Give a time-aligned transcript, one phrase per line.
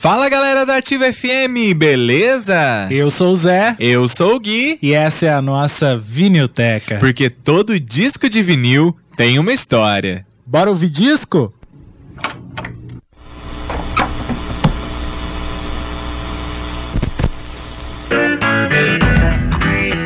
[0.00, 2.86] Fala galera da Ativa FM, beleza?
[2.88, 3.74] Eu sou o Zé.
[3.80, 4.78] Eu sou o Gui.
[4.80, 6.98] E essa é a nossa vinilteca.
[6.98, 10.24] Porque todo disco de vinil tem uma história.
[10.46, 11.52] Bora ouvir disco?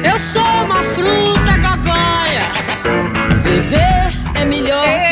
[0.03, 2.49] Eu sou uma fruta gogóia.
[3.45, 5.12] Viver é melhor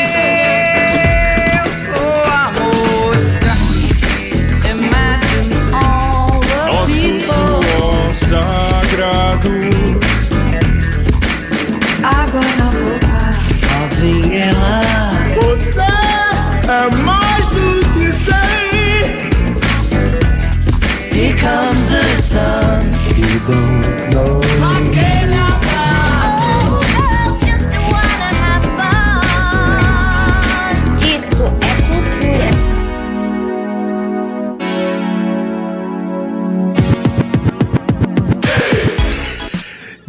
[30.97, 32.51] Disco é cultura.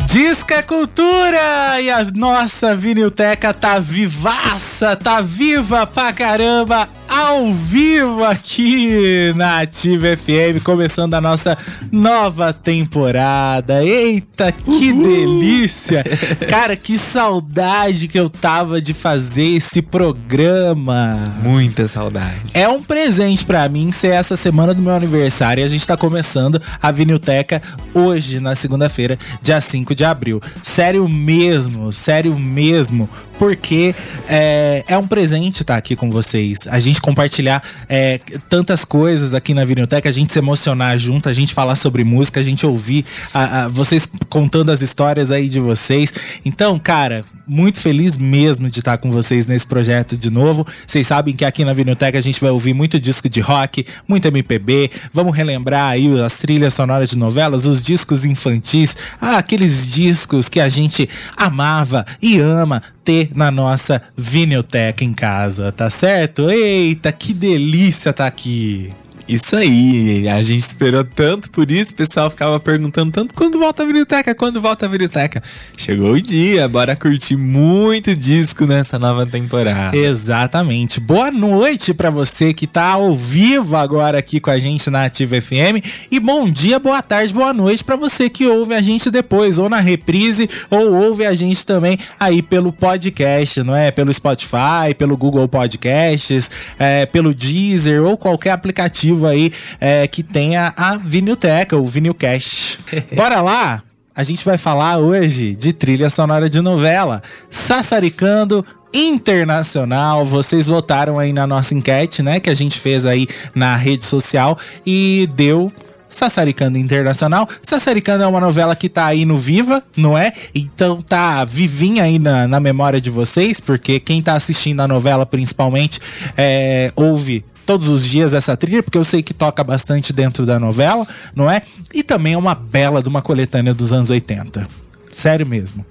[0.06, 1.80] Disco é cultura!
[1.80, 10.16] E a nossa vinilteca tá vivaça, tá viva pra caramba, ao vivo aqui na Ativa
[10.16, 11.58] FM, começando a nossa
[11.90, 13.84] nova temporada.
[13.84, 16.02] Eita, que delícia!
[16.48, 21.34] Cara, que saudade que eu tava de fazer esse programa.
[21.42, 22.46] Muita saudade.
[22.54, 25.98] É um presente pra mim ser essa semana do meu aniversário e a gente tá
[25.98, 27.60] começando a Vinilteca
[27.92, 30.40] hoje, na segunda-feira, dia 5 de abril.
[30.62, 33.06] Sério mesmo, sério mesmo,
[33.38, 33.94] porque
[34.26, 36.60] é, é um presente estar aqui com vocês.
[36.68, 41.32] A gente compartilhar é, tantas coisas aqui na Vinilteca, a gente se emocionar junto, a
[41.34, 45.60] gente falar sobre música, a gente ouvir a- a- vocês contando as histórias aí de
[45.60, 46.12] vocês.
[46.44, 50.66] Então, cara, muito feliz mesmo de estar com vocês nesse projeto de novo.
[50.86, 54.28] Vocês sabem que aqui na Vinilteca a gente vai ouvir muito disco de rock, muito
[54.28, 54.90] MPB.
[55.12, 60.60] Vamos relembrar aí as trilhas sonoras de novelas, os discos infantis, ah, aqueles discos que
[60.60, 66.50] a gente amava e ama ter na nossa Vinilteca em casa, tá certo?
[66.50, 68.92] Eita, que delícia tá aqui.
[69.32, 73.82] Isso aí, a gente esperou tanto por isso, o pessoal ficava perguntando tanto quando volta
[73.82, 75.42] a biblioteca, quando volta a biblioteca.
[75.74, 79.96] Chegou o dia, bora curtir muito disco nessa nova temporada.
[79.96, 81.00] Exatamente.
[81.00, 85.40] Boa noite pra você que tá ao vivo agora aqui com a gente na Ativa
[85.40, 89.58] FM e bom dia, boa tarde, boa noite pra você que ouve a gente depois
[89.58, 93.90] ou na reprise ou ouve a gente também aí pelo podcast, não é?
[93.90, 100.72] Pelo Spotify, pelo Google Podcasts, é, pelo Deezer ou qualquer aplicativo aí é, que tenha
[100.76, 102.78] a Vinilteca, o Vinilcast.
[103.14, 103.82] Bora lá?
[104.14, 110.22] A gente vai falar hoje de trilha sonora de novela, Sassaricando Internacional.
[110.22, 114.58] Vocês votaram aí na nossa enquete, né, que a gente fez aí na rede social
[114.84, 115.72] e deu
[116.10, 117.48] Sassaricando Internacional.
[117.62, 120.32] Sassaricando é uma novela que tá aí no Viva, não é?
[120.54, 125.24] Então tá vivinha aí na, na memória de vocês, porque quem tá assistindo a novela
[125.24, 125.98] principalmente
[126.36, 130.60] é, ouve todos os dias essa trilha, porque eu sei que toca bastante dentro da
[130.60, 131.62] novela, não é?
[131.94, 134.68] E também é uma bela de uma coletânea dos anos 80.
[135.10, 135.86] Sério mesmo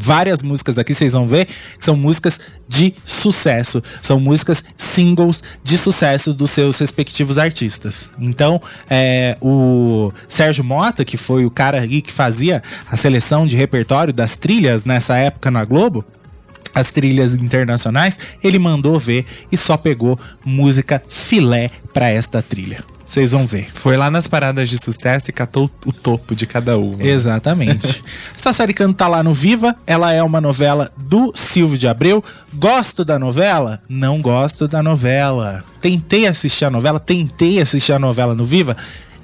[0.00, 1.48] várias músicas aqui, vocês vão ver,
[1.78, 2.38] são músicas
[2.68, 3.82] de sucesso.
[4.02, 8.10] São músicas singles de sucesso dos seus respectivos artistas.
[8.18, 14.12] Então, é, o Sérgio Mota, que foi o cara que fazia a seleção de repertório
[14.12, 16.04] das trilhas nessa época na Globo,
[16.74, 22.84] as trilhas internacionais, ele mandou ver e só pegou música filé pra esta trilha.
[23.08, 23.70] Vocês vão ver.
[23.72, 27.02] Foi lá nas paradas de sucesso e catou o topo de cada uma.
[27.02, 28.04] Exatamente.
[28.36, 29.74] Sassaricando tá lá no Viva.
[29.86, 32.22] Ela é uma novela do Silvio de Abreu.
[32.52, 33.80] Gosto da novela?
[33.88, 35.64] Não gosto da novela.
[35.80, 38.76] Tentei assistir a novela, tentei assistir a novela no Viva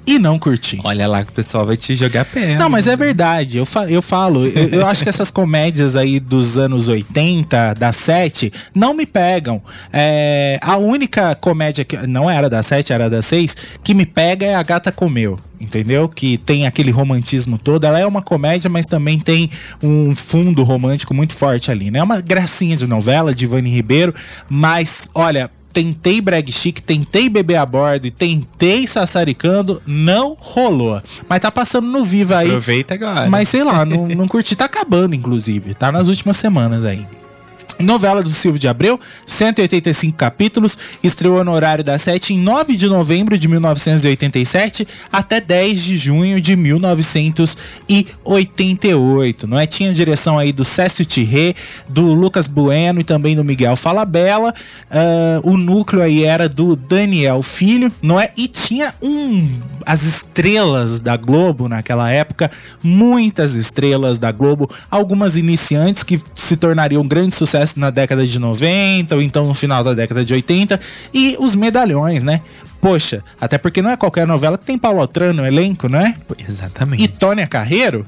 [0.05, 0.79] e não curti.
[0.83, 2.57] Olha lá que o pessoal vai te jogar pedra.
[2.57, 3.57] Não, mas é verdade.
[3.57, 7.91] Eu, fa- eu falo, eu, eu acho que essas comédias aí dos anos 80, da
[7.91, 9.61] 7, não me pegam.
[9.91, 14.45] É, a única comédia que não era da 7, era da 6, que me pega
[14.45, 15.39] é A Gata Comeu.
[15.57, 16.09] Entendeu?
[16.09, 17.85] Que tem aquele romantismo todo.
[17.85, 19.49] Ela é uma comédia, mas também tem
[19.81, 21.99] um fundo romântico muito forte ali, né?
[21.99, 24.13] É uma gracinha de novela de Ivani Ribeiro,
[24.49, 31.01] mas olha, tentei brag chic, tentei beber a bordo e tentei sassaricando, não rolou.
[31.27, 32.47] Mas tá passando no Viva aí.
[32.47, 33.29] Aproveita agora.
[33.29, 34.55] Mas sei lá, não, não curti.
[34.55, 35.73] Tá acabando, inclusive.
[35.73, 37.05] Tá nas últimas semanas aí.
[37.79, 42.87] Novela do Silvio de Abreu, 185 capítulos, estreou no horário das 7 em 9 de
[42.87, 49.67] novembro de 1987 até 10 de junho de 1988, não é?
[49.67, 51.55] Tinha direção aí do Cécio Tirré,
[51.87, 54.53] do Lucas Bueno e também do Miguel Falabella.
[54.89, 58.31] Ah, o núcleo aí era do Daniel Filho, não é?
[58.37, 62.49] E tinha um as estrelas da Globo naquela época,
[62.81, 67.35] muitas estrelas da Globo, algumas iniciantes que se tornariam um grande
[67.75, 70.79] na década de 90 ou então no final da década de 80
[71.13, 72.41] e os medalhões, né?
[72.79, 76.15] Poxa, até porque não é qualquer novela que tem Paulo Altran no elenco, não é?
[76.37, 77.03] Exatamente.
[77.03, 78.05] E Tônia Carreiro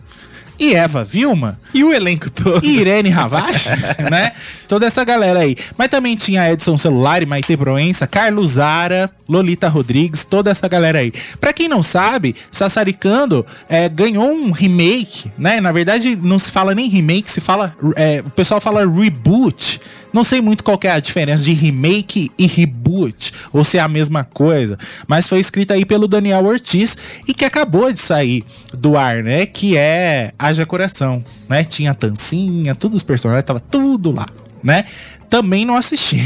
[0.60, 2.66] e Eva Vilma E o elenco todo?
[2.66, 3.70] e Irene Ravache,
[4.10, 4.32] né?
[4.68, 5.56] Toda essa galera aí.
[5.78, 11.12] Mas também tinha Edson Celular, Maite Proença, Carlos Zara, Lolita Rodrigues, toda essa galera aí.
[11.40, 15.60] Pra quem não sabe, Sassaricando é, ganhou um remake, né?
[15.62, 17.76] Na verdade, não se fala nem remake, se fala.
[17.96, 19.80] é, o pessoal fala reboot.
[20.18, 23.88] Não sei muito qual é a diferença de remake e reboot, ou se é a
[23.88, 24.76] mesma coisa,
[25.08, 26.98] mas foi escrita aí pelo Daniel Ortiz
[27.28, 28.44] e que acabou de sair
[28.74, 29.46] do ar, né?
[29.46, 31.64] Que é Haja Coração, né?
[31.64, 34.26] Tinha a Tancinha, todos os personagens, tava tudo lá,
[34.68, 34.84] né?
[35.30, 36.22] Também não assisti.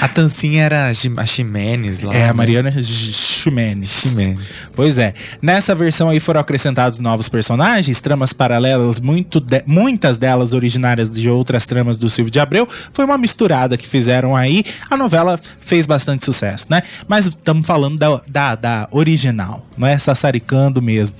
[0.00, 2.14] A Tancinha era a Ximenes lá.
[2.14, 2.32] É, a né?
[2.32, 3.90] Mariana Ximenes.
[3.90, 4.72] Ximenes.
[4.76, 5.14] Pois é.
[5.42, 11.28] Nessa versão aí foram acrescentados novos personagens, tramas paralelas, muito de- muitas delas originárias de
[11.28, 12.68] outras tramas do Silvio de Abreu.
[12.92, 14.64] Foi uma misturada que fizeram aí.
[14.88, 16.82] A novela fez bastante sucesso, né?
[17.08, 19.98] Mas estamos falando da, da, da original, não é?
[19.98, 21.16] Sassaricando mesmo.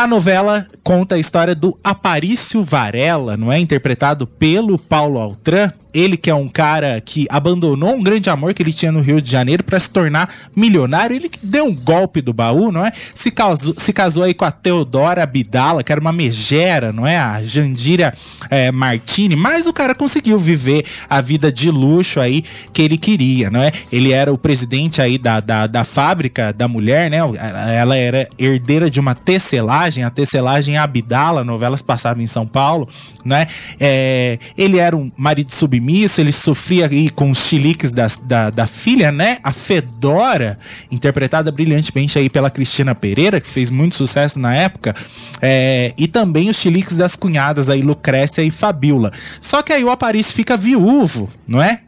[0.00, 3.58] A novela conta a história do Aparício Varela, não é?
[3.58, 5.74] Interpretado pelo Paulo Altran.
[5.92, 9.20] Ele que é um cara que abandonou um grande amor que ele tinha no Rio
[9.20, 11.16] de Janeiro para se tornar milionário.
[11.16, 12.92] Ele que deu um golpe do baú, não é?
[13.14, 17.18] Se casou, se casou aí com a Teodora Abdala, que era uma megera, não é?
[17.18, 18.14] A Jandira
[18.50, 19.36] eh, Martini.
[19.36, 23.70] Mas o cara conseguiu viver a vida de luxo aí que ele queria, não é?
[23.90, 27.18] Ele era o presidente aí da, da, da fábrica da mulher, né?
[27.18, 32.88] Ela era herdeira de uma tecelagem, a tecelagem Abdala, novelas passavam em São Paulo,
[33.24, 33.46] né?
[33.78, 38.66] É, ele era um marido submisso, ele sofria aí com os chiliques das- da, da
[38.66, 39.38] filha, né?
[39.42, 40.58] A Fedora,
[40.90, 44.94] interpretada brilhantemente aí pela Cristina Pereira, que fez muito sucesso na época,
[45.40, 49.10] é, e também os chiliques das cunhadas aí, Lucrécia e Fabiola.
[49.40, 51.80] Só que aí o Aparício fica viúvo, não é?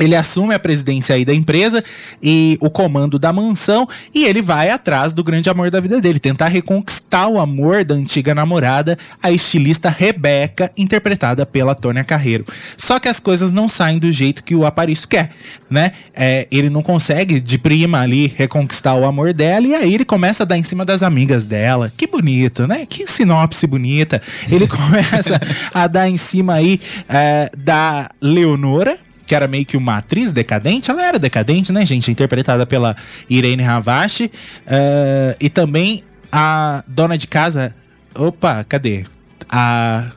[0.00, 1.82] Ele assume a presidência aí da empresa
[2.22, 6.18] e o comando da mansão e ele vai atrás do grande amor da vida dele,
[6.18, 12.44] tentar reconquistar o amor da antiga namorada, a estilista Rebeca, interpretada pela Tônia Carreiro.
[12.76, 15.30] Só que as coisas não saem do jeito que o Aparício quer,
[15.70, 15.92] né?
[16.14, 20.42] É, ele não consegue de prima ali reconquistar o amor dela e aí ele começa
[20.42, 21.92] a dar em cima das amigas dela.
[21.96, 22.86] Que bonito, né?
[22.86, 24.22] Que sinopse bonita.
[24.50, 25.40] Ele começa
[25.72, 28.98] a dar em cima aí é, da Leonora,
[29.28, 30.90] que era meio que uma atriz decadente.
[30.90, 32.10] Ela era decadente, né, gente?
[32.10, 32.96] Interpretada pela
[33.28, 34.30] Irene Ravache.
[34.66, 36.02] eh, e também
[36.32, 37.74] a dona de casa.
[38.14, 39.04] Opa, cadê?
[39.48, 40.10] A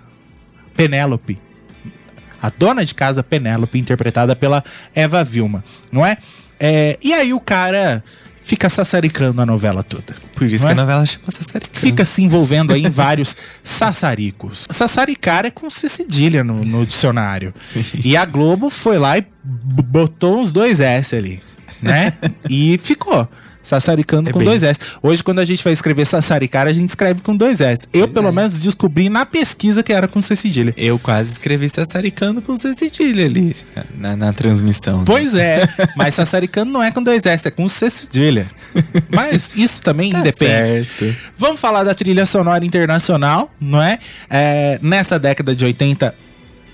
[0.76, 1.38] Penélope.
[2.42, 4.64] A dona de casa Penélope, interpretada pela
[4.96, 6.18] Eva Vilma, não é?
[6.60, 8.04] É, e aí o cara
[8.52, 10.14] fica sassaricando a novela toda.
[10.36, 10.72] Por isso Não que é?
[10.74, 11.80] a novela chama Sassaricando.
[11.80, 14.68] Fica se envolvendo aí em vários sassaricos.
[14.70, 17.54] Sassaricar é com C cedilha no, no dicionário.
[17.62, 17.82] Sim.
[18.04, 21.42] E a Globo foi lá e botou uns dois S ali,
[21.82, 22.12] né?
[22.50, 23.26] e ficou.
[23.64, 24.80] Sassaricando É com bem- dois S.
[25.04, 27.88] Hoje, quando a gente vai escrever sassaricar, a gente escreve com dois S.
[27.94, 28.32] Eu, Pois pelo é.
[28.32, 30.74] menos, descobri na pesquisa que era com C cedilha.
[30.78, 33.56] Eu quase escrevi Sassaricando com C cedilha ali
[33.98, 35.00] na, na transmissão.
[35.00, 35.04] né?
[35.06, 38.48] Pois é, mas sassaricando não é com dois S, é com C cedilha.
[39.14, 40.86] Mas isso também Tá independe.
[40.86, 41.16] certo.
[41.38, 44.00] Vamos falar da trilha sonora internacional, não é?
[44.30, 46.16] É, Nessa década de 80,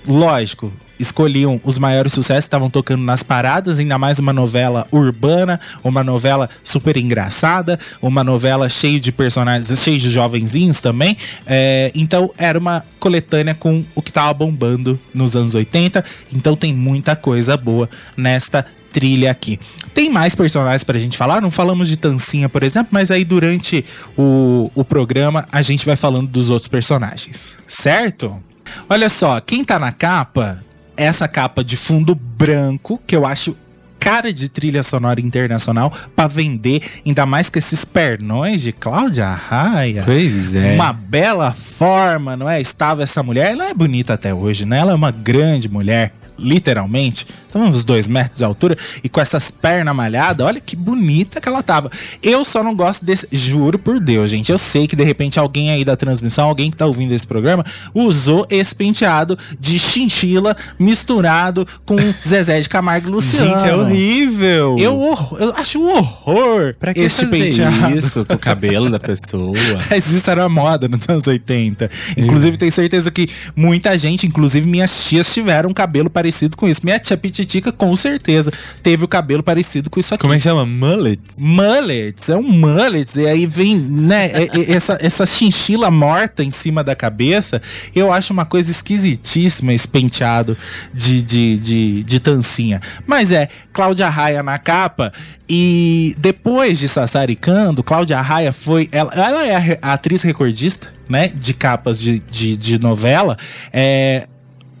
[0.06, 6.02] lógico, escolhiam os maiores sucessos, estavam tocando nas paradas, ainda mais uma novela urbana, uma
[6.02, 11.16] novela super engraçada, uma novela cheia de personagens, cheia de jovenzinhos também.
[11.46, 16.04] É, então era uma coletânea com o que tava bombando nos anos 80.
[16.32, 19.58] Então tem muita coisa boa nesta trilha aqui.
[19.92, 23.84] Tem mais personagens pra gente falar, não falamos de Tancinha, por exemplo, mas aí durante
[24.16, 28.42] o, o programa a gente vai falando dos outros personagens, certo?
[28.88, 30.58] Olha só, quem tá na capa,
[30.98, 33.56] essa capa de fundo branco, que eu acho
[33.98, 40.02] cara de trilha sonora internacional pra vender, ainda mais com esses pernões de Cláudia Raia.
[40.04, 40.74] Pois é.
[40.74, 42.60] Uma bela forma, não é?
[42.60, 43.52] Estava essa mulher.
[43.52, 44.78] Ela é bonita até hoje, né?
[44.78, 46.12] Ela é uma grande mulher.
[46.38, 51.40] Literalmente, então uns dois metros de altura, e com essas pernas malhadas, olha que bonita
[51.40, 51.90] que ela tava.
[52.22, 55.70] Eu só não gosto desse, juro por Deus, gente, eu sei que de repente alguém
[55.70, 57.64] aí da transmissão, alguém que tá ouvindo esse programa,
[57.94, 63.58] usou esse penteado de chinchila misturado com Zezé de Camargo e Luciano.
[63.58, 64.76] Gente, é horrível.
[64.78, 67.96] Eu, eu acho um horror Pra que esse fazer penteado.
[67.96, 69.52] isso com o cabelo da pessoa?
[69.90, 71.90] Mas isso era moda nos anos 80.
[72.16, 76.80] Inclusive, tenho certeza que muita gente, inclusive minhas tias, tiveram um cabelo parecido com isso.
[76.84, 80.22] Minha tia Pititica, com certeza, teve o cabelo parecido com isso aqui.
[80.22, 80.64] Como é que chama?
[80.64, 81.20] Mullet?
[81.40, 84.30] Mullets, é um mullets, e aí vem, né,
[84.68, 87.60] essa, essa chinchila morta em cima da cabeça,
[87.94, 90.56] eu acho uma coisa esquisitíssima esse penteado
[90.92, 92.80] de, de, de, de tancinha.
[93.06, 95.12] Mas é, Cláudia Raia na capa,
[95.48, 101.28] e depois de Sassaricando, Cláudia Raia foi, ela, ela é a, a atriz recordista, né,
[101.28, 103.36] de capas de, de, de novela,
[103.72, 104.28] é,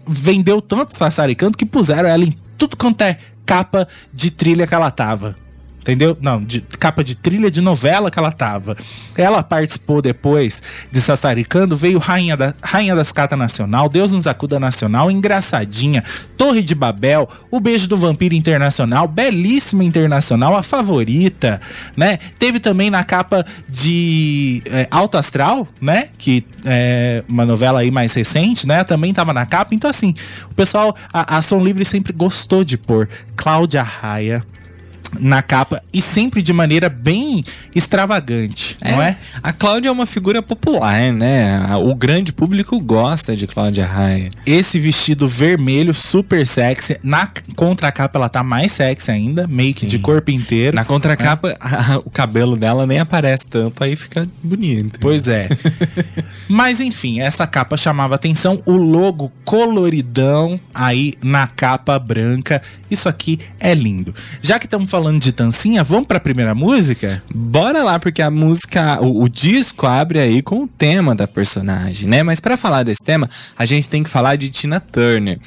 [0.08, 4.90] vendeu tanto Sassaricando que puseram ela em tudo quanto é capa de trilha que ela
[4.90, 5.36] tava.
[5.88, 6.18] Entendeu?
[6.20, 8.76] Não, de capa de trilha de novela que ela tava.
[9.16, 14.60] Ela participou depois de Sassaricando, veio Rainha, da, Rainha das Catas Nacional, Deus nos acuda
[14.60, 16.04] Nacional, Engraçadinha,
[16.36, 21.58] Torre de Babel, O Beijo do Vampiro Internacional, Belíssima Internacional, A Favorita,
[21.96, 22.18] né?
[22.38, 26.10] Teve também na capa de é, Alto Astral, né?
[26.18, 28.84] Que é uma novela aí mais recente, né?
[28.84, 29.74] Também tava na capa.
[29.74, 30.12] Então, assim,
[30.50, 34.44] o pessoal, a, a Som Livre sempre gostou de pôr Cláudia Raia
[35.18, 39.16] na capa e sempre de maneira bem extravagante, não é?
[39.42, 41.60] A Cláudia é uma figura popular, né?
[41.76, 44.28] O grande público gosta de Cláudia Raia.
[44.44, 49.86] Esse vestido vermelho super sexy, na contracapa ela tá mais sexy ainda, make Sim.
[49.86, 50.74] de corpo inteiro.
[50.74, 51.56] Na contracapa,
[52.04, 55.00] o cabelo dela nem aparece tanto, aí fica bonito.
[55.00, 55.48] Pois é.
[56.48, 62.62] Mas enfim, essa capa chamava atenção, o logo coloridão aí na capa branca.
[62.90, 64.14] Isso aqui é lindo.
[64.40, 67.22] Já que estamos falando de dancinha, vamos pra primeira música?
[67.32, 72.08] Bora lá, porque a música, o, o disco abre aí com o tema da personagem,
[72.08, 72.22] né?
[72.22, 75.38] Mas pra falar desse tema, a gente tem que falar de Tina Turner.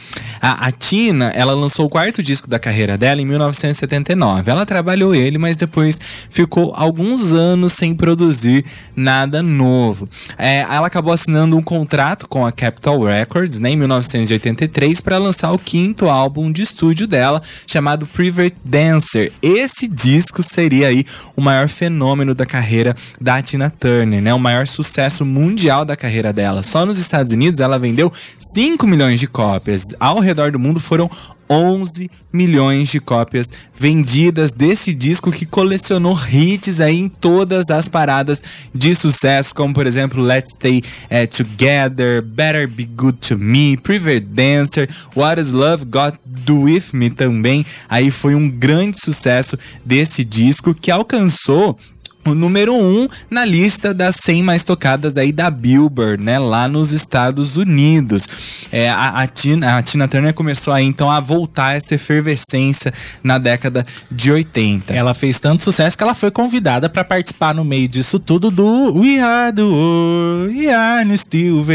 [0.42, 4.50] A, a Tina, ela lançou o quarto disco da carreira dela em 1979.
[4.50, 8.66] Ela trabalhou ele, mas depois ficou alguns anos sem produzir
[8.96, 10.10] nada novo.
[10.38, 15.52] É, ela acabou assinando um contrato com a Capitol Records, né, em 1983, para lançar
[15.52, 19.34] o quinto álbum de estúdio dela, chamado Private Dancer.
[19.42, 21.06] Esse disco seria aí
[21.36, 24.34] o maior fenômeno da carreira da Tina Turner, né?
[24.34, 26.64] O maior sucesso mundial da carreira dela.
[26.64, 29.96] Só nos Estados Unidos ela vendeu 5 milhões de cópias.
[30.00, 31.10] Ao redor do mundo foram
[31.52, 38.42] 11 milhões de cópias vendidas desse disco que colecionou hits aí em todas as paradas
[38.74, 44.22] de sucesso, como por exemplo Let's Stay eh, Together, Better Be Good to Me, Private
[44.22, 47.66] Dancer, What Is Love Got Do With Me também.
[47.90, 51.78] Aí foi um grande sucesso desse disco que alcançou
[52.26, 56.68] o número 1 um na lista das 100 mais tocadas aí da Billboard, né, lá
[56.68, 58.28] nos Estados Unidos.
[58.72, 63.38] É, a, a Tina, a Tina Turner começou aí então a voltar essa efervescência na
[63.38, 64.94] década de 80.
[64.94, 69.00] Ela fez tanto sucesso que ela foi convidada pra participar no meio disso tudo do
[69.00, 71.66] We Are the World, We Are Still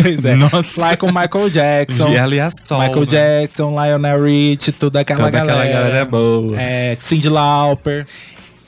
[0.00, 0.34] Pois é.
[0.36, 0.80] Nossa.
[0.80, 2.12] Lá com Michael Jackson.
[2.12, 3.06] Ela e a Sol, Michael né?
[3.06, 5.84] Jackson, Lionel Rich, toda aquela Toda aquela galera.
[5.84, 6.60] galera boa.
[6.60, 8.06] É, Cyndi Lauper.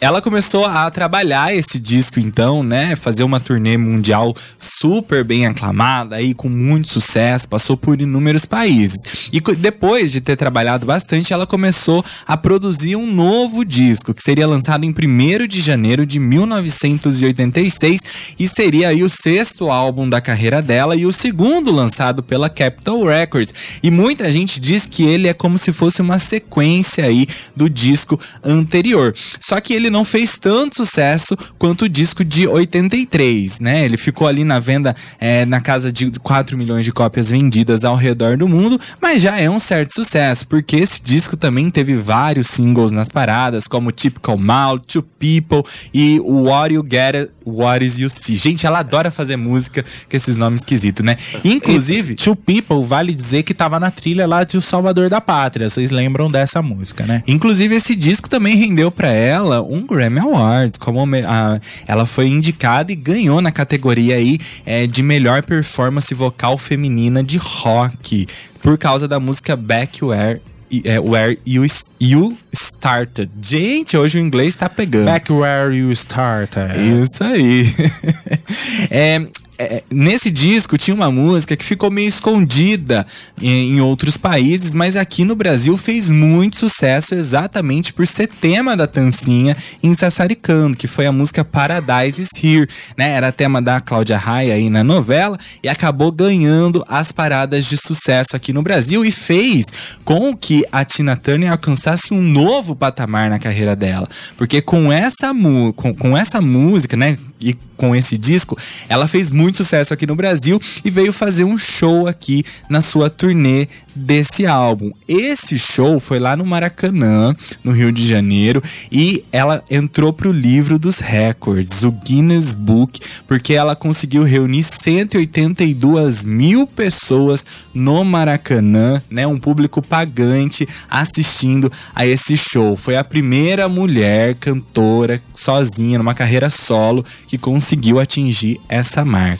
[0.00, 6.14] Ela começou a trabalhar esse disco então, né, fazer uma turnê mundial super bem aclamada
[6.14, 9.28] aí com muito sucesso, passou por inúmeros países.
[9.32, 14.46] E depois de ter trabalhado bastante, ela começou a produzir um novo disco, que seria
[14.46, 18.00] lançado em 1 de janeiro de 1986
[18.38, 23.04] e seria aí o sexto álbum da carreira dela e o segundo lançado pela Capitol
[23.04, 23.52] Records.
[23.82, 27.26] E muita gente diz que ele é como se fosse uma sequência aí
[27.56, 29.12] do disco anterior.
[29.40, 33.84] Só que ele não fez tanto sucesso quanto o disco de 83, né?
[33.84, 37.94] Ele ficou ali na venda é, na casa de 4 milhões de cópias vendidas ao
[37.94, 42.48] redor do mundo, mas já é um certo sucesso, porque esse disco também teve vários
[42.48, 48.10] singles nas paradas, como Typical Mouth, Two People e What You Get, What Is You
[48.10, 48.36] See.
[48.36, 51.16] Gente, ela adora fazer música com esses nomes esquisitos, né?
[51.44, 55.68] Inclusive, Two People, vale dizer que tava na trilha lá de O Salvador da Pátria.
[55.68, 57.22] Vocês lembram dessa música, né?
[57.26, 60.78] Inclusive, esse disco também rendeu pra ela um Grammy Awards.
[60.78, 66.56] Como a- ela foi indicada e ganhou na categoria aí é, de melhor performance vocal
[66.58, 68.26] feminina de rock.
[68.62, 70.40] Por causa da música Back Where,
[70.84, 71.64] é, Where you,
[72.00, 73.30] you Started.
[73.40, 75.06] Gente, hoje o inglês tá pegando.
[75.06, 76.72] Back Where You Started.
[77.02, 77.64] Isso aí.
[78.90, 79.26] É,
[79.58, 83.04] é, nesse disco tinha uma música que ficou meio escondida
[83.40, 88.76] em, em outros países, mas aqui no Brasil fez muito sucesso exatamente por ser tema
[88.76, 93.10] da Tancinha em Sassaricando, que foi a música Paradise is Here, né?
[93.10, 98.36] Era tema da Cláudia Raia aí na novela e acabou ganhando as paradas de sucesso
[98.36, 99.66] aqui no Brasil e fez
[100.04, 105.32] com que a Tina Turner alcançasse um novo patamar na carreira dela, porque com essa,
[105.74, 107.16] com, com essa música, né?
[107.40, 111.56] E com esse disco, ela fez muito sucesso aqui no Brasil e veio fazer um
[111.56, 114.92] show aqui na sua turnê desse álbum.
[115.06, 120.78] Esse show foi lá no Maracanã, no Rio de Janeiro, e ela entrou pro livro
[120.78, 129.26] dos recordes, o Guinness Book, porque ela conseguiu reunir 182 mil pessoas no Maracanã, né?
[129.26, 132.76] Um público pagante assistindo a esse show.
[132.76, 139.37] Foi a primeira mulher cantora sozinha, numa carreira solo, que conseguiu atingir essa marca.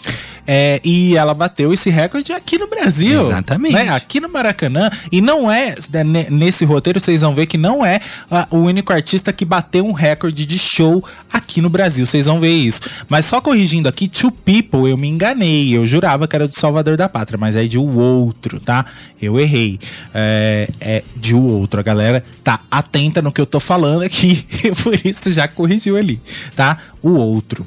[0.50, 3.20] É, e ela bateu esse recorde aqui no Brasil.
[3.20, 3.74] Exatamente.
[3.74, 3.90] né?
[3.90, 4.88] Aqui no Maracanã.
[5.12, 8.00] E não é, né, ne- nesse roteiro vocês vão ver que não é
[8.30, 12.06] ah, o único artista que bateu um recorde de show aqui no Brasil.
[12.06, 12.80] Vocês vão ver isso.
[13.10, 15.76] Mas só corrigindo aqui, Two People, eu me enganei.
[15.76, 18.86] Eu jurava que era do Salvador da Pátria, mas é de o outro, tá?
[19.20, 19.78] Eu errei.
[20.14, 21.78] É, é de o outro.
[21.78, 24.46] A galera tá atenta no que eu tô falando aqui.
[24.82, 26.22] Por isso já corrigiu ali,
[26.56, 26.78] tá?
[27.02, 27.66] O outro.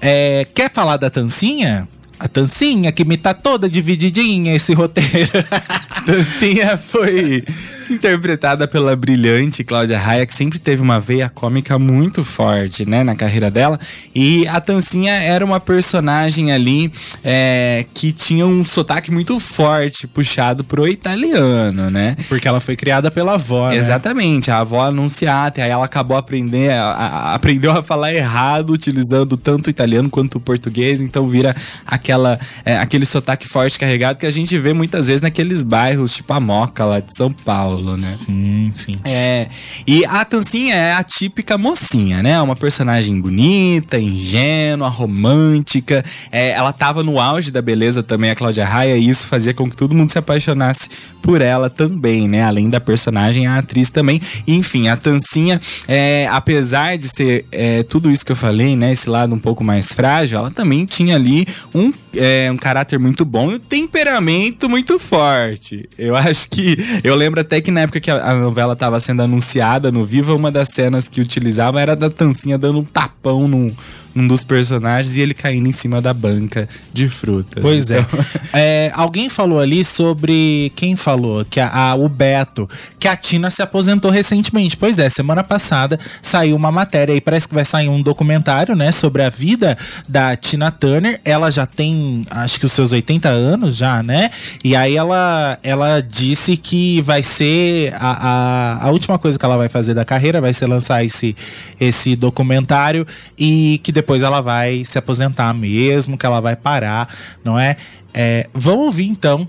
[0.00, 1.88] É, quer falar da Tancinha?
[2.18, 5.30] A Tancinha que me tá toda divididinha esse roteiro.
[6.04, 7.44] Tancinha foi
[7.94, 13.14] interpretada pela brilhante Cláudia Raia, que sempre teve uma veia cômica muito forte, né, na
[13.14, 13.78] carreira dela.
[14.14, 16.90] E a Tancinha era uma personagem ali
[17.24, 22.16] é, que tinha um sotaque muito forte, puxado pro italiano, né?
[22.28, 23.76] Porque ela foi criada pela avó, né?
[23.76, 29.36] Exatamente, a avó anunciata, aí ela acabou aprender, a- a- aprendeu a falar errado, utilizando
[29.36, 31.54] tanto o italiano quanto o português, então vira
[31.86, 36.32] aquela, é, aquele sotaque forte carregado que a gente vê muitas vezes naqueles bairros, tipo
[36.32, 38.08] a Moca lá de São Paulo, né?
[38.08, 38.94] Sim, sim.
[39.04, 39.48] É,
[39.86, 42.40] e a Tancinha é a típica mocinha, né?
[42.40, 46.04] Uma personagem bonita, ingênua, romântica.
[46.30, 49.68] É, ela tava no auge da beleza também, a Cláudia Raia, e isso fazia com
[49.68, 50.88] que todo mundo se apaixonasse
[51.22, 52.42] por ela também, né?
[52.42, 54.20] Além da personagem, a atriz também.
[54.46, 58.92] Enfim, a Tancinha, é, apesar de ser é, tudo isso que eu falei, né?
[58.92, 63.24] Esse lado um pouco mais frágil, ela também tinha ali um, é, um caráter muito
[63.24, 65.88] bom e um temperamento muito forte.
[65.98, 66.76] Eu acho que.
[67.02, 70.34] Eu lembro até que na época que a, a novela estava sendo anunciada no Viva,
[70.34, 73.74] uma das cenas que utilizava era da Tancinha dando um tapão num,
[74.14, 77.62] num dos personagens e ele caindo em cima da banca de frutas.
[77.62, 78.00] Pois é.
[78.00, 78.20] Então,
[78.52, 80.72] É, Alguém falou ali sobre.
[80.74, 81.44] Quem falou?
[81.44, 82.68] Que a, a- o Beto,
[82.98, 84.76] que a Tina se aposentou recentemente.
[84.76, 88.90] Pois é, semana passada saiu uma matéria aí, parece que vai sair um documentário, né,
[88.92, 89.76] sobre a vida
[90.08, 91.20] da Tina Turner.
[91.24, 94.30] Ela já tem, acho que os seus 80 anos já, né?
[94.64, 99.56] E aí ela, ela disse que vai ser a, a, a última coisa que ela
[99.56, 101.36] vai fazer da carreira, vai ser lançar esse,
[101.80, 103.06] esse documentário
[103.38, 107.76] e que depois ela vai se aposentar mesmo, que ela vai parar, não é?
[108.14, 109.46] É, vamos ouvir então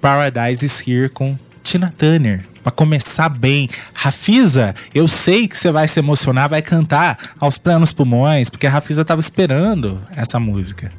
[0.00, 2.42] Paradise is Here com Tina Turner.
[2.62, 3.66] Pra começar bem.
[3.94, 8.70] Rafisa, eu sei que você vai se emocionar, vai cantar aos plenos pulmões, porque a
[8.70, 10.92] Rafisa tava esperando essa música.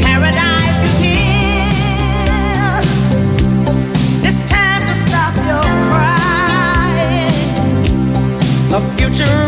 [0.00, 1.06] Paradise
[9.04, 9.41] is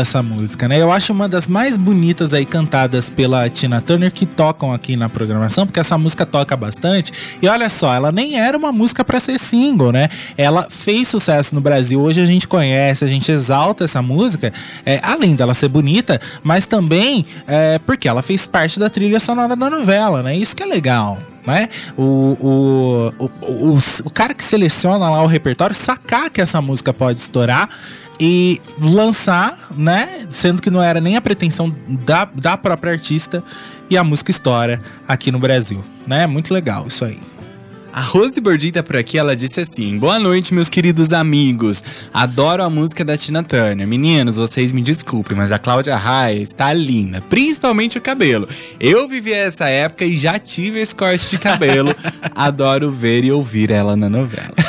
[0.00, 0.80] essa música, né?
[0.80, 5.08] Eu acho uma das mais bonitas aí cantadas pela Tina Turner que tocam aqui na
[5.08, 7.12] programação, porque essa música toca bastante.
[7.40, 10.08] E olha só, ela nem era uma música pra ser single, né?
[10.36, 12.00] Ela fez sucesso no Brasil.
[12.00, 14.52] Hoje a gente conhece, a gente exalta essa música,
[14.84, 19.56] é, além dela ser bonita, mas também é, porque ela fez parte da trilha sonora
[19.56, 20.36] da novela, né?
[20.36, 21.18] Isso que é legal.
[21.46, 21.68] Né?
[21.94, 22.02] O,
[22.40, 27.20] o, o, o, o cara que seleciona lá o repertório sacar que essa música pode
[27.20, 27.68] estourar
[28.18, 30.26] e lançar, né?
[30.30, 31.74] Sendo que não era nem a pretensão
[32.04, 33.42] da, da própria artista
[33.90, 36.26] e a música estoura aqui no Brasil, né?
[36.26, 37.20] Muito legal isso aí.
[37.94, 42.08] A Rose Bordi tá por aqui, ela disse assim: Boa noite, meus queridos amigos.
[42.12, 43.86] Adoro a música da Tina Turner.
[43.86, 48.48] Meninos, vocês me desculpem, mas a Cláudia Raia está linda, principalmente o cabelo.
[48.80, 51.94] Eu vivi essa época e já tive esse corte de cabelo.
[52.34, 54.54] Adoro ver e ouvir ela na novela.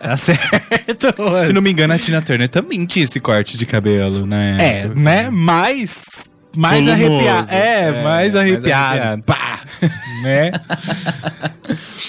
[0.00, 1.08] Tá certo.
[1.44, 4.56] Se não me engano, a Tina Turner também tinha esse corte de cabelo, né?
[4.60, 5.30] É, né?
[5.30, 6.28] Mais.
[6.60, 7.50] Mais arrepiado.
[7.52, 8.98] É, É, mais mais arrepiado.
[8.98, 9.22] arrepiado.
[9.22, 9.60] Pá!
[10.22, 10.50] né?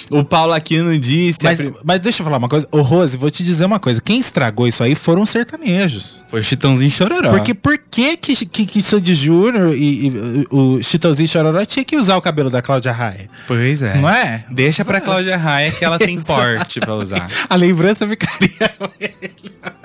[0.10, 1.44] O Paulo Aquino disse.
[1.44, 2.68] Mas, prim- mas deixa eu falar uma coisa.
[2.72, 4.02] Ô, Rose, vou te dizer uma coisa.
[4.02, 6.24] Quem estragou isso aí foram os sertanejos.
[6.30, 7.30] Foi o Chitãozinho Chororó.
[7.30, 11.96] Porque por que que, que, que Sandy Júnior e, e o Chitãozinho Chororó tinha que
[11.96, 13.30] usar o cabelo da Cláudia Raia?
[13.46, 13.96] Pois é.
[13.98, 14.46] Não é?
[14.50, 17.28] Deixa pra Cláudia Raia que ela tem porte pra usar.
[17.48, 18.50] A lembrança ficaria
[19.00, 19.76] melhor.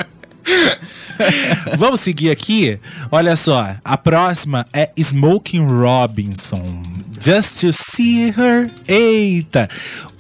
[1.78, 2.78] Vamos seguir aqui.
[3.10, 6.82] Olha só, a próxima é Smoking Robinson.
[7.20, 8.70] Just to see her.
[8.86, 9.68] Eita!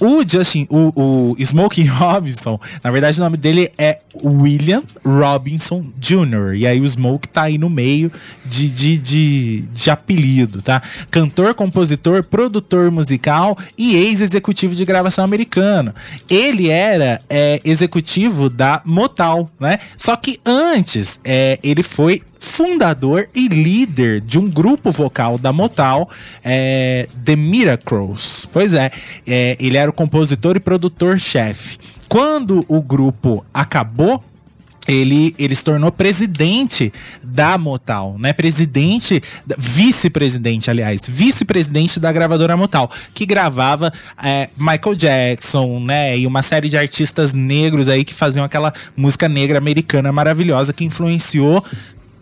[0.00, 6.54] O Justin, o, o Smoking Robinson, na verdade o nome dele é William Robinson Jr.
[6.56, 8.12] E aí o Smoke tá aí no meio
[8.44, 10.82] de, de, de, de apelido, tá?
[11.10, 15.94] Cantor, compositor, produtor musical e ex-executivo de gravação americano.
[16.28, 19.78] Ele era é, executivo da Motown, né?
[19.96, 20.83] Só que antes
[21.24, 26.06] é, ele foi fundador e líder de um grupo vocal da Motown,
[26.42, 28.46] é, The Miracles.
[28.52, 28.90] Pois é,
[29.26, 31.78] é, ele era o compositor e produtor-chefe.
[32.08, 34.22] Quando o grupo acabou,
[34.86, 36.92] ele, ele se tornou presidente
[37.22, 38.32] da Motown, né?
[38.32, 39.22] Presidente,
[39.56, 43.92] vice-presidente, aliás, vice-presidente da gravadora Motown, que gravava
[44.22, 46.18] é, Michael Jackson, né?
[46.18, 50.84] E uma série de artistas negros aí que faziam aquela música negra americana maravilhosa que
[50.84, 51.64] influenciou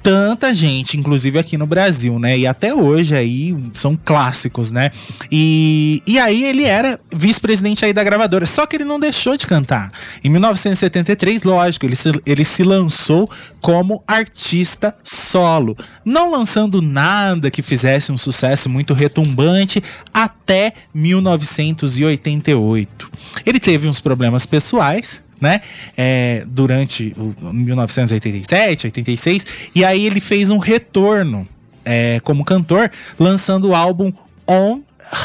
[0.02, 2.36] tanta gente, inclusive aqui no Brasil, né?
[2.36, 4.90] E até hoje aí são clássicos, né?
[5.30, 9.46] E, e aí ele era vice-presidente aí da gravadora, só que ele não deixou de
[9.46, 9.92] cantar.
[10.24, 17.62] Em 1973, lógico, ele se, ele se lançou como artista solo, não lançando nada que
[17.62, 19.80] fizesse um sucesso muito retumbante
[20.12, 23.10] até 1988.
[23.46, 25.60] Ele teve uns problemas pessoais, né?
[25.96, 31.46] É, durante o 1987, 86, e aí ele fez um retorno
[31.84, 34.12] é, como cantor, lançando o álbum
[34.46, 34.80] On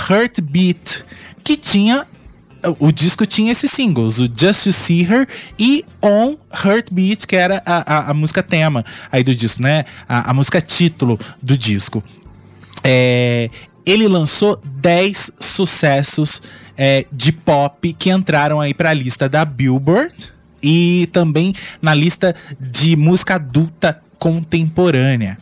[0.10, 1.06] Heartbeat,
[1.44, 2.08] que tinha
[2.80, 5.28] o disco tinha esses singles, o Just to See Her
[5.60, 9.86] e On Heartbeat, que era a, a, a música tema aí do disco, né?
[10.10, 12.04] A, a música título do disco.
[12.84, 13.50] É,
[13.88, 16.42] ele lançou 10 sucessos
[16.78, 22.98] é, de pop que entraram aí pra lista da Billboard e também na lista de
[22.98, 25.38] música adulta contemporânea.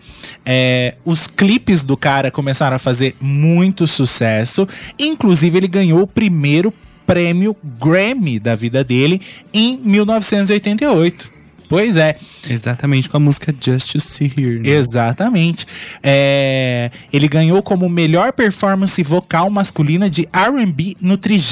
[0.45, 4.67] É, os clipes do cara começaram a fazer muito sucesso,
[4.99, 6.73] inclusive ele ganhou o primeiro
[7.07, 9.21] prêmio Grammy da vida dele
[9.53, 11.34] em 1988.
[11.75, 12.15] Pois é,
[12.49, 14.59] Exatamente com a música Just to See Here.
[14.59, 14.69] né?
[14.69, 15.67] Exatamente.
[16.01, 21.43] É, ele ganhou como melhor performance vocal masculina de R&B no 30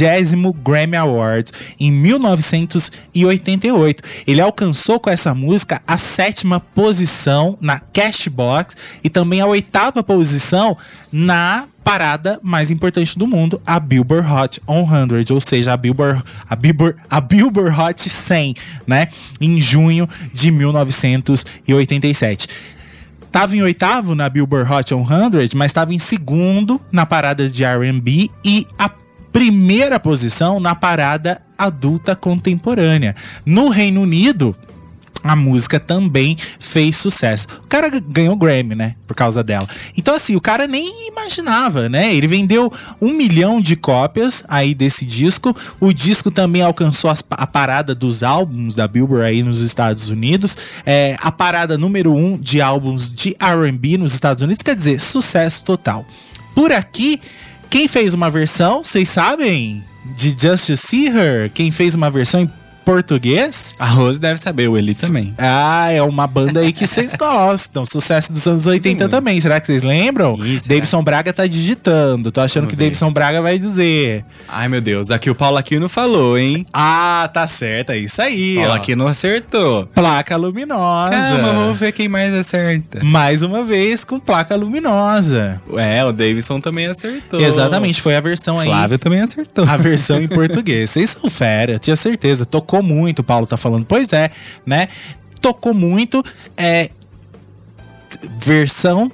[0.63, 4.01] Grammy Awards em 1988.
[4.25, 10.77] Ele alcançou com essa música a sétima posição na Cashbox e também a oitava posição
[11.11, 16.55] na parada mais importante do mundo, a Billboard Hot 100, ou seja, a Billboard, a
[16.55, 18.55] Billboard, a Billboard Hot 100,
[18.87, 19.07] né?
[19.39, 22.47] Em junho de 1987.
[23.31, 25.07] Tava em oitavo na Billboard Hot 100,
[25.55, 28.89] mas estava em segundo na parada de R&B e a
[29.31, 33.15] primeira posição na parada adulta contemporânea.
[33.45, 34.55] No Reino Unido,
[35.23, 37.47] a música também fez sucesso.
[37.63, 38.95] O cara ganhou Grammy, né?
[39.07, 39.67] Por causa dela.
[39.97, 42.13] Então, assim, o cara nem imaginava, né?
[42.13, 45.55] Ele vendeu um milhão de cópias aí desse disco.
[45.79, 50.57] O disco também alcançou as a parada dos álbuns da Billboard aí nos Estados Unidos.
[50.85, 54.61] É, a parada número um de álbuns de R&B nos Estados Unidos.
[54.61, 56.05] Quer dizer, sucesso total.
[56.53, 57.19] Por aqui,
[57.69, 59.83] quem fez uma versão, vocês sabem?
[60.15, 61.49] De Just See Her?
[61.51, 62.47] Quem fez uma versão
[62.83, 63.73] português?
[63.79, 65.33] A Rose deve saber, o Eli também.
[65.37, 67.85] Ah, é uma banda aí que vocês gostam.
[67.85, 69.39] Sucesso dos anos 80 também.
[69.41, 70.35] Será que vocês lembram?
[70.43, 70.75] Ih, será?
[70.75, 72.31] Davidson Braga tá digitando.
[72.31, 72.85] Tô achando Vamos que ver.
[72.85, 74.25] Davidson Braga vai dizer.
[74.47, 76.65] Ai, meu Deus, aqui o Paulo Aquino falou, hein?
[76.73, 77.91] Ah, tá certo.
[77.91, 78.55] É isso aí.
[78.55, 78.75] Paulo ó.
[78.75, 79.85] Aquino acertou.
[79.87, 81.11] Placa luminosa.
[81.11, 83.03] Calma, vamos ver quem mais acerta.
[83.03, 85.61] Mais uma vez com placa luminosa.
[85.77, 87.39] É, o Davidson também acertou.
[87.39, 88.67] Exatamente, foi a versão aí.
[88.67, 89.65] Flávio também acertou.
[89.67, 90.89] A versão em português.
[90.91, 92.45] Vocês são fera, eu tinha certeza.
[92.45, 93.85] Tocou muito, o Paulo tá falando.
[93.85, 94.31] Pois é,
[94.65, 94.87] né?
[95.41, 96.23] Tocou muito.
[96.57, 96.89] É.
[98.37, 99.11] Versão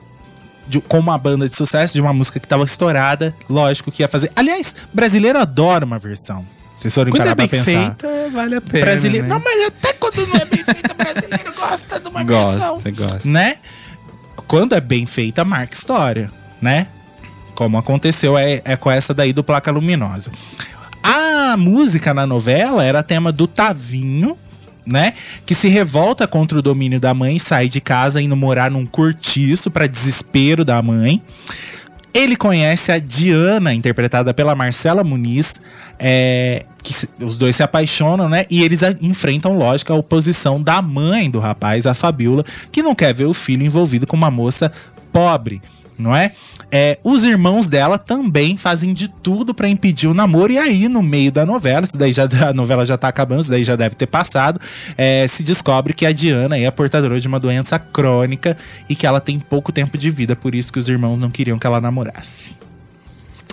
[0.68, 3.36] de, com uma banda de sucesso, de uma música que tava estourada.
[3.50, 4.32] Lógico que ia fazer.
[4.36, 6.46] Aliás, brasileiro adora uma versão.
[6.76, 7.96] Vocês foram Quando parar é bem pra pensar.
[7.98, 8.86] feita, vale a pena.
[8.86, 9.28] brasileiro.
[9.28, 9.34] né?
[9.34, 12.74] Não, mas até quando não é bem feita, brasileiro gosta de uma versão.
[12.76, 13.30] Gosta, gosta.
[13.30, 13.56] Né?
[14.48, 16.88] Quando é bem feita, marca história, né?
[17.54, 20.32] Como aconteceu é, é com essa daí do Placa Luminosa.
[21.02, 24.38] A música na novela era tema do Tavinho,
[24.86, 25.14] né?
[25.46, 29.72] Que se revolta contra o domínio da mãe, sai de casa indo morar num cortiço
[29.72, 31.22] para desespero da mãe.
[32.14, 35.62] Ele conhece a Diana, interpretada pela Marcela Muniz,
[36.00, 38.46] é, que se- os dois se apaixonam, né?
[38.50, 42.96] E eles a- enfrentam, lógico, a oposição da mãe do rapaz, a Fabiola, que não
[42.96, 44.72] quer ver o filho envolvido com uma moça
[45.14, 45.62] pobre,
[46.00, 46.32] não é?
[46.72, 51.04] É, os irmãos dela também fazem de tudo pra impedir o namoro, e aí, no
[51.04, 53.96] meio da novela, isso daí já, a novela já tá acabando, isso daí já deve
[53.96, 54.60] ter passado,
[54.98, 58.58] é, se descobre que a Diana é portadora de uma doença crônica
[58.88, 61.60] e que ela tem pouco tempo de vida, por isso que os irmãos não queriam
[61.60, 62.56] que ela namorasse.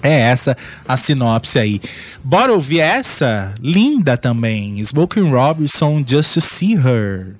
[0.03, 0.57] É essa
[0.87, 1.81] a sinopse aí.
[2.23, 3.53] Bora ouvir essa?
[3.61, 4.79] Linda também.
[4.81, 7.35] Smoking Robinson, Just to See Her.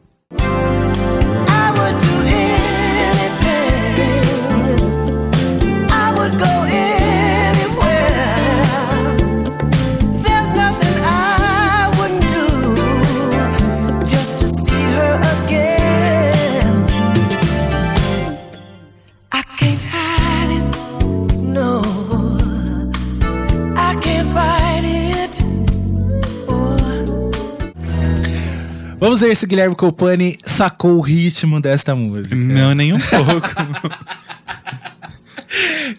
[28.99, 32.35] Vamos ver se Guilherme Copani sacou o ritmo desta música.
[32.35, 33.49] Não, nem um pouco.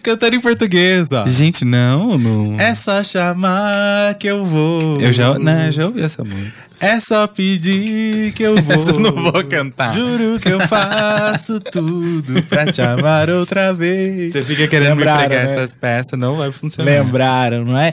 [0.02, 1.26] Cantando em português, ó.
[1.26, 2.56] Gente, não, não.
[2.60, 5.00] É só chamar que eu vou.
[5.00, 6.64] Eu já, né, já ouvi essa música.
[6.80, 8.74] É só pedir que eu vou.
[8.74, 9.96] Essa eu não vou cantar.
[9.96, 14.32] Juro que eu faço tudo pra te amar outra vez.
[14.32, 15.50] Você fica querendo Lembraram, me pregar né?
[15.52, 16.90] essas peças, não vai funcionar.
[16.90, 17.92] Lembraram, não é?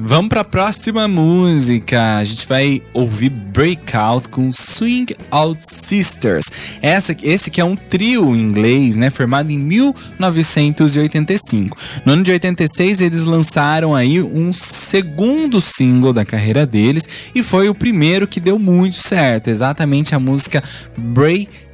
[0.00, 2.18] Vamos pra próxima música.
[2.18, 6.44] A gente vai ouvir Breakout com Swing Out Sisters.
[6.80, 9.10] Essa, esse que é um trio inglês, né?
[9.10, 11.76] Formado em 1985.
[12.04, 17.68] No ano de 86, eles lançaram aí um segundo single da carreira deles e foi
[17.68, 19.50] o primeiro que deu muito certo.
[19.50, 20.62] Exatamente a música
[20.96, 21.67] Breakout.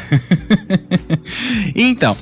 [1.75, 2.15] então,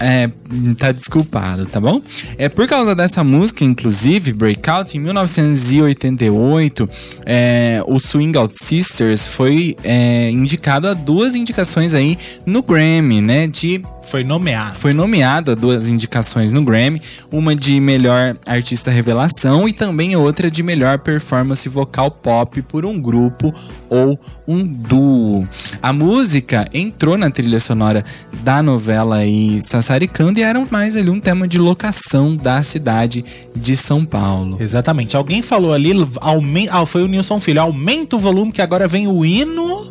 [0.00, 0.30] é,
[0.78, 2.00] tá desculpado, tá bom?
[2.38, 6.88] É por causa dessa música, inclusive, Breakout, em 1988,
[7.26, 13.46] é, o Swing Out Sisters foi é, indicado a duas indicações aí no Grammy, né?
[13.46, 14.76] De Foi nomeado.
[14.78, 20.50] foi nomeado a duas indicações no Grammy, uma de melhor artista revelação e também outra
[20.50, 23.52] de melhor performance vocal pop por um grupo
[23.88, 25.46] ou um duo.
[25.82, 28.04] A música entrou na trilha sonora
[28.42, 29.60] da novela aí
[29.90, 33.24] Sassaricando e era mais ali um tema de locação da cidade
[33.56, 34.56] de São Paulo.
[34.60, 35.16] Exatamente.
[35.16, 36.68] Alguém falou ali, aumen...
[36.70, 39.90] ah, foi o Nilson Filho, aumenta o volume que agora vem o hino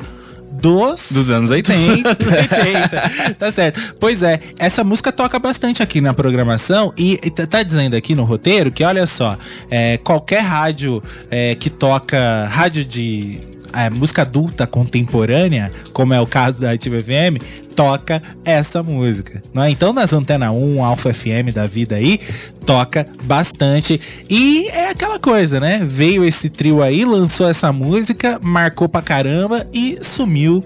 [0.54, 1.12] dos...
[1.12, 2.10] Dos anos 80.
[2.10, 3.36] 80.
[3.38, 3.96] tá certo.
[4.00, 8.16] Pois é, essa música toca bastante aqui na programação e e tá tá dizendo aqui
[8.16, 9.38] no roteiro que, olha só,
[9.70, 16.27] é, qualquer rádio é, que toca rádio de é, música adulta contemporânea, como é o
[16.27, 17.43] caso da Ativa FM,
[17.75, 19.41] toca essa música.
[19.53, 19.69] Não é?
[19.69, 22.19] Então, nas Antena 1, Alfa FM da vida aí,
[22.65, 23.99] toca bastante.
[24.29, 25.86] E é aquela coisa, né?
[25.88, 30.63] Veio esse trio aí, lançou essa música, marcou pra caramba e sumiu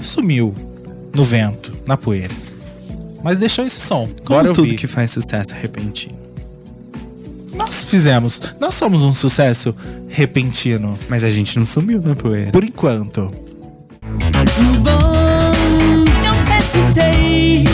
[0.00, 0.54] sumiu
[1.14, 2.34] no vento, na poeira.
[3.22, 4.06] Mas deixou esse som.
[4.24, 4.76] Como Bora tudo ouvir.
[4.76, 6.25] que faz sucesso repentino.
[7.56, 8.40] Nós fizemos.
[8.60, 9.74] Nós somos um sucesso
[10.08, 10.98] repentino.
[11.08, 12.50] Mas a gente não sumiu na poeira.
[12.52, 13.30] Por enquanto.
[14.02, 17.64] Move on, don't hesitate.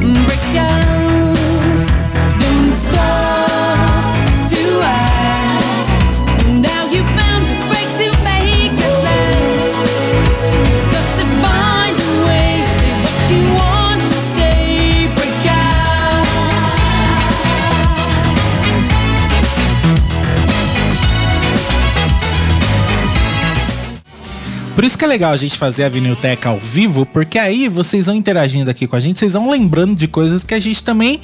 [0.00, 1.01] Break out,
[24.74, 28.06] Por isso que é legal a gente fazer a Vinilteca ao vivo, porque aí vocês
[28.06, 31.20] vão interagindo aqui com a gente, vocês vão lembrando de coisas que a gente também.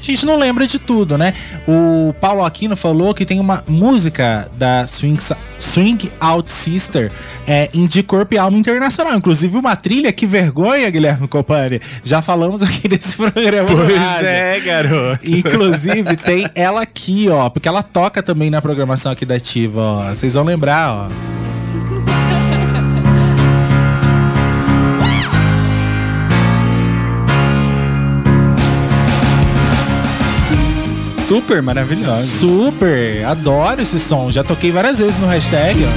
[0.00, 1.32] A gente não lembra de tudo, né?
[1.66, 5.22] O Paulo Aquino falou que tem uma música da Swing,
[5.60, 7.12] Swing Out Sister
[7.46, 9.14] é, em De Corpo e Alma Internacional.
[9.16, 11.80] Inclusive uma trilha, que vergonha, Guilherme Copani.
[12.02, 13.68] Já falamos aqui nesse programa.
[13.68, 14.26] rádio.
[14.26, 15.20] é, garoto.
[15.24, 20.08] Inclusive, tem ela aqui, ó, porque ela toca também na programação aqui da Ativa, ó.
[20.08, 21.51] Vocês vão lembrar, ó.
[31.26, 32.26] Super maravilhoso.
[32.26, 34.30] Super, adoro esse som.
[34.30, 35.88] Já toquei várias vezes no hashtag, ó.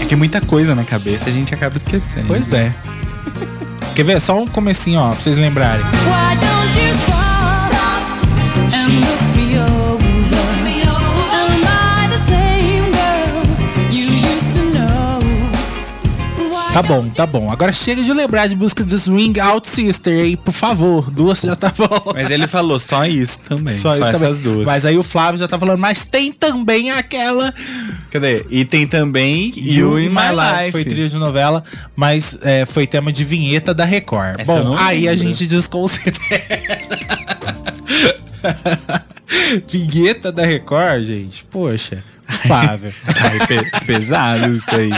[0.00, 2.26] É que é muita coisa na cabeça, a gente acaba esquecendo.
[2.28, 2.74] Pois é.
[3.94, 4.20] Quer ver?
[4.20, 5.84] Só um comecinho, ó, pra vocês lembrarem.
[5.84, 6.53] Why
[16.74, 17.52] Tá bom, tá bom.
[17.52, 21.08] Agora chega de lembrar de música de Swing Out Sister aí, por favor.
[21.08, 22.12] Duas já tá bom.
[22.12, 23.76] Mas ele falou só isso também.
[23.76, 24.14] Só, isso também.
[24.16, 24.66] essas duas.
[24.66, 27.54] Mas aí o Flávio já tá falando, mas tem também aquela
[28.10, 28.44] Cadê?
[28.50, 30.72] E tem também You in My Life.
[30.72, 31.62] Foi trilha de novela,
[31.94, 34.40] mas é, foi tema de vinheta da Record.
[34.40, 35.28] Essa Bom, aí a lembro.
[35.28, 36.18] gente desconsidera.
[39.70, 41.44] vinheta da Record, gente.
[41.44, 42.92] Poxa, Flávio.
[43.06, 44.90] Ai, pe- pesado isso aí.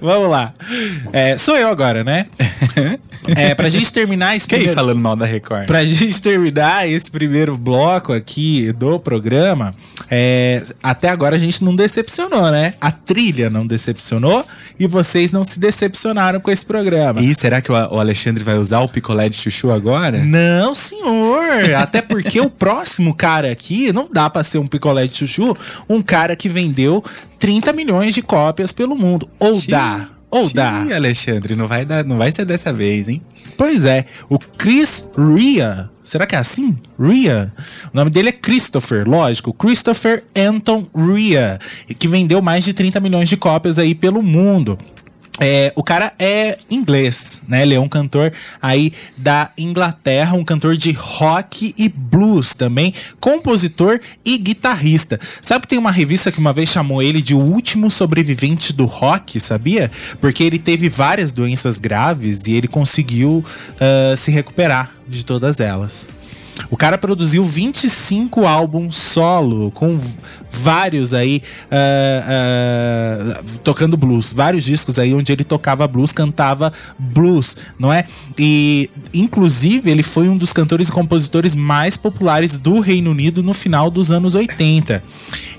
[0.00, 0.52] Vamos lá.
[1.12, 2.26] É, sou eu agora, né?
[3.36, 5.66] É, pra gente terminar esse Quem primeiro- falando mal da Record?
[5.66, 9.74] Pra gente terminar esse primeiro bloco aqui do programa,
[10.10, 12.74] é, até agora a gente não decepcionou, né?
[12.80, 14.44] A trilha não decepcionou
[14.78, 17.20] e vocês não se decepcionaram com esse programa.
[17.20, 20.18] Ih, será que o o Alexandre vai usar o picolé de chuchu agora?
[20.24, 21.74] Não, senhor.
[21.76, 25.56] Até porque o próximo cara aqui não dá pra ser um picolé de chuchu,
[25.88, 27.02] um cara que vendeu
[27.38, 29.28] 30 milhões de cópias pelo mundo.
[29.38, 30.08] Ou Xiii, dá.
[30.30, 30.86] Ou xiii, dá.
[30.94, 33.22] Alexandre, não vai, dar, não vai ser dessa vez, hein?
[33.56, 35.90] Pois é, o Chris Ria.
[36.02, 36.76] Será que é assim?
[36.98, 37.52] Ria.
[37.92, 39.52] O nome dele é Christopher, lógico.
[39.52, 41.58] Christopher Anton Ria,
[41.98, 44.78] que vendeu mais de 30 milhões de cópias aí pelo mundo.
[45.40, 47.62] É, o cara é inglês, né?
[47.62, 54.00] Ele é um cantor aí da Inglaterra, um cantor de rock e blues também, compositor
[54.24, 55.18] e guitarrista.
[55.40, 58.84] Sabe que tem uma revista que uma vez chamou ele de o último sobrevivente do
[58.84, 59.90] rock, sabia?
[60.20, 63.42] Porque ele teve várias doenças graves e ele conseguiu
[63.80, 66.06] ah, se recuperar de todas elas.
[66.70, 69.98] O cara produziu 25 álbuns solo, com
[70.50, 77.56] vários aí ah, ah, tocando blues, vários discos aí onde ele tocava blues, cantava blues,
[77.78, 78.04] não é?
[78.38, 83.54] E inclusive ele foi um dos cantores e compositores mais populares do Reino Unido no
[83.54, 85.02] final dos anos 80.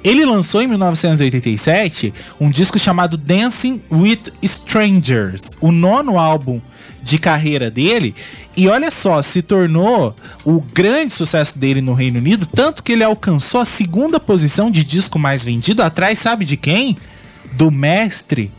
[0.04, 6.60] Ele lançou em 1987 um disco chamado Dancing with Strangers, o nono álbum
[7.04, 8.16] de carreira dele.
[8.56, 13.04] E olha só, se tornou o grande sucesso dele no Reino Unido, tanto que ele
[13.04, 16.98] alcançou a segunda posição de disco mais vendido, atrás, sabe de quem?
[17.54, 18.52] Do mestre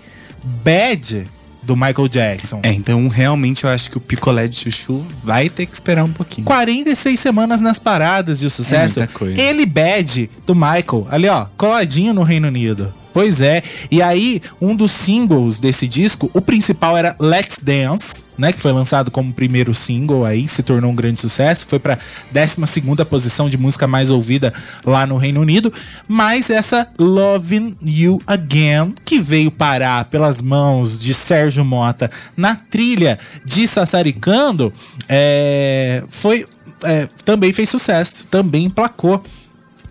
[0.43, 1.27] Bad
[1.63, 2.61] do Michael Jackson.
[2.63, 6.13] É, então realmente eu acho que o picolé de chuchu vai ter que esperar um
[6.13, 6.45] pouquinho.
[6.45, 8.99] 46 semanas nas paradas de sucesso.
[8.99, 9.41] É muita coisa.
[9.41, 12.93] Ele Bad do Michael, ali ó, coladinho no Reino Unido.
[13.13, 13.63] Pois é.
[13.91, 18.73] E aí, um dos singles desse disco, o principal era Let's Dance, né, que foi
[18.73, 21.99] lançado como primeiro single aí, se tornou um grande sucesso, foi para
[22.35, 24.53] 12ª posição de música mais ouvida
[24.85, 25.73] lá no Reino Unido,
[26.09, 33.19] mas essa Loving You Again, que veio parar pelas mãos de Sérgio Mota na trilha
[33.45, 34.73] de Sassaricando,
[35.09, 36.47] é, foi
[36.85, 39.23] é, também fez sucesso, também emplacou.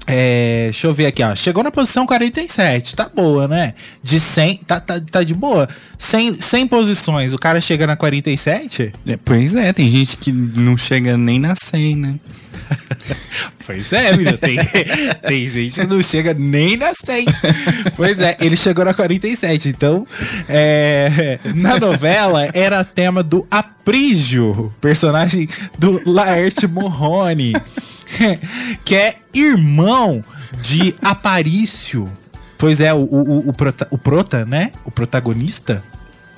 [0.07, 1.35] É, deixa eu ver aqui, ó.
[1.35, 3.73] Chegou na posição 47, tá boa, né?
[4.01, 5.69] De 100, tá, tá, tá de boa.
[5.97, 8.91] 100, 100 posições, o cara chega na 47?
[9.05, 12.15] É, pois é, tem gente que não chega nem na 100, né?
[13.65, 14.37] Pois é, menino.
[14.37, 14.57] Tem,
[15.27, 17.25] tem gente que não chega nem na 100.
[17.95, 19.69] Pois é, ele chegou na 47.
[19.69, 20.05] Então,
[20.49, 27.53] é, na novela, era tema do Aprígio, personagem do Laerte Morrone,
[28.83, 30.23] que é irmão
[30.61, 32.09] de Aparício.
[32.57, 34.71] Pois é, o, o, o, prota, o prota, né?
[34.85, 35.83] O protagonista.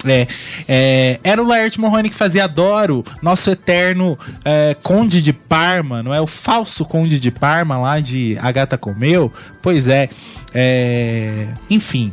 [0.06, 0.28] É,
[0.68, 6.14] é, era o Laerte Morrone que fazia Adoro, nosso eterno é, Conde de Parma, não
[6.14, 6.20] é?
[6.20, 9.32] O falso Conde de Parma lá de A Gata Comeu.
[9.62, 10.10] Pois é,
[10.54, 12.12] é enfim.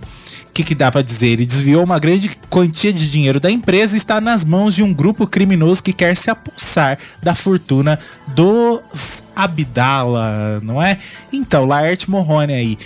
[0.50, 1.28] O que, que dá pra dizer?
[1.28, 4.92] Ele desviou uma grande quantia de dinheiro da empresa e está nas mãos de um
[4.92, 10.98] grupo criminoso que quer se apossar da fortuna dos Abdala, não é?
[11.32, 12.78] Então, Laerte Morrone aí.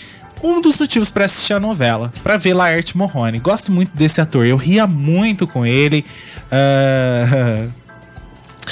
[0.43, 3.39] Um dos motivos pra assistir a novela, pra ver Laerte Morrone.
[3.39, 6.05] Gosto muito desse ator, eu ria muito com ele.
[6.53, 7.67] ah,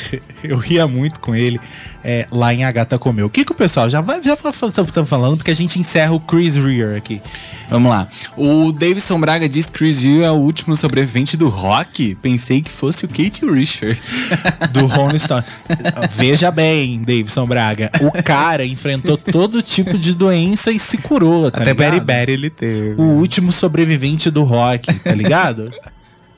[0.43, 1.61] eu ria muito com ele
[2.05, 3.27] é, lá em A Gata Comeu.
[3.27, 5.37] O que, que o pessoal já vai já tá falando?
[5.37, 7.21] Porque a gente encerra o Chris Rea aqui.
[7.73, 8.07] Vamos lá.
[8.37, 12.15] O Davidson Braga diz que Chris Hill é o último sobrevivente do rock.
[12.17, 13.99] Pensei que fosse o Kate Richard.
[14.73, 15.43] do Rolling Stone.
[16.11, 21.63] Veja bem, Davidson Braga, o cara enfrentou todo tipo de doença e se curou, tá
[21.63, 22.05] Até ligado?
[22.05, 23.01] Berry ele teve.
[23.01, 25.71] O último sobrevivente do rock, tá ligado?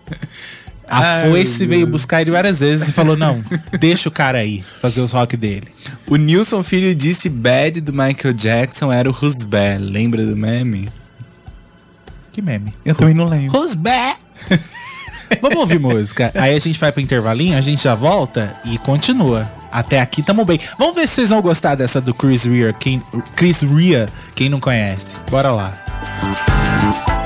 [0.89, 3.43] A Ai, foice veio buscar ele várias vezes e falou: não,
[3.79, 5.69] deixa o cara aí fazer os rock dele.
[6.09, 9.81] O Nilson Filho disse Bad do Michael Jackson era o Rusbel.
[9.81, 10.89] Lembra do meme?
[12.33, 12.75] Que meme.
[12.85, 13.59] Eu também não lembro.
[13.77, 14.21] Back?
[15.41, 16.31] Vamos ouvir música.
[16.35, 19.51] Aí a gente vai pro intervalinho, a gente já volta e continua.
[19.73, 20.61] Até aqui tamo bem.
[20.79, 23.01] Vamos ver se vocês vão gostar dessa do Chris Rea, quem,
[23.35, 25.17] Chris Rea, quem não conhece.
[25.31, 25.73] Bora lá.
[26.85, 27.24] I'm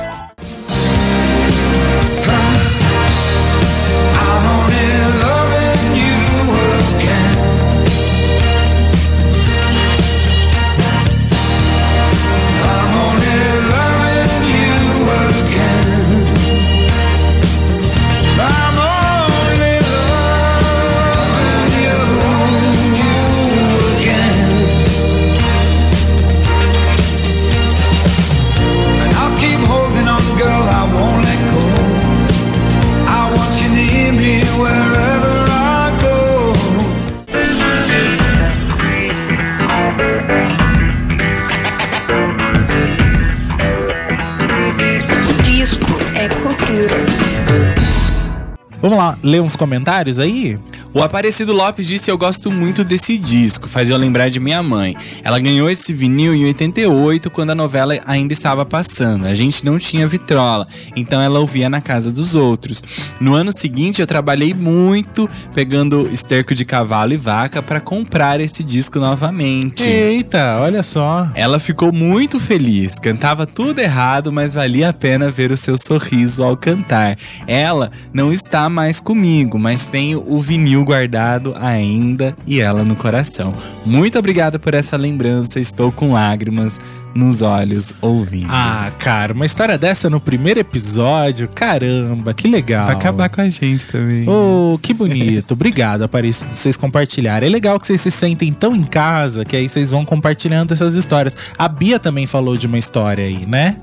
[48.81, 50.57] Vamos lá, ler uns comentários aí?
[50.93, 54.95] O Aparecido Lopes disse: Eu gosto muito desse disco, fazia eu lembrar de minha mãe.
[55.21, 59.25] Ela ganhou esse vinil em 88, quando a novela ainda estava passando.
[59.25, 60.65] A gente não tinha vitrola,
[60.95, 62.81] então ela ouvia na casa dos outros.
[63.19, 68.63] No ano seguinte, eu trabalhei muito pegando esterco de cavalo e vaca para comprar esse
[68.63, 69.89] disco novamente.
[69.89, 71.29] Eita, olha só.
[71.35, 76.43] Ela ficou muito feliz, cantava tudo errado, mas valia a pena ver o seu sorriso
[76.43, 77.17] ao cantar.
[77.45, 83.53] Ela não está mais comigo, mas tenho o vinil guardado ainda e ela no coração.
[83.85, 86.79] Muito obrigado por essa lembrança, estou com lágrimas
[87.13, 88.47] nos olhos ouvindo.
[88.49, 92.85] Ah, cara, uma história dessa no primeiro episódio, caramba, que legal.
[92.85, 94.25] Pra acabar com a gente também.
[94.27, 95.53] Oh, que bonito.
[95.53, 97.49] Obrigado, Aparecido, vocês compartilharem.
[97.49, 100.93] É legal que vocês se sentem tão em casa que aí vocês vão compartilhando essas
[100.93, 101.35] histórias.
[101.57, 103.77] A Bia também falou de uma história aí, né?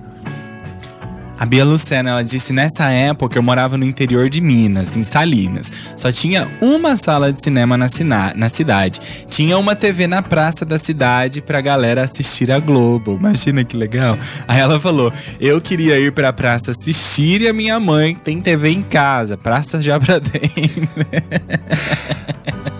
[1.39, 5.71] A Bia Lucena, ela disse: nessa época eu morava no interior de Minas, em Salinas.
[5.97, 7.87] Só tinha uma sala de cinema na,
[8.35, 9.01] na cidade.
[9.29, 13.17] Tinha uma TV na praça da cidade pra galera assistir a Globo.
[13.19, 14.19] Imagina que legal.
[14.49, 18.71] Aí ela falou: eu queria ir pra praça assistir e a minha mãe tem TV
[18.71, 19.37] em casa.
[19.37, 20.89] Praça já pra dentro.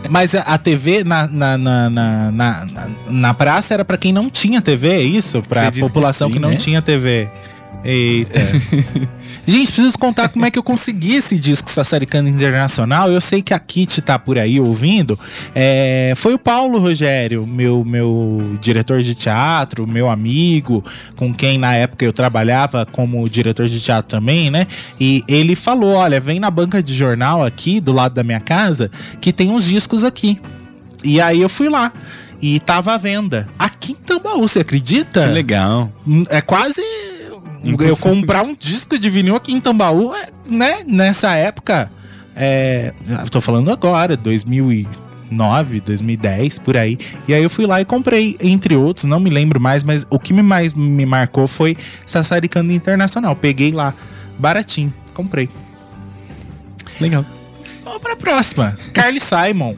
[0.09, 2.67] Mas a, TV na, na, na,
[3.09, 5.43] na, praça era pra quem não tinha TV, é isso?
[5.43, 6.57] Pra população que, não né?
[6.57, 7.29] tinha TV.
[7.87, 8.41] Eita.
[9.47, 13.13] Gente, preciso contar como é que eu consegui esse disco Sassaricano Internacional.
[13.13, 15.17] Eu sei que a Kit tá por aí ouvindo.
[15.55, 20.85] É, foi o Paulo Rogério, meu, meu diretor de teatro, meu amigo,
[21.15, 24.67] com quem na época eu trabalhava como diretor de teatro também, né?
[24.99, 28.91] E ele falou: olha, vem na banca de jornal aqui, do lado da minha casa,
[29.21, 30.41] que tem uns discos aqui.
[31.05, 31.93] E aí eu fui lá.
[32.43, 33.49] E tava à venda.
[33.59, 35.23] Aqui em Tambaú, você acredita?
[35.23, 35.91] Que legal.
[36.29, 36.83] É quase.
[37.79, 40.85] Eu comprar um disco de vinil aqui em Tambaú, é, né?
[40.87, 41.91] Nessa época.
[42.35, 42.93] É,
[43.31, 46.99] tô falando agora, 2009, 2010, por aí.
[47.27, 50.19] E aí eu fui lá e comprei, entre outros, não me lembro mais, mas o
[50.19, 53.35] que me mais me marcou foi Sassaricando Internacional.
[53.35, 53.95] Peguei lá,
[54.39, 55.49] baratinho, comprei.
[57.01, 57.25] Legal.
[57.83, 58.77] Vamos pra próxima.
[58.93, 59.77] Carly Simon.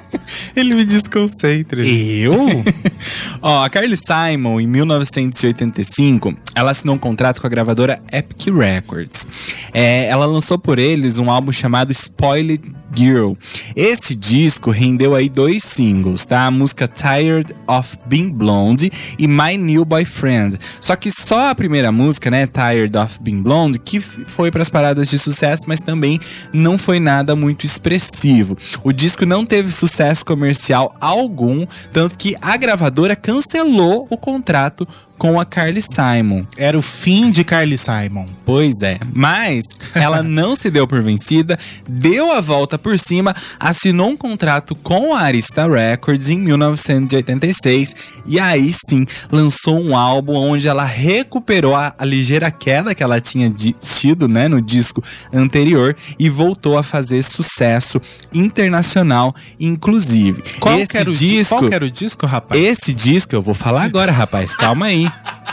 [0.54, 1.84] Ele me desconcentra.
[1.84, 2.32] Eu?
[3.42, 9.26] Ó, a Carly Simon, em 1985, ela assinou um contrato com a gravadora Epic Records.
[9.72, 12.62] É, ela lançou por eles um álbum chamado Spoiled
[12.96, 13.32] Girl.
[13.74, 16.46] Esse disco rendeu aí dois singles, tá?
[16.46, 20.58] A música Tired of Being Blonde e My New Boyfriend.
[20.80, 24.70] Só que só a primeira música, né, Tired of Being Blonde, que foi para as
[24.70, 26.18] paradas de sucesso, mas também
[26.52, 28.56] não foi nada muito expressivo.
[28.82, 34.86] O disco não teve sucesso comercial algum, tanto que a gravadora cancelou o contrato
[35.18, 36.44] com a Carly Simon.
[36.56, 38.26] Era o fim de Carly Simon.
[38.44, 39.64] Pois é, mas
[39.94, 41.58] ela não se deu por vencida,
[41.88, 47.94] deu a volta por cima, assinou um contrato com a Arista Records em 1986
[48.26, 53.20] e aí sim lançou um álbum onde ela recuperou a, a ligeira queda que ela
[53.20, 55.02] tinha tido né, no disco
[55.32, 58.00] anterior e voltou a fazer sucesso
[58.32, 60.42] internacional, inclusive.
[60.60, 62.62] Qual Esse que era o di- disco, Qual que era o disco, rapaz?
[62.62, 64.54] esse disco eu vou falar agora, rapaz.
[64.54, 65.05] Calma aí.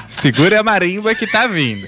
[0.08, 1.88] Segura a marimba que tá vindo.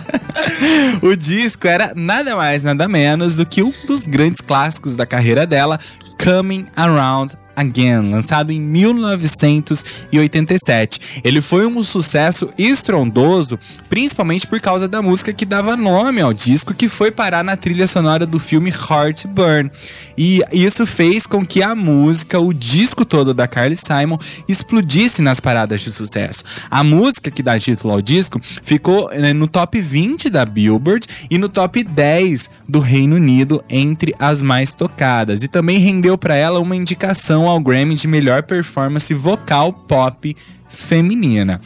[1.02, 5.46] o disco era nada mais, nada menos do que um dos grandes clássicos da carreira
[5.46, 5.78] dela,
[6.22, 11.20] Coming Around Again, lançado em 1987.
[11.22, 16.74] Ele foi um sucesso estrondoso, principalmente por causa da música que dava nome ao disco,
[16.74, 19.70] que foi parar na trilha sonora do filme Heartburn.
[20.16, 25.40] E isso fez com que a música, o disco todo da Carly Simon, explodisse nas
[25.40, 26.44] paradas de sucesso.
[26.70, 31.38] A música que dá título ao disco ficou né, no top 20 da Billboard e
[31.38, 35.42] no top 10 do Reino Unido entre as mais tocadas.
[35.42, 40.36] E também rendeu para ela uma indicação ao Grammy de melhor performance vocal pop
[40.68, 41.60] feminina.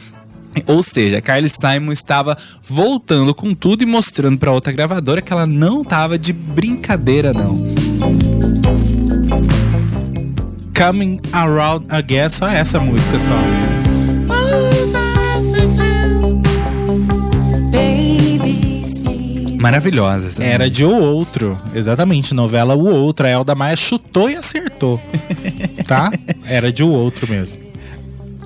[0.65, 5.45] Ou seja, Carly Simon estava voltando com tudo e mostrando para outra gravadora que ela
[5.45, 7.53] não tava de brincadeira não.
[10.75, 13.78] Coming Around Again, só essa música só.
[19.59, 19.61] Sneeze.
[19.61, 21.57] Maravilhosa essa Era de O Outro.
[21.75, 23.25] Exatamente, novela O Outro.
[23.25, 24.99] A Elda Maia chutou e acertou.
[25.85, 26.11] tá?
[26.47, 27.57] Era de O Outro mesmo.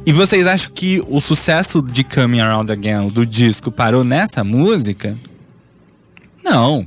[0.05, 5.17] E vocês acham que o sucesso de Coming Around Again do disco parou nessa música?
[6.43, 6.85] Não.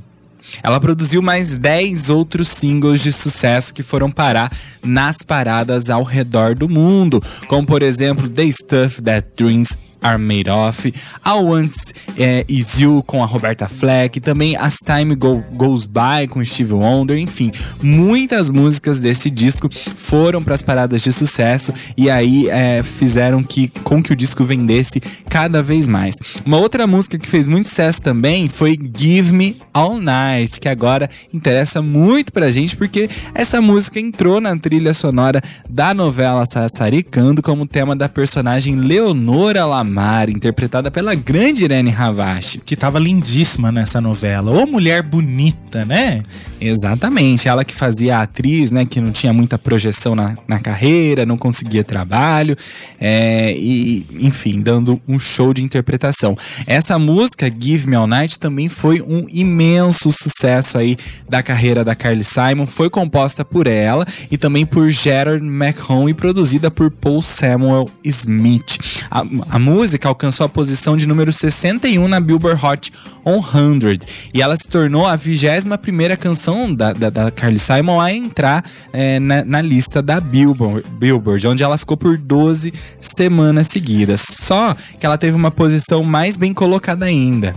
[0.61, 4.51] Ela produziu mais 10 outros singles de sucesso que foram parar
[4.83, 9.77] nas paradas ao redor do mundo, como por exemplo The Stuff That Dreams
[10.07, 10.93] Are Made Of,
[11.23, 16.27] All Once é, Is You com a Roberta Fleck, também As Time Go- Goes By
[16.29, 17.51] com Steve Wonder, enfim,
[17.81, 23.67] muitas músicas desse disco foram para as paradas de sucesso e aí é, fizeram que
[23.83, 24.99] com que o disco vendesse
[25.29, 26.15] cada vez mais.
[26.45, 31.09] Uma outra música que fez muito sucesso também foi Give Me All Night, que agora
[31.33, 37.65] interessa muito pra gente porque essa música entrou na trilha sonora da novela Sassaricando como
[37.67, 39.96] tema da personagem Leonora Lamar,
[40.29, 42.59] interpretada pela grande Irene Havashi.
[42.59, 44.51] Que tava lindíssima nessa novela.
[44.51, 46.23] Ô mulher bonita, né?
[46.59, 51.23] Exatamente, ela que fazia a atriz, né, que não tinha muita projeção na, na carreira,
[51.23, 52.57] não conseguia trabalho,
[52.99, 56.35] é, e enfim, dando um show de interpretação.
[56.65, 60.97] Essa música, Give Me All Night, também foi um imenso sucesso aí
[61.29, 66.13] da carreira da Carly Simon, foi composta por ela e também por Gerard McHone e
[66.13, 69.05] produzida por Paul Samuel Smith.
[69.11, 69.76] A, a música
[70.07, 72.91] alcançou a posição de número 61 na Billboard Hot
[73.23, 73.99] 100
[74.33, 78.63] e ela se tornou a 21 primeira canção da, da, da Carly Simon a entrar
[78.91, 84.23] é, na, na lista da Billboard, Billboard, onde ela ficou por 12 semanas seguidas.
[84.27, 87.55] Só que ela teve uma posição mais bem colocada ainda.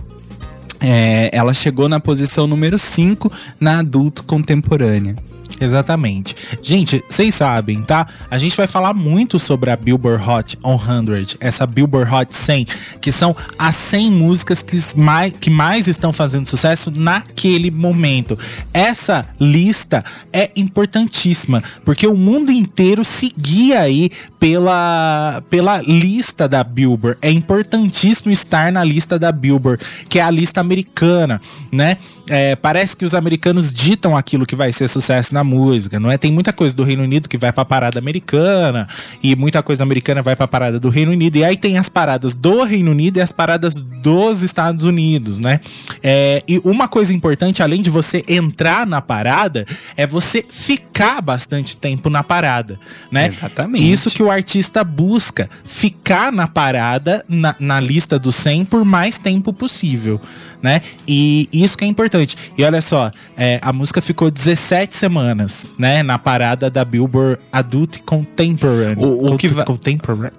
[0.79, 5.15] É, ela chegou na posição número 5 na adulto contemporânea.
[5.59, 6.35] Exatamente.
[6.61, 8.07] Gente, vocês sabem, tá?
[8.29, 12.65] A gente vai falar muito sobre a Billboard Hot 100, essa Billboard Hot 100,
[12.99, 18.37] que são as 100 músicas que mais, que mais estão fazendo sucesso naquele momento.
[18.73, 27.17] Essa lista é importantíssima, porque o mundo inteiro seguia aí pela, pela lista da Billboard.
[27.21, 31.39] É importantíssimo estar na lista da Billboard, que é a lista americana,
[31.71, 31.97] né?
[32.29, 36.17] É, parece que os americanos ditam aquilo que vai ser sucesso na música, não é?
[36.17, 38.87] Tem muita coisa do Reino Unido que vai pra parada americana
[39.21, 41.37] e muita coisa americana vai pra parada do Reino Unido.
[41.37, 45.59] E aí tem as paradas do Reino Unido e as paradas dos Estados Unidos, né?
[46.03, 49.65] É, e uma coisa importante, além de você entrar na parada,
[49.95, 52.79] é você ficar bastante tempo na parada,
[53.11, 53.27] né?
[53.27, 53.91] Exatamente.
[53.91, 59.19] Isso que o artista busca, ficar na parada, na, na lista do 100 por mais
[59.19, 60.19] tempo possível,
[60.61, 60.81] né?
[61.07, 62.37] E isso que é importante.
[62.57, 65.30] E olha só, é, a música ficou 17 semanas,
[65.77, 66.03] né?
[66.03, 68.95] Na parada da Billboard Adult Contemporary.
[68.99, 70.33] O- o que va- Contemporary.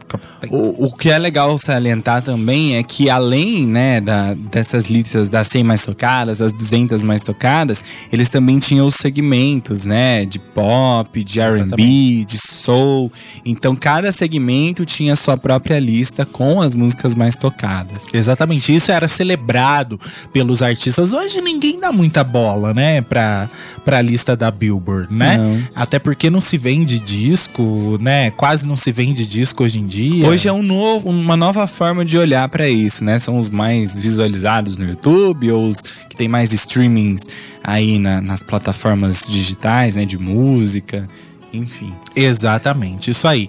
[0.51, 5.47] O, o que é legal salientar também é que além né, da, dessas listas das
[5.49, 11.23] 100 mais tocadas, as 200 mais tocadas, eles também tinham os segmentos, né, de pop,
[11.23, 13.11] de R&B, de soul.
[13.45, 18.09] Então cada segmento tinha sua própria lista com as músicas mais tocadas.
[18.13, 19.99] Exatamente, isso era celebrado
[20.33, 21.13] pelos artistas.
[21.13, 23.49] Hoje ninguém dá muita bola, né, pra,
[23.85, 25.37] pra lista da Billboard, né?
[25.39, 25.61] Não.
[25.75, 28.31] Até porque não se vende disco, né?
[28.33, 30.27] Quase não se vende disco hoje em dia.
[30.27, 33.19] Hoje é um novo, uma nova forma de olhar pra isso, né?
[33.19, 37.23] São os mais visualizados no YouTube ou os que tem mais streamings
[37.65, 40.05] aí na- nas plataformas digitais, né?
[40.05, 41.09] De música,
[41.53, 41.93] enfim.
[42.15, 43.49] Exatamente, isso aí.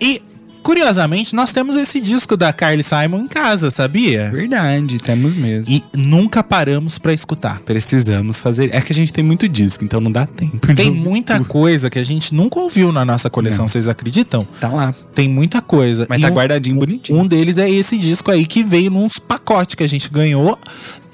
[0.00, 0.20] E,
[0.64, 4.30] curiosamente, nós temos esse disco da Carly Simon em casa, sabia?
[4.32, 5.72] Verdade, temos mesmo.
[5.72, 7.60] E nunca paramos pra escutar.
[7.60, 8.70] Precisamos fazer.
[8.74, 10.74] É que a gente tem muito disco, então não dá tempo.
[10.74, 13.68] Tem muita coisa que a gente nunca ouviu na nossa coleção, Não.
[13.68, 14.46] vocês acreditam?
[14.58, 14.94] Tá lá.
[15.14, 16.06] Tem muita coisa.
[16.08, 17.18] Mas E tá um- guardadinho, bonitinho.
[17.20, 20.58] Um deles é esse disco aí que veio nos pacotes que a gente ganhou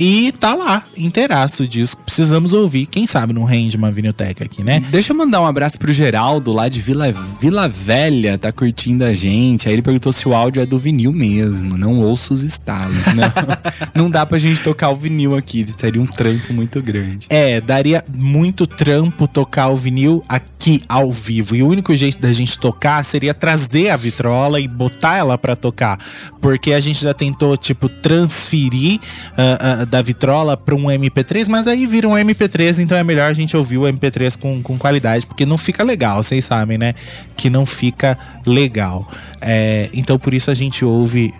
[0.02, 2.00] e tá lá, inteiraço o disco.
[2.02, 4.82] Precisamos ouvir, quem sabe não rende uma vinilteca aqui, né?
[4.88, 9.12] Deixa eu mandar um abraço pro Geraldo lá de Vila, Vila Velha, tá curtindo a
[9.12, 9.68] gente.
[9.68, 13.04] Aí ele perguntou se o áudio é do vinil mesmo, não ouço os estalos.
[13.14, 13.30] Não,
[14.04, 17.26] não dá pra gente tocar o vinil aqui, seria um trampo muito grande.
[17.28, 21.54] É, daria muito trampo tocar o vinil aqui ao vivo.
[21.54, 25.54] E o único jeito da gente tocar seria trazer a vitrola e botar ela pra
[25.54, 25.98] tocar.
[26.40, 28.98] Porque a gente já tentou, tipo, transferir
[29.36, 33.28] ah, ah, da vitrola pra um MP3, mas aí vira um MP3, então é melhor
[33.28, 36.94] a gente ouvir o MP3 com, com qualidade, porque não fica legal, vocês sabem, né?
[37.36, 38.16] Que não fica
[38.46, 39.10] legal.
[39.40, 41.34] É, então por isso a gente ouve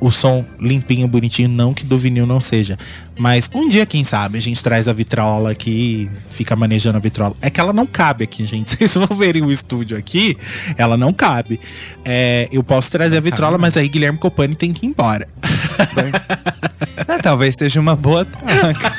[0.00, 2.78] o som limpinho, bonitinho, não que do vinil não seja.
[3.16, 7.00] Mas um dia, quem sabe, a gente traz a vitrola aqui e fica manejando a
[7.00, 7.34] vitrola.
[7.40, 8.70] É que ela não cabe aqui, gente.
[8.76, 10.36] Vocês vão verem o estúdio aqui,
[10.76, 11.58] ela não cabe.
[12.04, 15.26] É, eu posso trazer a vitrola, cabe, mas aí Guilherme Copani tem que ir embora.
[17.24, 18.92] Talvez seja uma boa troca.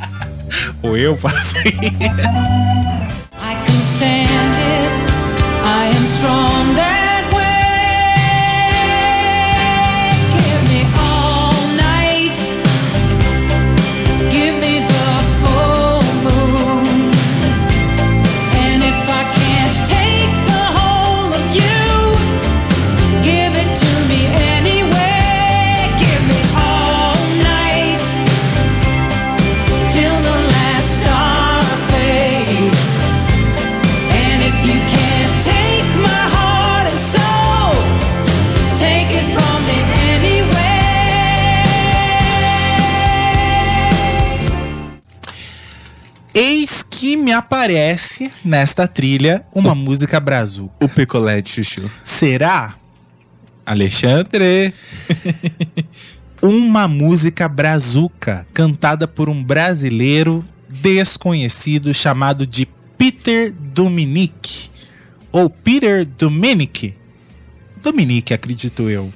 [0.82, 1.90] Ou eu faço I
[3.66, 4.88] can stand it.
[5.62, 6.99] I am strong
[47.00, 50.74] que me aparece nesta trilha uma música brazuca.
[50.84, 51.90] o picolé de chuchu.
[52.04, 52.74] Será
[53.64, 54.74] Alexandre.
[56.42, 64.68] uma música brazuca cantada por um brasileiro desconhecido chamado de Peter Dominic
[65.32, 66.94] ou Peter Dominic.
[67.82, 69.10] Dominic, acredito eu.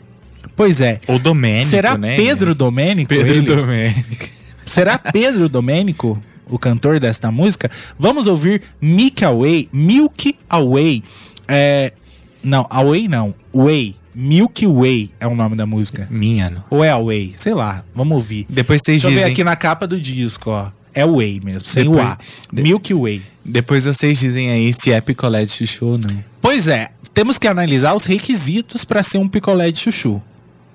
[0.56, 1.02] Pois é.
[1.06, 2.16] Ou Domênico, Será né?
[2.16, 3.10] Pedro Domênico?
[3.10, 3.42] Pedro ele?
[3.42, 4.26] Domênico.
[4.64, 7.70] Será Pedro Domênico o cantor desta música?
[7.98, 9.68] Vamos ouvir Milk Away.
[9.72, 11.02] Milk Away.
[11.48, 11.92] É,
[12.42, 13.34] não, Away não.
[13.52, 13.96] Way.
[14.14, 16.06] Milky Way é o nome da música.
[16.10, 16.64] Minha, não.
[16.70, 17.32] Ou é Away?
[17.34, 17.84] Sei lá.
[17.94, 18.46] Vamos ouvir.
[18.48, 19.32] Depois vocês Deixa eu ver dizem.
[19.32, 20.68] aqui na capa do disco, ó.
[20.94, 22.18] É Way mesmo, sem o Depois- A.
[22.52, 23.22] Milky Way.
[23.44, 26.16] Depois vocês dizem aí se é picolé de chuchu ou não.
[26.40, 30.22] Pois é, temos que analisar os requisitos para ser um picolé de chuchu.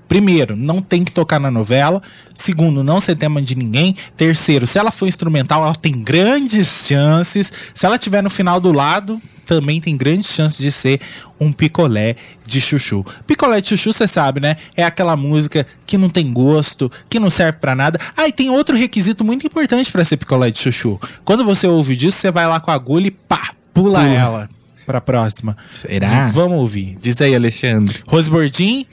[0.10, 2.02] Primeiro, não tem que tocar na novela.
[2.34, 3.96] Segundo, não ser tema de ninguém.
[4.18, 7.54] Terceiro, se ela for instrumental, ela tem grandes chances.
[7.74, 11.00] Se ela tiver no final do lado, também tem grandes chances de ser
[11.40, 13.06] um picolé de chuchu.
[13.26, 14.58] Picolé de chuchu, você sabe, né?
[14.76, 18.00] É aquela música que não tem gosto, que não serve pra nada.
[18.18, 21.00] Ah, e tem outro requisito muito importante para ser picolé de chuchu.
[21.24, 24.08] Quando você ouve disso, você vai lá com a agulha e pá, pula Pula.
[24.08, 24.50] ela
[24.88, 25.56] pra próxima.
[25.72, 26.28] Será?
[26.30, 26.98] Vamos ouvir.
[27.00, 28.00] Diz aí, Alexandre.
[28.08, 28.88] Rose Bordin,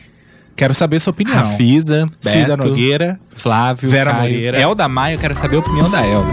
[0.57, 1.37] quero saber sua opinião.
[1.37, 4.23] Rafisa, Cida Beto, Nogueira, Flávio, Vera Caio.
[4.35, 4.59] Moreira.
[4.59, 6.29] Elda Maio, eu quero saber a opinião da Elda.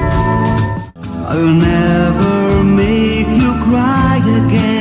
[1.30, 4.73] I'll never make you cry again.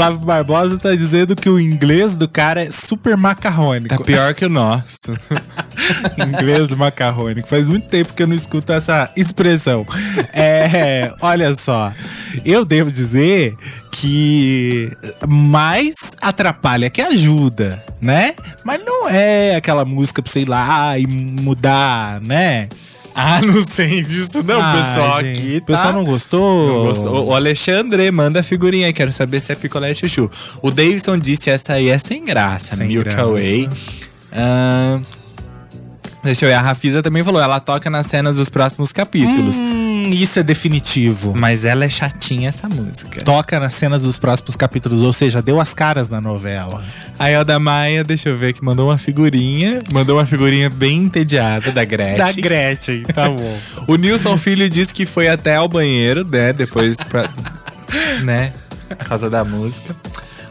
[0.00, 3.98] Flávio Barbosa tá dizendo que o inglês do cara é super macarrônico.
[3.98, 5.12] Tá pior que o nosso.
[6.26, 7.46] inglês do macarrônico.
[7.46, 9.86] Faz muito tempo que eu não escuto essa expressão.
[10.32, 11.92] É, olha só,
[12.46, 13.54] eu devo dizer
[13.92, 14.90] que
[15.28, 18.34] mais atrapalha que ajuda, né?
[18.64, 22.70] Mas não é aquela música pra sei lá e mudar, né?
[23.22, 25.56] Ah, não sei disso não, Ah, pessoal gente, aqui.
[25.58, 25.92] O pessoal tá?
[25.92, 26.68] não gostou?
[26.68, 27.26] Não gostou.
[27.26, 30.30] O Alexandre manda a figurinha aí, quero saber se é picolé chuchu.
[30.62, 33.22] O Davidson disse essa aí é sem graça, Sem Milk graça.
[33.22, 33.68] Away.
[34.32, 35.00] Ah,
[36.22, 39.58] deixa eu ver, a Rafisa também falou, ela toca nas cenas dos próximos capítulos.
[39.58, 41.34] Hum, isso é definitivo.
[41.36, 43.22] Mas ela é chatinha essa música.
[43.22, 46.82] Toca nas cenas dos próximos capítulos, ou seja, deu as caras na novela.
[47.18, 49.80] A Elda Maia, deixa eu ver que mandou uma figurinha.
[49.92, 52.16] Mandou uma figurinha bem entediada da Gretchen.
[52.16, 53.58] Da Gretchen, tá bom.
[53.86, 56.52] O Nilson Filho disse que foi até ao banheiro, né?
[56.52, 57.28] Depois pra.
[58.22, 58.52] né?
[58.88, 59.94] Por causa da música.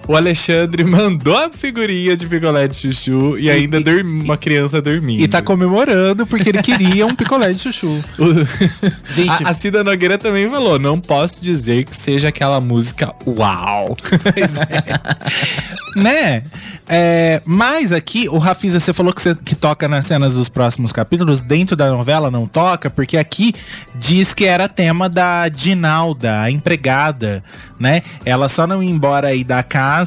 [0.10, 5.22] O Alexandre mandou a figurinha de picolé de chuchu e ainda dormi- uma criança dormindo.
[5.22, 8.03] E tá comemorando porque ele queria um picolé de chuchu.
[9.14, 13.95] Gente, A, a Cida Nogueira também falou: não posso dizer que seja aquela música uau.
[15.95, 16.41] né?
[16.91, 20.91] É, mas aqui, o Rafisa, você falou que, você, que toca nas cenas dos próximos
[20.91, 23.53] capítulos, dentro da novela não toca, porque aqui
[23.93, 27.43] diz que era tema da Dinalda, a empregada,
[27.80, 28.01] né?
[28.26, 29.98] Ela só não ia embora aí da casa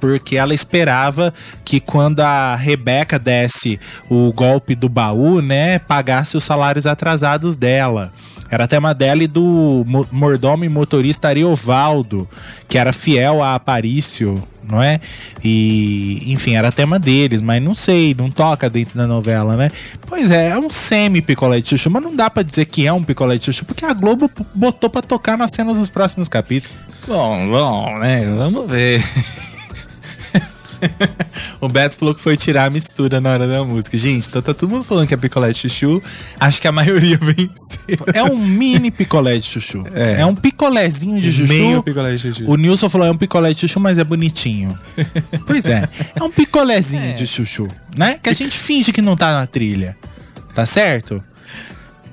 [0.00, 1.32] porque ela esperava
[1.64, 3.78] que quando a Rebeca desse
[4.08, 8.12] o golpe do baú, né, pagasse os salários atrasados dela.
[8.50, 12.26] Era tema dela e do mo- mordomo e motorista Ariovaldo,
[12.66, 15.00] que era fiel a Aparício, não é?
[15.42, 19.70] E, enfim, era tema deles, mas não sei, não toca dentro da novela, né?
[20.06, 23.02] Pois é, é um semi-picolé de chuchu, mas não dá pra dizer que é um
[23.02, 26.76] picolé de chuchu, porque a Globo botou pra tocar nas cenas dos próximos capítulos.
[27.06, 28.24] bom, bom, né?
[28.36, 29.02] Vamos ver.
[31.60, 33.96] o Beto falou que foi tirar a mistura na hora da música.
[33.96, 36.02] Gente, então tá todo mundo falando que é picolé de chuchu.
[36.38, 38.06] Acho que a maioria venceu.
[38.14, 39.84] É um mini picolé de chuchu.
[39.94, 40.20] É.
[40.20, 41.52] É, um picolézinho de chuchu.
[41.52, 42.50] Meio picolé de chuchu.
[42.50, 44.78] O Nilson falou, é um picolé de chuchu, mas é bonitinho.
[45.46, 47.12] pois é, é um picolézinho É.
[47.12, 48.18] de chuchu, né?
[48.22, 49.96] Que a gente finge que não tá na trilha.
[50.54, 51.22] Tá certo?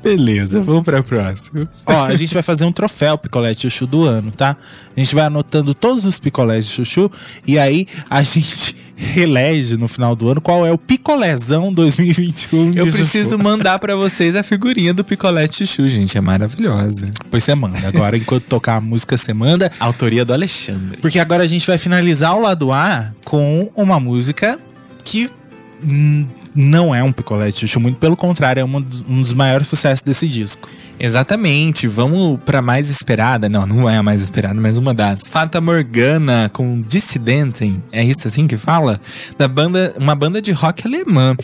[0.06, 1.68] Beleza, vamos pra próxima.
[1.84, 4.56] Ó, a gente vai fazer um troféu picolé de chuchu do ano, tá?
[4.96, 7.10] A gente vai anotando todos os picolés de chuchu
[7.48, 12.78] e aí a gente relege no final do ano qual é o picolézão 2021 de
[12.78, 12.98] Eu chuchu.
[12.98, 16.16] preciso mandar pra vocês a figurinha do picolé de chuchu, gente.
[16.16, 17.10] É maravilhosa.
[17.32, 17.88] Pois você manda.
[17.88, 19.72] Agora, enquanto tocar a música, você manda.
[19.80, 20.98] Autoria do Alexandre.
[21.02, 24.60] Porque agora a gente vai finalizar o lado A com uma música
[25.04, 25.32] que
[25.84, 29.34] hum, não é um picolé de chuchu, muito pelo contrário, é um dos, um dos
[29.34, 30.70] maiores sucessos desse disco.
[30.98, 33.50] Exatamente, vamos pra mais esperada.
[33.50, 35.28] Não, não é a mais esperada, mas uma das.
[35.28, 37.84] Fata Morgana com Dissidentem.
[37.92, 39.00] É isso assim que fala?
[39.38, 41.36] Da banda, uma banda de rock alemã.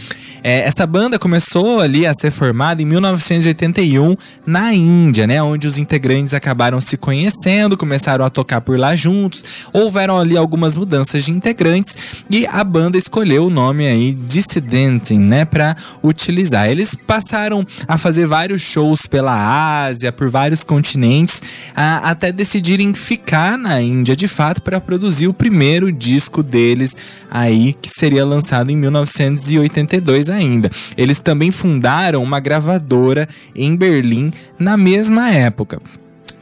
[0.44, 5.44] É, essa banda começou ali a ser formada em 1981 na Índia, né?
[5.44, 9.68] Onde os integrantes acabaram se conhecendo, começaram a tocar por lá juntos.
[9.74, 15.44] Houveram ali algumas mudanças de integrantes e a banda escolheu o nome aí Dissidentem, né?
[15.44, 16.70] Pra utilizar.
[16.70, 21.42] Eles passaram a fazer vários shows pela Ásia, por vários continentes,
[21.76, 26.96] a- até decidirem ficar na Índia de fato para produzir o primeiro disco deles
[27.30, 30.70] aí, que seria lançado em 1982 ainda.
[30.98, 35.82] Eles também fundaram uma gravadora em Berlim na mesma época.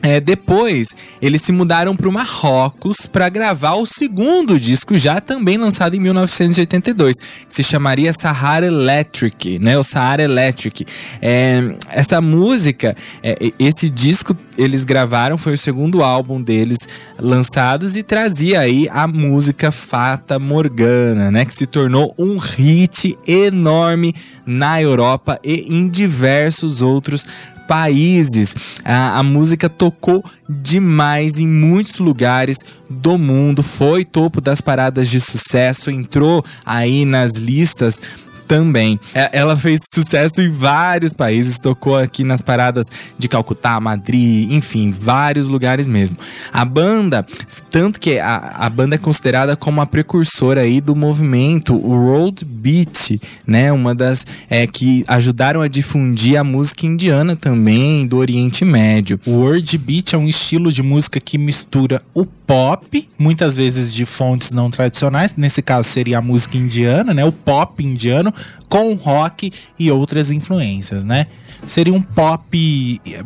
[0.01, 0.87] É, depois,
[1.21, 5.99] eles se mudaram para o Marrocos para gravar o segundo disco, já também lançado em
[5.99, 9.77] 1982, que se chamaria Sahara Electric, né?
[9.77, 10.85] O Sahara Electric.
[11.21, 16.77] É, essa música, é, esse disco eles gravaram, foi o segundo álbum deles
[17.17, 21.45] lançados e trazia aí a música Fata Morgana, né?
[21.45, 24.13] Que se tornou um hit enorme
[24.45, 27.25] na Europa e em diversos outros
[27.70, 28.80] países.
[28.84, 32.57] A, a música tocou demais em muitos lugares
[32.89, 38.01] do mundo, foi topo das paradas de sucesso, entrou aí nas listas
[38.49, 38.99] também.
[39.13, 44.91] É, Ela fez sucesso em vários países, tocou aqui nas paradas de Calcutá, Madrid, enfim,
[44.91, 46.17] vários lugares mesmo.
[46.51, 47.23] A banda,
[47.69, 52.43] tanto que a, a banda é considerada como a precursora aí do movimento, o World
[52.43, 53.71] Beat, né?
[53.71, 59.19] Uma das é, que ajudaram a difundir a música indiana também, do Oriente Médio.
[59.27, 64.07] O World Beat é um estilo de música que mistura o pop, muitas vezes de
[64.07, 67.23] fontes não tradicionais, nesse caso seria a música indiana, né?
[67.23, 68.33] O pop indiano
[68.67, 71.27] com rock e outras influências, né?
[71.65, 73.23] Seria um pop eh,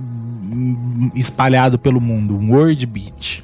[1.16, 3.42] espalhado pelo mundo, um World Beat.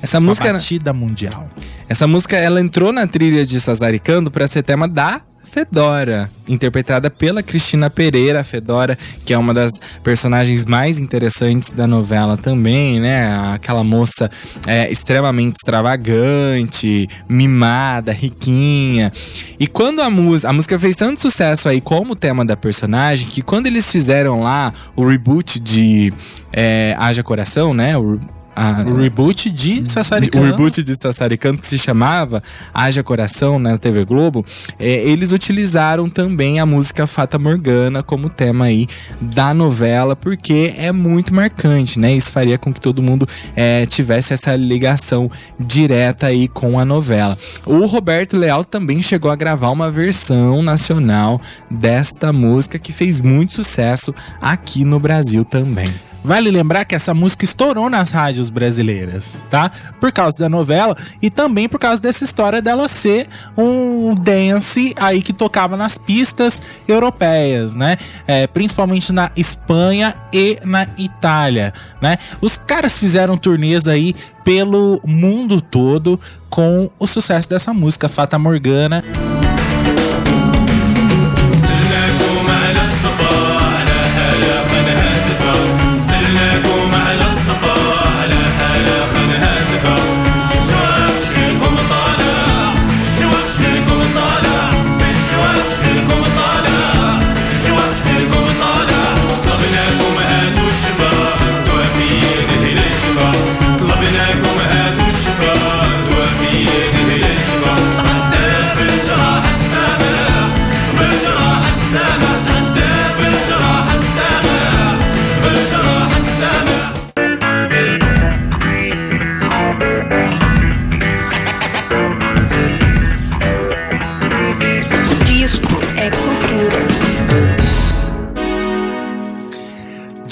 [0.00, 1.48] Essa Uma música, batida mundial.
[1.88, 5.20] essa música ela entrou na trilha de Sassaricando para ser tema da
[5.52, 9.70] Fedora, interpretada pela Cristina Pereira, Fedora, que é uma das
[10.02, 13.52] personagens mais interessantes da novela também, né?
[13.52, 14.30] Aquela moça
[14.66, 19.12] é, extremamente extravagante, mimada, riquinha.
[19.60, 23.42] E quando a música, a música fez tanto sucesso aí como tema da personagem, que
[23.42, 26.14] quando eles fizeram lá o reboot de
[26.50, 27.94] é, Haja Coração, né?
[27.98, 28.18] O,
[28.54, 30.44] a- O reboot de Sassaricano.
[30.44, 32.42] o reboot de Sassaricando, que se chamava
[32.72, 34.44] Haja Coração né, na TV Globo,
[34.78, 38.86] é, eles utilizaram também a música Fata Morgana como tema aí
[39.20, 42.14] da novela, porque é muito marcante, né?
[42.14, 43.26] Isso faria com que todo mundo
[43.56, 47.36] é, tivesse essa ligação direta aí com a novela.
[47.64, 51.40] O Roberto Leal também chegou a gravar uma versão nacional
[51.70, 55.92] desta música que fez muito sucesso aqui no Brasil também.
[56.24, 59.70] Vale lembrar que essa música estourou nas rádios brasileiras, tá?
[60.00, 65.20] Por causa da novela e também por causa dessa história dela ser um dance aí
[65.20, 67.96] que tocava nas pistas europeias, né?
[68.26, 72.18] É, principalmente na Espanha e na Itália, né?
[72.40, 74.14] Os caras fizeram turnês aí
[74.44, 79.02] pelo mundo todo com o sucesso dessa música, Fata Morgana.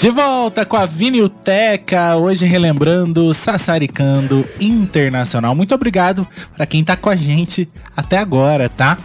[0.01, 5.53] De volta com a Vinilteca, hoje relembrando Sassaricando Internacional.
[5.53, 8.97] Muito obrigado para quem tá com a gente até agora, tá?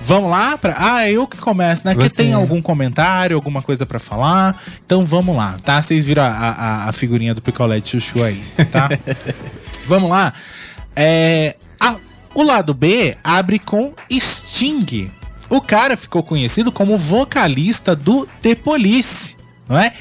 [0.00, 1.96] Vamos lá para Ah, eu que começo, né?
[1.96, 2.14] Que Você.
[2.16, 4.56] tem algum comentário, alguma coisa para falar.
[4.86, 5.82] Então vamos lá, tá?
[5.82, 8.40] Vocês viram a, a, a figurinha do picolé de chuchu aí,
[8.70, 8.88] tá?
[9.88, 10.32] vamos lá.
[10.94, 11.96] É, a-
[12.36, 15.10] o lado B abre com Sting.
[15.50, 19.36] O cara ficou conhecido como vocalista do The Police,
[19.68, 19.92] não é?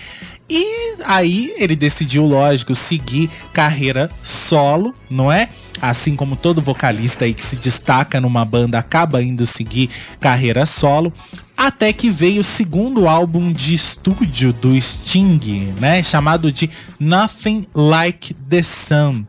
[0.49, 5.47] E aí ele decidiu, lógico, seguir carreira solo, não é?
[5.82, 9.89] Assim como todo vocalista aí que se destaca numa banda acaba indo seguir
[10.20, 11.11] carreira solo.
[11.55, 16.03] Até que veio o segundo álbum de estúdio do Sting, né?
[16.03, 19.26] Chamado de Nothing Like the Sun.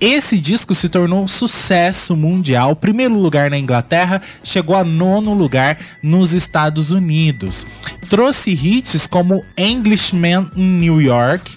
[0.00, 2.76] Esse disco se tornou um sucesso mundial.
[2.76, 7.66] Primeiro lugar na Inglaterra, chegou a nono lugar nos Estados Unidos.
[8.10, 11.56] Trouxe hits como Englishman in New York.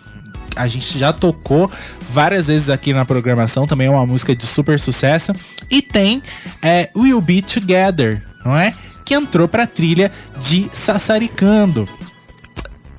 [0.56, 1.70] A gente já tocou
[2.10, 5.34] várias vezes aqui na programação, também é uma música de super sucesso.
[5.70, 6.24] E tem
[6.62, 8.74] é, We'll Be Together, não é?
[9.04, 11.88] Que entrou pra trilha de Sassaricando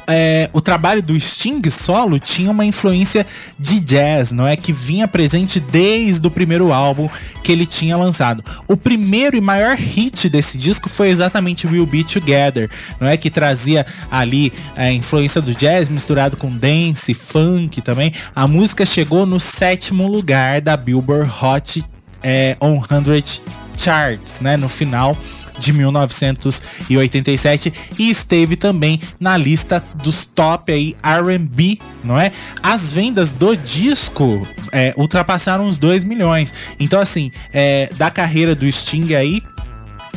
[0.07, 3.27] é, o trabalho do Sting solo tinha uma influência
[3.59, 4.57] de jazz, não é?
[4.57, 7.09] Que vinha presente desde o primeiro álbum
[7.43, 8.45] que ele tinha lançado.
[8.69, 12.71] O primeiro e maior hit desse disco foi exatamente We'll Be Together,
[13.01, 13.17] não é?
[13.17, 18.13] Que trazia ali a influência do jazz misturado com dance, funk também.
[18.35, 21.85] A música chegou no sétimo lugar da Billboard Hot
[22.23, 23.41] é, 100
[23.77, 24.57] Charts, né?
[24.57, 25.17] No final
[25.61, 32.33] de 1987 e esteve também na lista dos top aí R&B, não é?
[32.63, 36.53] As vendas do disco é, ultrapassaram os 2 milhões.
[36.79, 39.43] Então assim, é, da carreira do Sting aí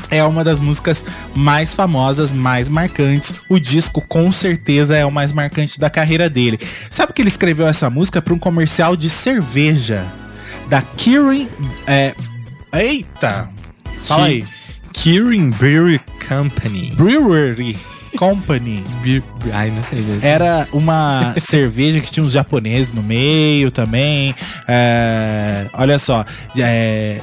[0.09, 1.03] é uma das músicas
[1.35, 3.33] mais famosas, mais marcantes.
[3.49, 6.59] O disco com certeza é o mais marcante da carreira dele.
[6.89, 10.05] Sabe que ele escreveu essa música para um comercial de cerveja
[10.69, 11.47] da Kirin
[11.85, 12.15] é,
[12.73, 13.49] Eita!
[14.05, 14.45] Fala aí.
[14.93, 16.91] Kirin Brewery Company.
[16.95, 17.75] Brewery
[18.17, 18.83] Company.
[19.03, 19.99] Beer- Ai, não sei.
[20.01, 20.25] ser.
[20.25, 24.35] Era uma cerveja que tinha uns japoneses no meio também.
[24.67, 26.25] É, olha só,
[26.57, 27.19] é,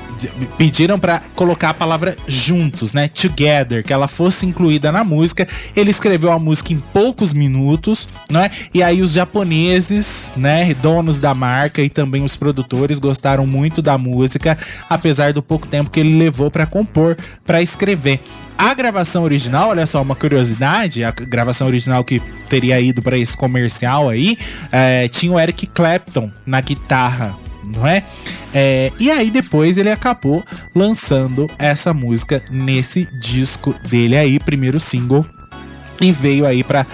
[0.59, 3.09] pediram pra colocar a palavra juntos, né?
[3.09, 5.47] Together, que ela fosse incluída na música.
[5.75, 8.51] Ele escreveu a música em poucos minutos, né?
[8.73, 13.97] E aí os japoneses, né, donos da marca e também os produtores gostaram muito da
[13.99, 14.57] música,
[14.89, 18.21] apesar do pouco tempo que ele levou pra compor, pra escrever.
[18.57, 23.37] A gravação original, olha só, uma curiosidade, a gravação original que teria ido pra esse
[23.37, 24.37] comercial aí,
[24.73, 27.33] é, tinha o Eric Clapton na guitarra,
[27.65, 28.03] não é?
[28.53, 30.45] É, E aí depois ele acabou
[30.75, 35.25] lançando essa música nesse disco dele aí, primeiro single.
[36.01, 36.85] E veio aí pra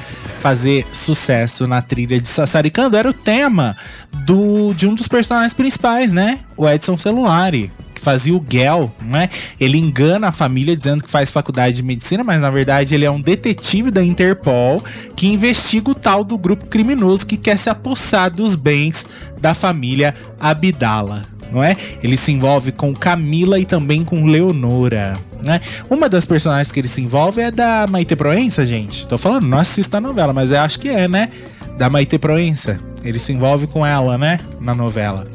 [0.40, 2.96] fazer sucesso na trilha de Sassaricando.
[2.96, 3.74] Era o tema
[4.12, 6.40] do, de um dos personagens principais, né?
[6.56, 7.72] O Edson Celulari.
[7.96, 9.30] Que fazia o Gel, não é?
[9.58, 13.10] Ele engana a família dizendo que faz faculdade de medicina, mas na verdade ele é
[13.10, 14.84] um detetive da Interpol
[15.16, 19.06] que investiga o tal do grupo criminoso que quer se apossar dos bens
[19.40, 21.24] da família Abdala.
[21.50, 21.74] Não é?
[22.02, 25.18] Ele se envolve com Camila e também com Leonora.
[25.42, 25.60] Né?
[25.88, 29.06] Uma das personagens que ele se envolve é da Maite Proença, gente.
[29.06, 31.30] Tô falando, não assista a novela, mas eu acho que é, né?
[31.76, 32.80] Da Maite Proença.
[33.04, 34.40] Ele se envolve com ela, né?
[34.60, 35.26] Na novela.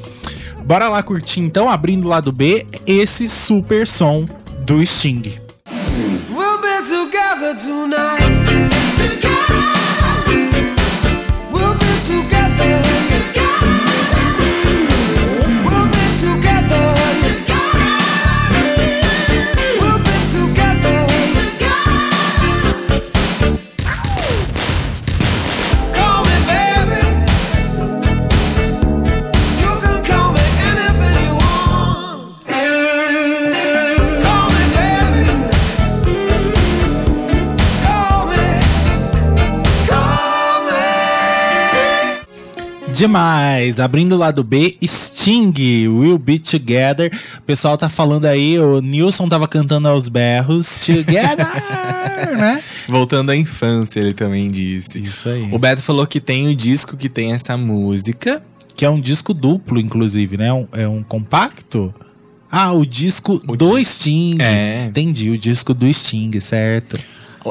[0.63, 4.25] Bora lá curtir então, abrindo o lado B, esse super som
[4.59, 5.39] do Sting.
[6.29, 8.30] We'll be together tonight.
[43.05, 43.79] Demais!
[43.79, 45.51] Abrindo o lado B, Sting,
[45.87, 47.11] Will Be Together.
[47.39, 50.81] O pessoal tá falando aí, o Nilson tava cantando aos berros.
[50.85, 51.47] Together!
[52.37, 52.61] né?
[52.87, 54.99] Voltando à infância, ele também disse.
[54.99, 55.49] Isso aí.
[55.51, 58.43] O Beto falou que tem o disco que tem essa música.
[58.75, 60.53] Que é um disco duplo, inclusive, né?
[60.53, 61.91] Um- é um compacto?
[62.51, 64.37] Ah, o disco O do di- Sting.
[64.39, 64.85] É.
[64.85, 66.99] Entendi, o disco do Sting, certo.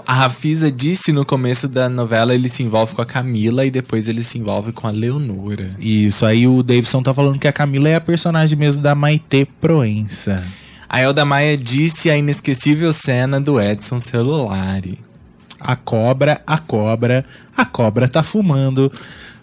[0.06, 4.08] A Rafisa disse no começo da novela ele se envolve com a Camila e depois
[4.08, 5.70] ele se envolve com a Leonora.
[5.80, 9.48] Isso, aí o Davidson tá falando que a Camila é a personagem mesmo da Maite
[9.60, 10.44] Proença.
[10.88, 14.98] A Elda Maia disse a inesquecível cena do Edson Celulari.
[15.58, 17.24] A cobra, a cobra,
[17.56, 18.90] a cobra tá fumando.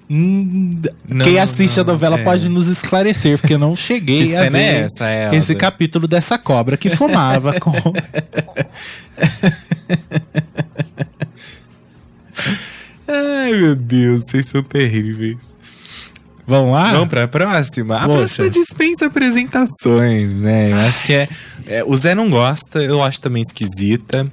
[0.10, 0.76] Hum,
[1.08, 2.24] Não, Quem assiste a não, novela é.
[2.24, 6.08] pode nos esclarecer, porque eu não cheguei Que a cena ver é essa, esse capítulo
[6.08, 7.74] dessa cobra que fumava com.
[13.08, 15.56] Ai, meu Deus, vocês são terríveis.
[16.46, 16.92] Vamos lá?
[16.94, 17.98] Vamos pra próxima?
[17.98, 18.18] A Poxa.
[18.18, 20.72] próxima dispensa apresentações, né?
[20.72, 21.28] Eu acho que é,
[21.66, 24.32] é, O Zé não gosta, eu acho também esquisita.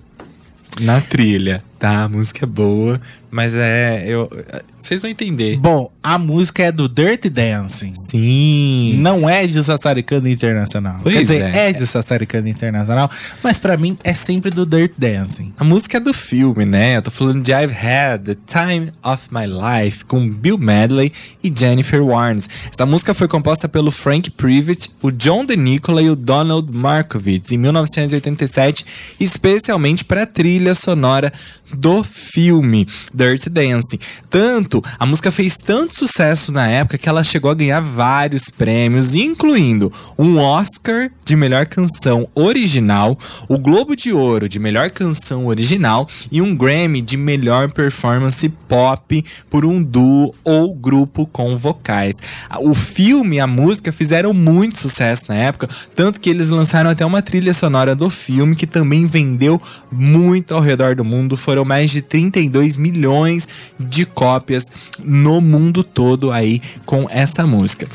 [0.81, 2.05] Na trilha, tá?
[2.05, 2.99] A música é boa,
[3.31, 4.05] mas é.
[4.07, 4.31] Eu,
[4.75, 5.59] vocês vão entender.
[5.59, 7.93] Bom, a música é do Dirty Dancing.
[8.09, 8.97] Sim.
[9.01, 11.01] Não é de Sassaricanda Internacional.
[11.03, 11.69] Pois Quer dizer, é.
[11.69, 13.11] é, de Sassaricanda Internacional,
[13.43, 15.53] mas pra mim é sempre do Dirty Dancing.
[15.59, 16.97] A música é do filme, né?
[16.97, 21.13] Eu tô falando de I've Had the Time of My Life com Bill Medley
[21.43, 22.49] e Jennifer Warnes.
[22.73, 27.59] Essa música foi composta pelo Frank Privet, o John DeNicola e o Donald Markovitz em
[27.59, 28.87] 1987,
[29.21, 31.31] especialmente para trilha sonora
[31.75, 33.99] do filme Dirty Dancing.
[34.31, 39.15] Tanto, a música fez tanto sucesso na época que ela chegou a ganhar vários prêmios,
[39.15, 43.19] incluindo um Oscar de melhor canção original,
[43.49, 49.25] o Globo de Ouro de melhor canção original e um Grammy de melhor performance pop
[49.51, 52.15] por um duo ou grupo com vocais.
[52.61, 57.05] O filme e a música fizeram muito sucesso na época, tanto que eles lançaram até
[57.05, 59.61] uma trilha sonora do filme que também vendeu
[59.91, 61.37] muito ao redor do mundo.
[61.55, 63.49] Foram mais de 32 milhões
[63.79, 67.87] de cópias no mundo todo aí com essa música.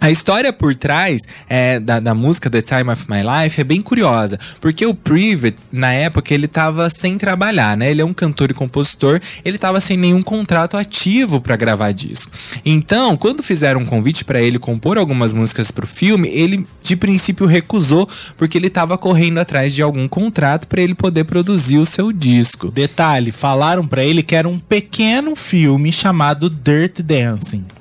[0.00, 3.82] A história por trás é, da, da música The Time of My Life é bem
[3.82, 7.90] curiosa, porque o Privet, na época, ele tava sem trabalhar, né?
[7.90, 12.30] Ele é um cantor e compositor, ele tava sem nenhum contrato ativo para gravar disco.
[12.64, 17.46] Então, quando fizeram um convite para ele compor algumas músicas pro filme, ele de princípio
[17.46, 22.12] recusou, porque ele tava correndo atrás de algum contrato para ele poder produzir o seu
[22.12, 22.70] disco.
[22.70, 27.77] Detalhe, falaram pra ele que era um pequeno filme chamado Dirty Dancing.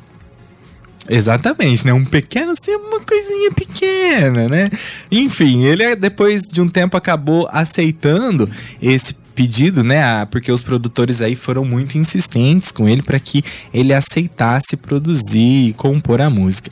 [1.10, 1.94] Exatamente, né?
[1.94, 4.70] Um pequeno, assim, uma coisinha pequena, né?
[5.12, 8.50] Enfim, ele depois de um tempo acabou aceitando
[8.82, 10.04] esse pedido, né?
[10.04, 15.70] Ah, Porque os produtores aí foram muito insistentes com ele para que ele aceitasse produzir
[15.70, 16.72] e compor a música.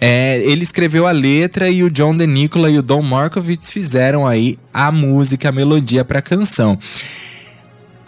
[0.00, 4.58] É, ele escreveu a letra e o John DeNicola e o Don Markovitz fizeram aí
[4.74, 6.76] a música, a melodia para a canção.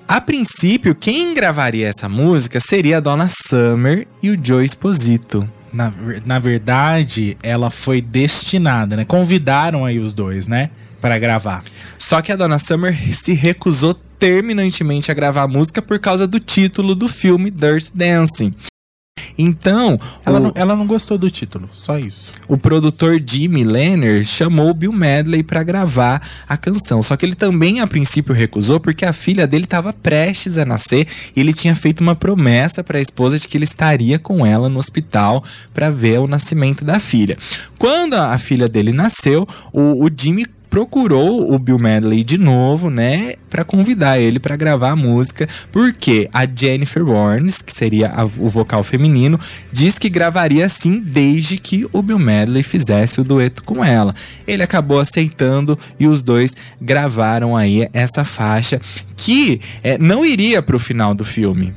[0.08, 5.48] A princípio, quem gravaria essa música seria a Donna Summer e o Joe Esposito.
[5.72, 5.92] Na,
[6.26, 9.04] na verdade, ela foi destinada, né?
[9.04, 10.70] Convidaram aí os dois, né?
[11.00, 11.64] Pra gravar.
[11.98, 16.38] Só que a Donna Summer se recusou terminantemente a gravar a música por causa do
[16.38, 18.54] título do filme Dirty Dancing.
[19.36, 22.32] Então, Ela, o, não, ela não gostou do título, só isso.
[22.48, 27.02] o produtor Jimmy Lenner chamou o Bill Medley pra gravar a canção.
[27.02, 31.06] Só que ele também, a princípio, recusou porque a filha dele estava prestes a nascer
[31.34, 34.68] e ele tinha feito uma promessa para a esposa de que ele estaria com ela
[34.68, 35.42] no hospital
[35.72, 37.36] para ver o nascimento da filha.
[37.78, 42.88] Quando a a filha dele nasceu, o, o Jimmy procurou o Bill Medley de novo,
[42.88, 48.24] né, Pra convidar ele pra gravar a música, porque a Jennifer Warnes, que seria a-
[48.24, 49.38] o vocal feminino,
[49.70, 54.14] diz que gravaria sim desde que o Bill Medley fizesse o dueto com ela.
[54.46, 58.80] Ele acabou aceitando e os dois gravaram aí essa faixa
[59.14, 61.74] que é, não iria pro final do filme.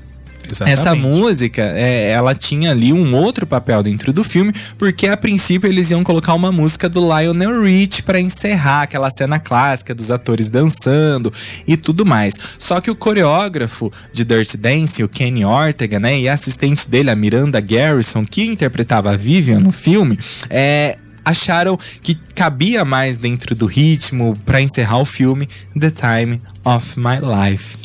[0.66, 5.68] Essa música, é, ela tinha ali um outro papel dentro do filme, porque a princípio
[5.68, 10.50] eles iam colocar uma música do Lionel Rich pra encerrar aquela cena clássica dos atores
[10.50, 11.32] dançando
[11.68, 12.36] e tudo mais.
[12.58, 17.10] Só que o coreógrafo de Dirty Dancing, o Kenny Ortega, né, e a assistente dele,
[17.10, 20.20] a Miranda Garrison, que interpretava a Vivian no filme,
[20.50, 27.00] é, acharam que cabia mais dentro do ritmo pra encerrar o filme The Time of
[27.00, 27.78] My Life.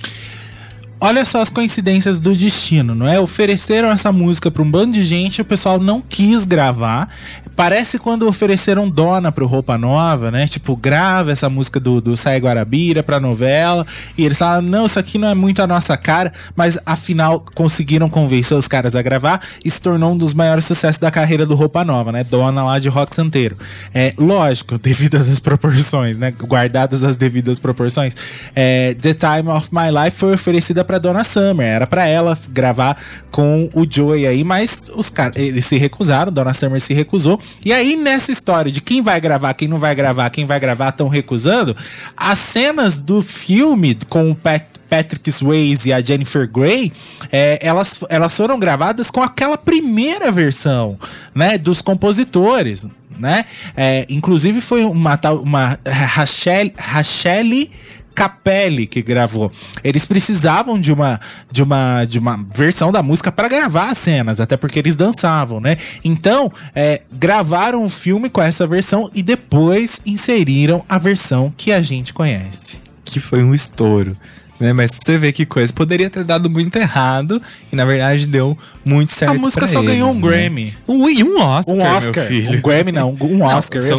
[1.03, 3.19] Olha só as coincidências do destino, não é?
[3.19, 7.09] Ofereceram essa música pra um bando de gente o pessoal não quis gravar.
[7.57, 10.47] Parece quando ofereceram Dona pro Roupa Nova, né?
[10.47, 13.87] Tipo, grava essa música do, do Sai Guarabira pra novela.
[14.17, 16.33] E eles falaram, não, isso aqui não é muito a nossa cara.
[16.57, 20.99] Mas afinal conseguiram convencer os caras a gravar e se tornou um dos maiores sucessos
[20.99, 22.25] da carreira do Roupa Nova, né?
[22.25, 23.57] Dona lá de rock santeiro.
[23.95, 26.31] É, lógico, devidas às proporções, né?
[26.31, 28.15] Guardadas as devidas proporções.
[28.55, 31.67] É, The Time of My Life foi oferecida pra Donna Summer.
[31.67, 32.97] Era pra ela gravar
[33.31, 37.41] com o Joey aí, mas os caras, eles se recusaram, Donna Summer se recusou.
[37.65, 40.91] E aí, nessa história de quem vai gravar, quem não vai gravar, quem vai gravar,
[40.91, 41.77] estão recusando,
[42.17, 46.93] as cenas do filme com o Pat Patrick Swayze e a Jennifer Grey,
[47.31, 50.99] é, elas, elas foram gravadas com aquela primeira versão,
[51.33, 53.45] né, dos compositores, né?
[53.77, 57.71] É, inclusive foi uma uma Rachel, Rachelle
[58.15, 59.51] Capelli que gravou.
[59.83, 64.41] Eles precisavam de uma de uma de uma versão da música para gravar as cenas,
[64.41, 65.77] até porque eles dançavam, né?
[66.05, 71.83] Então, é, gravaram o filme com essa versão e depois inseriram a versão que a
[71.83, 72.81] gente conhece.
[73.05, 74.17] que foi um estouro.
[74.61, 74.75] Né?
[74.75, 75.73] Mas você ver que coisa.
[75.73, 77.41] Poderia ter dado muito errado
[77.73, 79.33] e na verdade deu muito certo.
[79.33, 80.37] a música só ganhou eles, um né?
[80.37, 80.77] Grammy.
[80.87, 81.75] Um, e um Oscar.
[81.75, 82.27] Um Oscar.
[82.27, 82.59] filho.
[82.59, 83.81] Um Grammy não, um Oscar.
[83.81, 83.89] ia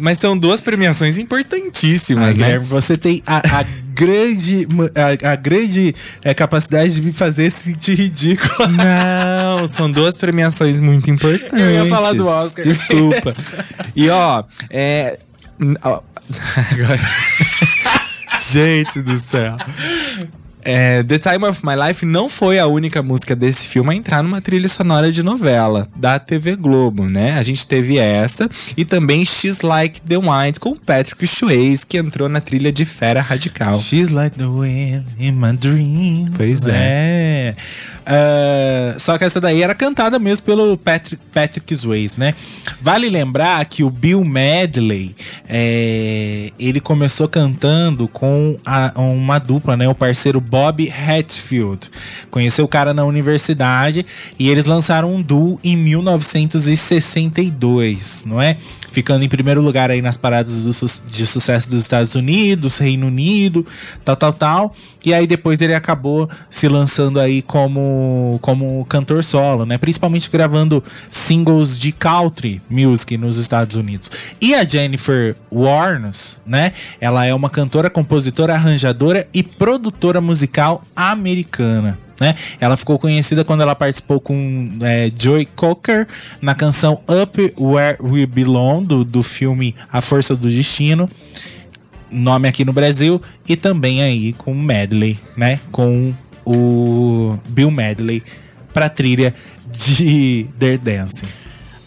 [0.00, 2.44] Mas são duas premiações importantíssimas, Mas, né?
[2.44, 3.64] Guilherme, você tem a, a
[3.94, 8.68] grande, a, a grande é, capacidade de me fazer sentir ridículo.
[8.68, 11.58] Não, são duas premiações muito importantes.
[11.58, 12.64] Eu ia falar do Oscar.
[12.64, 13.34] Desculpa.
[13.96, 15.18] e ó, é.
[15.82, 16.02] ó,
[16.72, 17.00] Agora.
[18.50, 19.56] Gente do céu.
[20.62, 24.22] É, The Time of My Life não foi a única música desse filme a entrar
[24.22, 27.32] numa trilha sonora de novela da TV Globo, né?
[27.38, 32.28] A gente teve essa e também She's Like the Wind com Patrick Swayze, que entrou
[32.28, 33.74] na trilha de Fera Radical.
[33.74, 36.30] She's like the wind in my dreams.
[36.36, 37.54] Pois é.
[38.04, 42.34] Ah, só que essa daí era cantada mesmo pelo Patrick, Patrick Swayze, né?
[42.82, 45.14] Vale lembrar que o Bill Medley,
[45.48, 49.88] é, ele começou cantando com a- uma dupla, né?
[49.88, 51.88] O parceiro Bob Hatfield.
[52.28, 54.04] Conheceu o cara na universidade
[54.36, 58.56] e eles lançaram um duo em 1962, não é?
[58.90, 60.72] Ficando em primeiro lugar aí nas paradas do
[61.06, 63.64] de sucesso dos Estados Unidos, Reino Unido,
[64.04, 64.74] tal, tal, tal.
[65.04, 69.78] E aí depois ele acabou se lançando aí como, como cantor solo, né?
[69.78, 74.10] Principalmente gravando singles de country music nos Estados Unidos.
[74.40, 76.72] E a Jennifer Warnes, né?
[77.00, 80.39] Ela é uma cantora, compositora, arranjadora e produtora musical
[80.94, 81.98] americana.
[82.20, 82.34] Né?
[82.60, 86.06] Ela ficou conhecida quando ela participou com é, Joy Cocker
[86.42, 91.08] na canção Up Where We Belong, do, do filme A Força do Destino
[92.10, 95.60] nome aqui no Brasil e também aí com o Medley, né?
[95.70, 96.12] Com
[96.44, 98.22] o Bill Medley
[98.72, 99.34] pra trilha
[99.66, 101.26] de The Dancing.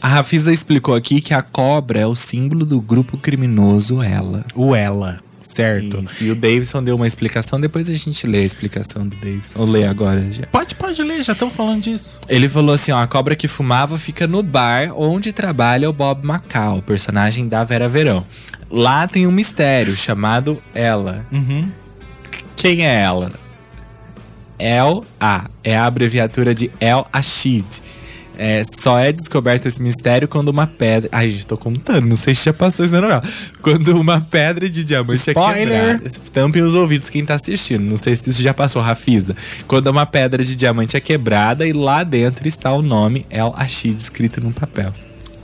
[0.01, 4.45] A Rafisa explicou aqui que a cobra é o símbolo do grupo criminoso Ela.
[4.53, 6.01] O Ela, certo?
[6.01, 6.23] Isso.
[6.23, 9.59] E o Davidson deu uma explicação, depois a gente lê a explicação do Davidson.
[9.59, 10.47] Ou lê agora já.
[10.47, 12.17] Pode, pode ler, já estamos falando disso.
[12.27, 16.25] Ele falou assim: ó, a cobra que fumava fica no bar onde trabalha o Bob
[16.25, 18.25] Macau, personagem da Vera Verão.
[18.71, 21.25] Lá tem um mistério chamado Ela.
[21.31, 21.69] Uhum.
[22.55, 23.31] Quem é ela?
[24.57, 27.83] El A é a abreviatura de El Ashid,
[28.37, 31.09] É, só é descoberto esse mistério quando uma pedra.
[31.11, 33.23] Ai, gente, tô contando, não sei se já passou isso na novela.
[33.61, 35.67] Quando uma pedra de diamante Spoiler.
[35.67, 36.09] é quebrada.
[36.33, 37.83] Tampem os ouvidos quem tá assistindo.
[37.83, 39.35] Não sei se isso já passou, Rafisa.
[39.67, 43.97] Quando uma pedra de diamante é quebrada e lá dentro está o nome El Ashid
[43.97, 44.93] escrito num papel.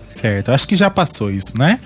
[0.02, 1.80] Certo, acho que já passou isso, né?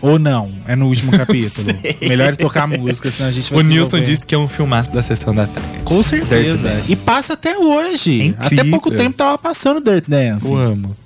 [0.00, 0.52] Ou não?
[0.66, 1.66] É no último capítulo.
[2.00, 4.92] Melhor tocar música, senão a gente vai O se Nilson disse que é um filmaço
[4.92, 5.68] da sessão da tarde.
[5.84, 6.82] Com certeza.
[6.88, 8.34] E passa até hoje.
[8.40, 10.50] É até pouco tempo tava passando Dirt Dance.
[10.50, 10.96] Eu amo.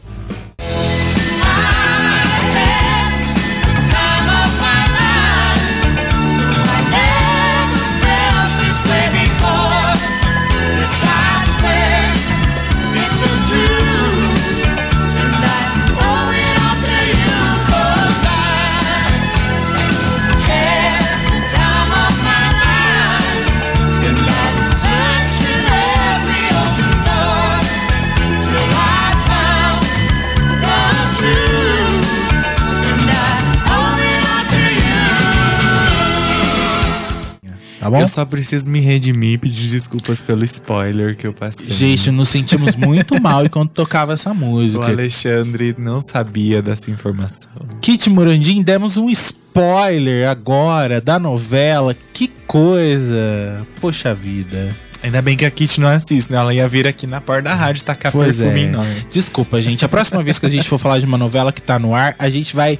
[37.92, 38.00] Bom?
[38.00, 41.70] Eu só preciso me redimir e pedir desculpas pelo spoiler que eu passei.
[41.70, 44.84] Gente, nos sentimos muito mal enquanto tocava essa o música.
[44.84, 47.52] Alexandre não sabia dessa informação.
[47.80, 51.94] Kit Murandim, demos um spoiler agora da novela.
[52.12, 53.66] Que coisa.
[53.80, 54.68] Poxa vida.
[55.02, 56.38] Ainda bem que a Kit não assiste, né?
[56.38, 58.70] Ela ia vir aqui na porta da rádio tacar Pois perfume é.
[58.70, 59.06] nós.
[59.12, 59.84] Desculpa, gente.
[59.84, 62.14] A próxima vez que a gente for falar de uma novela que tá no ar,
[62.18, 62.78] a gente vai.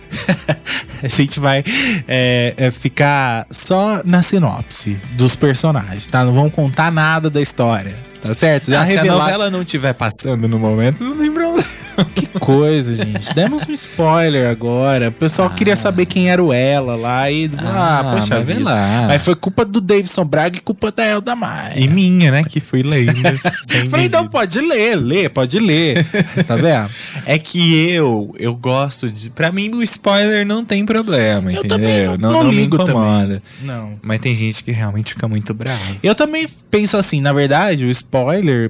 [1.03, 1.65] a gente vai
[2.07, 6.25] é, é, ficar só na sinopse dos personagens, tá?
[6.25, 8.12] Não vamos contar nada da história.
[8.23, 8.71] Tá certo?
[8.71, 11.67] Já Ah, se a revelar novela não estiver passando no momento, não tem problema.
[12.15, 13.35] que coisa, gente.
[13.35, 15.09] Demos um spoiler agora.
[15.09, 17.51] O pessoal queria saber quem era o ela lá e.
[17.59, 18.65] Ah, poxa mas vê vida.
[18.65, 19.05] lá.
[19.09, 21.75] Mas foi culpa do Davidson Braga e culpa da Elda Maia.
[21.79, 22.45] E minha, né?
[22.45, 23.13] Que fui lendo.
[23.91, 24.29] Falei, não, medida.
[24.31, 26.05] pode ler, lê, pode ler.
[26.47, 26.89] tá vendo?
[27.27, 29.31] É que eu, eu gosto de.
[29.31, 31.79] Pra mim, o spoiler não tem problema, Eu entendeu?
[31.79, 33.43] também não- não me ligo incomoda.
[33.63, 33.95] Não.
[34.01, 35.79] Mas tem gente que realmente fica muito brava.
[36.03, 38.12] Eu também penso assim, na verdade, o spoiler,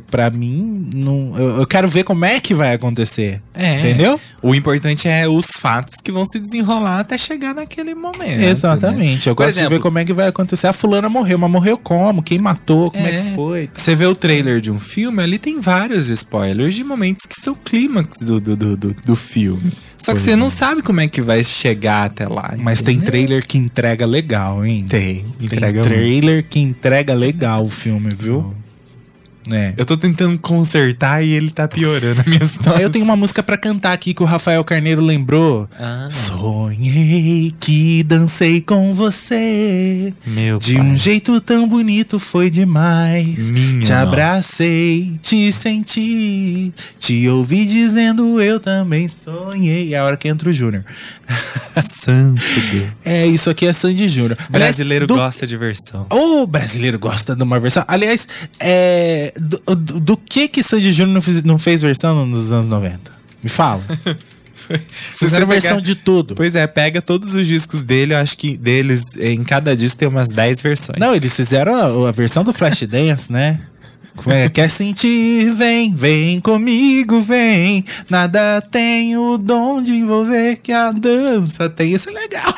[0.06, 3.42] pra mim, não, eu, eu quero ver como é que vai acontecer.
[3.52, 3.80] É.
[3.80, 4.18] Entendeu?
[4.40, 8.22] O importante é os fatos que vão se desenrolar até chegar naquele momento.
[8.38, 8.48] né?
[8.48, 9.28] Exatamente.
[9.28, 10.66] Eu Por gosto de exemplo- ver como é que vai acontecer.
[10.68, 12.22] A fulana morreu, mas morreu como?
[12.22, 12.90] Quem matou?
[12.90, 13.20] Como é, É.
[13.22, 13.70] que foi?
[13.74, 17.54] Você vê o trailer de um filme, ali tem vários spoilers de momentos que são
[17.54, 19.72] clímax do, do, do, do, do filme.
[19.98, 20.36] Só que Pois você é.
[20.36, 22.54] não sabe como é que vai chegar até lá.
[22.58, 24.84] Mas tem trailer que entrega legal, hein?
[24.88, 25.24] Tem.
[25.48, 25.82] Tem muito.
[25.82, 28.54] trailer que entrega legal o filme, viu?
[29.50, 29.74] É.
[29.76, 32.80] Eu tô tentando consertar e ele tá piorando a minha situação.
[32.80, 35.68] Eu tenho uma música pra cantar aqui que o Rafael Carneiro lembrou.
[35.78, 40.12] Ah, Sonhei que dancei com você.
[40.26, 40.82] meu De pai.
[40.82, 43.50] um jeito tão bonito foi demais.
[43.50, 43.98] Minha te nossa.
[44.00, 49.94] abracei, te senti, te ouvi dizendo eu também sonhei.
[49.94, 50.84] É a hora que entra o Júnior.
[51.76, 52.40] Santo
[52.70, 52.88] Deus.
[53.04, 54.36] É, isso aqui é Sandy Júnior.
[54.52, 56.06] Aliás, Brasileiro do- gosta de versão.
[56.10, 57.84] O brasileiro gosta de uma versão.
[57.88, 58.28] Aliás,
[58.60, 62.68] é, do, do- do que que Sandy Júnior não fez, não fez versão nos anos
[62.68, 63.12] 90?
[63.42, 63.82] Me fala.
[64.90, 66.34] Se Fizeram versão de tudo.
[66.34, 70.08] Pois é, pega todos os discos dele, eu acho que deles, em cada disco tem
[70.08, 70.98] umas 10 versões.
[70.98, 73.60] Não, eles fizeram a, a versão do Flashdance, né?
[74.16, 74.48] Como é?
[74.48, 75.52] Quer sentir?
[75.52, 77.84] Vem, vem comigo, vem.
[78.08, 81.92] Nada tem o dom de envolver que a dança tem.
[81.92, 82.54] Isso é legal.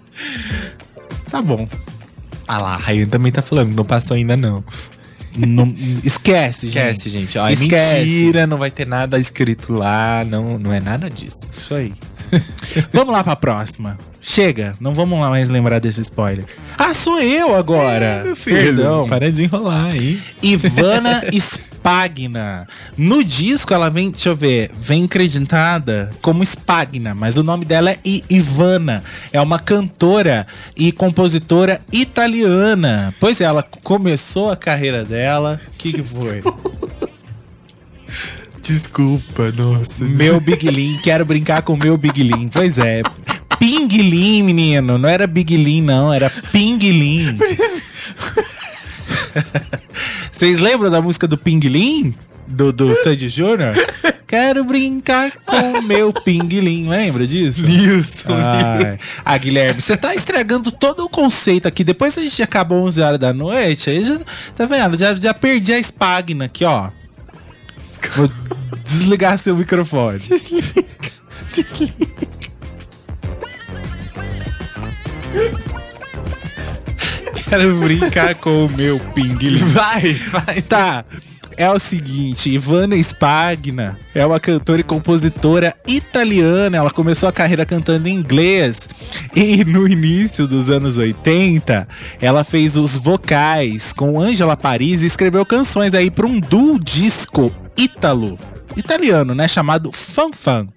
[1.30, 1.68] tá bom.
[2.46, 4.64] Ah lá, a Ryan também tá falando, não passou ainda não.
[5.36, 7.26] Não- esquece, Esquece, gente.
[7.32, 7.38] gente.
[7.38, 7.96] Ó, é Esquece.
[7.96, 11.50] mentira, não vai ter nada escrito lá, não, não é nada disso.
[11.56, 11.92] Isso aí.
[12.92, 13.98] vamos lá pra próxima.
[14.20, 16.44] Chega, não vamos lá mais lembrar desse spoiler.
[16.76, 18.24] Ah, sou eu agora.
[18.44, 19.08] Perdão.
[19.08, 20.20] para de enrolar aí.
[20.42, 21.22] Ivana
[21.80, 22.68] Spagna.
[22.96, 27.90] No disco ela vem, deixa eu ver, vem creditada como Spagna, mas o nome dela
[27.90, 27.98] é
[28.28, 29.02] Ivana.
[29.32, 30.46] É uma cantora
[30.76, 33.14] e compositora italiana.
[33.18, 35.58] Pois é, ela começou a carreira dela.
[35.66, 36.42] O que, que foi?
[38.62, 40.04] Desculpa, nossa.
[40.04, 42.48] meu Big Lean, quero brincar com o meu Big Lean.
[42.48, 43.00] Pois é.
[43.58, 44.98] Ping Lean, menino.
[44.98, 46.12] Não era Big Lean, não.
[46.12, 47.38] Era Ping Lean.
[50.40, 52.14] Vocês lembram da música do Ping Lean?
[52.46, 53.74] Do, do Sandy Júnior?
[54.26, 56.88] Quero brincar com o meu Ping Lean.
[56.88, 57.62] Lembra disso?
[57.62, 58.32] Nilson.
[58.32, 58.98] Ai.
[59.22, 61.84] Ah, Guilherme, você tá estragando todo o conceito aqui.
[61.84, 64.18] Depois a gente acabou 11 horas da noite, aí já,
[64.56, 64.96] tá vendo?
[64.96, 66.88] Já, já perdi a espagna aqui, ó.
[68.16, 68.30] Vou
[68.82, 70.20] desligar seu microfone.
[77.50, 79.56] Quero brincar com o meu pinguim.
[79.74, 80.62] Vai, vai.
[80.62, 81.04] Tá.
[81.56, 86.76] é o seguinte, Ivana Spagna é uma cantora e compositora italiana.
[86.76, 88.88] Ela começou a carreira cantando em inglês
[89.34, 91.88] e no início dos anos 80,
[92.20, 97.52] ela fez os vocais com Angela Paris e escreveu canções aí para um duo disco
[97.76, 98.38] ítalo,
[98.76, 100.68] italiano, né, chamado Fan Fan.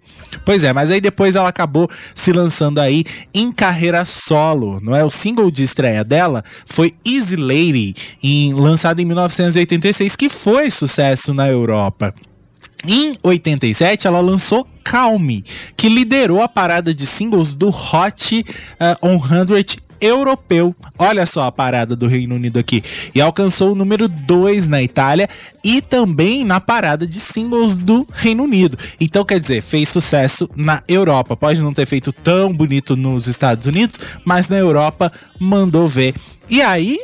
[0.46, 3.04] Pois é, mas aí depois ela acabou se lançando aí
[3.34, 5.04] em carreira solo, não é?
[5.04, 11.34] O single de estreia dela foi Easy Lady, em, lançado em 1986, que foi sucesso
[11.34, 12.14] na Europa.
[12.86, 15.46] Em 87, ela lançou Calme,
[15.78, 18.46] que liderou a parada de singles do Hot
[18.80, 20.76] eh, 100 europeu.
[21.00, 22.84] Olha só a parada do Reino Unido aqui.
[23.16, 25.30] E alcançou o número 2 na Itália
[25.64, 28.78] e também na parada de singles do Reino Unido.
[29.00, 31.38] Então, quer dizer, fez sucesso na Europa.
[31.38, 36.14] Pode não ter feito tão bonito nos Estados Unidos, mas na Europa mandou ver.
[36.50, 37.00] E aí,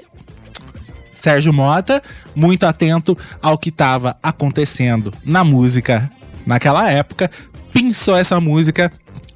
[1.11, 2.03] Sérgio Mota,
[2.35, 6.11] muito atento ao que estava acontecendo na música
[6.45, 7.31] naquela época,
[7.71, 8.91] pensou essa música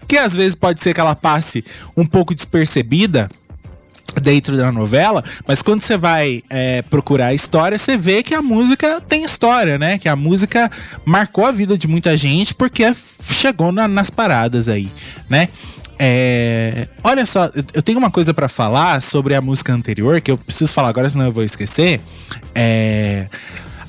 [0.08, 1.64] que às vezes pode ser que ela passe
[1.96, 3.30] um pouco despercebida
[4.22, 8.42] dentro da novela, mas quando você vai é, procurar a história, você vê que a
[8.42, 9.98] música tem história, né?
[9.98, 10.70] Que a música
[11.06, 12.96] marcou a vida de muita gente porque
[13.30, 14.92] chegou na- nas paradas aí,
[15.30, 15.50] né?
[16.00, 20.38] É, olha só, eu- tenho uma coisa pra falar sobre a música anterior que eu
[20.38, 22.02] preciso falar agora, senão eu vou esquecer.
[22.56, 23.28] É,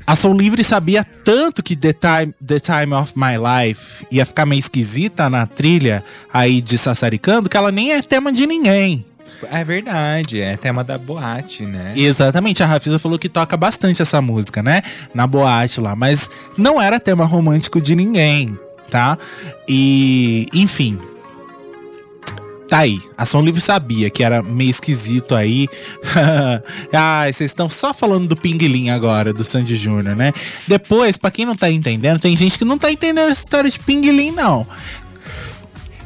[0.07, 4.45] a Soul Livre sabia tanto que The Time, The Time of My Life ia ficar
[4.45, 9.05] meio esquisita na trilha aí de Sassaricando, que ela nem é tema de ninguém.
[9.51, 11.93] É verdade, é tema da boate, né?
[11.97, 14.83] Exatamente, a Rafisa falou que toca bastante essa música, né?
[15.13, 18.59] Na boate lá, mas não era tema romântico de ninguém,
[18.91, 19.19] tá?
[19.69, 20.99] E, enfim.
[22.69, 22.99] Tá aí.
[23.17, 25.69] A Livre sabia que era meio esquisito aí.
[26.93, 30.33] Ai, vocês estão só falando do Pinguilim agora, do Sandy Júnior, né?
[30.67, 33.79] Depois, pra quem não tá entendendo, tem gente que não tá entendendo essa história de
[33.79, 34.67] Pinguilim, não.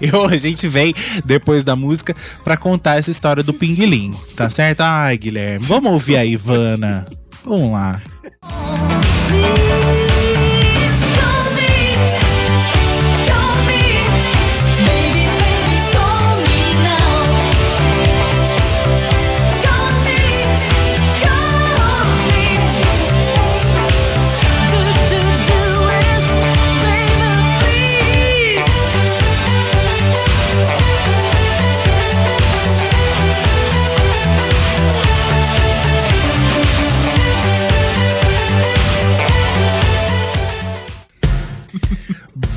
[0.12, 0.94] Eu, a gente vem
[1.24, 2.14] depois da música
[2.44, 4.80] pra contar essa história do Pinguilim, tá certo?
[4.80, 7.06] Ai, Guilherme, vamos ouvir a Ivana.
[7.44, 8.00] Vamos lá.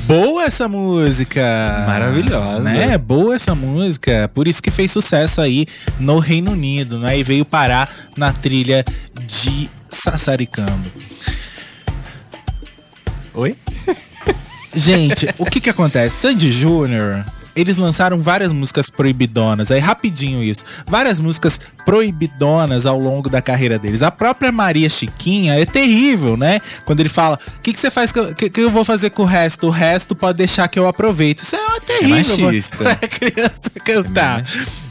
[0.04, 1.84] Boa essa música!
[1.86, 2.60] Maravilhosa.
[2.60, 2.98] Né?
[2.98, 4.28] Boa essa música.
[4.34, 5.66] Por isso que fez sucesso aí
[5.98, 7.18] no Reino Unido, né?
[7.18, 8.84] E veio parar na trilha
[9.26, 10.90] de Sassaricando.
[13.34, 13.56] Oi?
[14.74, 16.16] Gente, o que que acontece?
[16.16, 17.24] Sandy Júnior,
[17.54, 20.64] eles lançaram várias músicas proibidonas, aí rapidinho isso.
[20.86, 24.02] Várias músicas proibidonas ao longo da carreira deles.
[24.02, 26.60] A própria Maria Chiquinha é terrível, né?
[26.84, 29.10] Quando ele fala: "O que que você faz que eu, que, que eu vou fazer
[29.10, 29.66] com o resto?
[29.68, 31.42] O resto pode deixar que eu aproveito".
[31.42, 32.38] Isso é terrível.
[32.46, 32.76] machista.
[32.96, 34.44] pra criança cantar,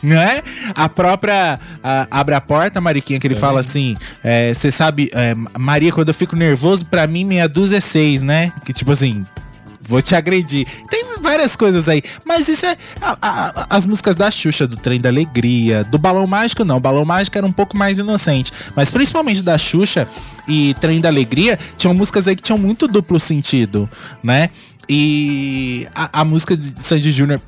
[0.03, 0.41] né?
[0.75, 5.33] A própria a- abre a porta, Mariquinha, que ele fala assim: é, você sabe, é,
[5.57, 8.51] Maria, quando eu fico nervoso, pra mim meia dúzia é seis, né?
[8.63, 9.25] Que tipo assim,
[9.91, 10.65] Vou te agredir.
[10.89, 12.01] Tem várias coisas aí.
[12.25, 12.77] Mas isso é.
[13.01, 16.77] a- a- as músicas da Xuxa, do Trem da Alegria, do Balão Mágico, não.
[16.77, 18.53] O Balão Mágico era um pouco mais inocente.
[18.73, 20.07] Mas principalmente da Xuxa
[20.47, 23.89] e Trem da Alegria, tinham músicas aí que tinham muito duplo sentido,
[24.23, 24.49] né?
[24.87, 27.41] E a, a música de Sandy Júnior.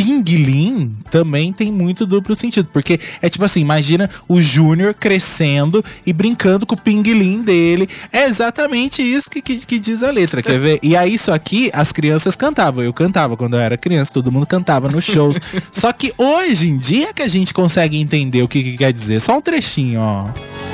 [0.00, 6.12] Pinguilim também tem muito duplo sentido, porque é tipo assim, imagina o Júnior crescendo e
[6.12, 7.86] brincando com o pinguilim dele.
[8.10, 10.78] É exatamente isso que, que, que diz a letra, quer ver?
[10.82, 14.46] E aí isso aqui as crianças cantavam, eu cantava quando eu era criança, todo mundo
[14.46, 15.38] cantava nos shows.
[15.70, 19.20] Só que hoje em dia que a gente consegue entender o que, que quer dizer,
[19.20, 20.69] só um trechinho, ó.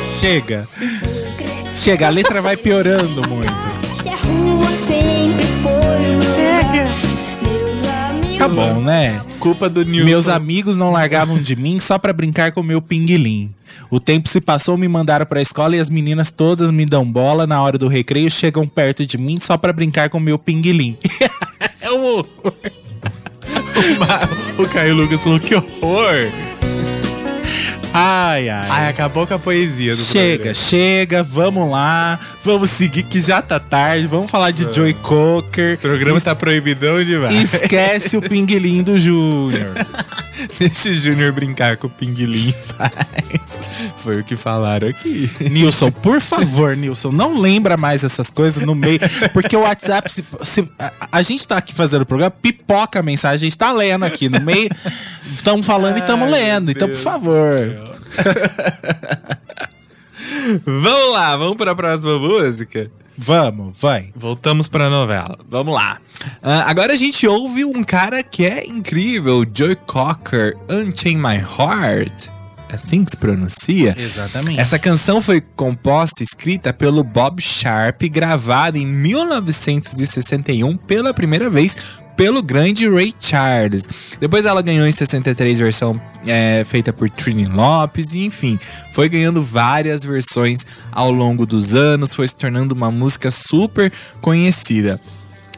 [0.00, 0.68] Chega.
[1.76, 3.70] Chega, a letra vai piorando muito.
[6.34, 6.88] Chega.
[7.42, 9.20] Meus amigos Tá bom, né?
[9.40, 10.04] culpa do Nilson.
[10.04, 13.52] Meus amigos não largavam de mim só pra brincar com o meu pinguilim.
[13.90, 17.46] O tempo se passou, me mandaram pra escola e as meninas todas me dão bola
[17.46, 20.96] na hora do recreio, chegam perto de mim só pra brincar com o meu pinguilim.
[21.80, 22.20] é o
[24.58, 26.30] o Caio Lucas falou que horror.
[27.92, 28.68] Ai, ai.
[28.70, 30.54] Ai, acabou com a poesia do Chega, programa.
[30.54, 32.20] chega, vamos lá.
[32.42, 34.06] Vamos seguir que já tá tarde.
[34.06, 35.74] Vamos falar de Joy Cocker.
[35.74, 37.52] O programa Es- tá proibidão demais.
[37.52, 39.74] Esquece o pinguilim do Júnior.
[40.58, 42.92] Deixa o Júnior brincar com o pinguilim, faz.
[43.96, 45.30] Foi o que falaram aqui.
[45.50, 48.98] Nilson, por favor, Nilson, não lembra mais essas coisas no meio,
[49.34, 53.02] porque o WhatsApp, se, se- a, a gente tá aqui fazendo o programa, pipoca a
[53.02, 54.70] mensagem, a gente tá lendo aqui no meio,
[55.34, 57.58] estamos falando e estamos Ai, lendo, então, por favor.
[60.64, 62.90] Vamos lá, vamos para a próxima música.
[63.16, 64.12] Vamos, vai.
[64.16, 65.38] Voltamos para a novela.
[65.46, 65.98] Vamos lá.
[66.42, 72.28] Ah, agora a gente ouve um cara que é incrível, Joy Cocker, Unchain My Heart.
[72.70, 73.94] É assim que se pronuncia?
[73.98, 74.60] Exatamente.
[74.60, 81.76] Essa canção foi composta e escrita pelo Bob Sharp, gravada em 1961 pela primeira vez
[82.20, 83.88] pelo grande Ray Charles.
[84.20, 88.58] Depois ela ganhou em 63 versão é, feita por Trini Lopes e enfim,
[88.92, 93.90] foi ganhando várias versões ao longo dos anos, foi se tornando uma música super
[94.20, 95.00] conhecida.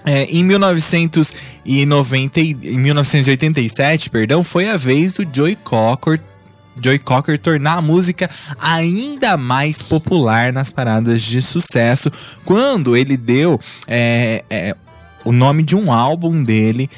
[0.05, 6.20] É, em 1990, e- em 1987, perdão, foi a vez do Joey Cocker
[6.80, 8.30] Joey Cocker tornar a música
[8.60, 12.10] ainda mais popular nas paradas de sucesso
[12.44, 14.76] quando ele deu é, é,
[15.24, 16.89] o nome de um álbum dele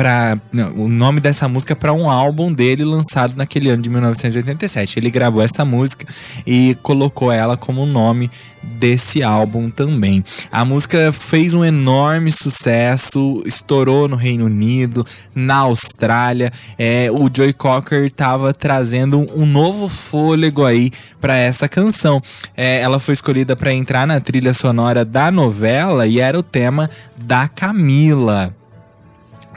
[0.00, 0.40] para
[0.78, 4.98] o nome dessa música para um álbum dele lançado naquele ano de 1987.
[4.98, 6.06] Ele gravou essa música
[6.46, 8.30] e colocou ela como nome
[8.62, 10.24] desse álbum também.
[10.50, 15.04] A música fez um enorme sucesso, estourou no Reino Unido,
[15.34, 16.50] na Austrália.
[16.78, 20.90] É, o Joey Cocker estava trazendo um novo fôlego aí
[21.20, 22.22] para essa canção.
[22.56, 26.88] É, ela foi escolhida para entrar na trilha sonora da novela e era o tema
[27.18, 28.58] da Camila.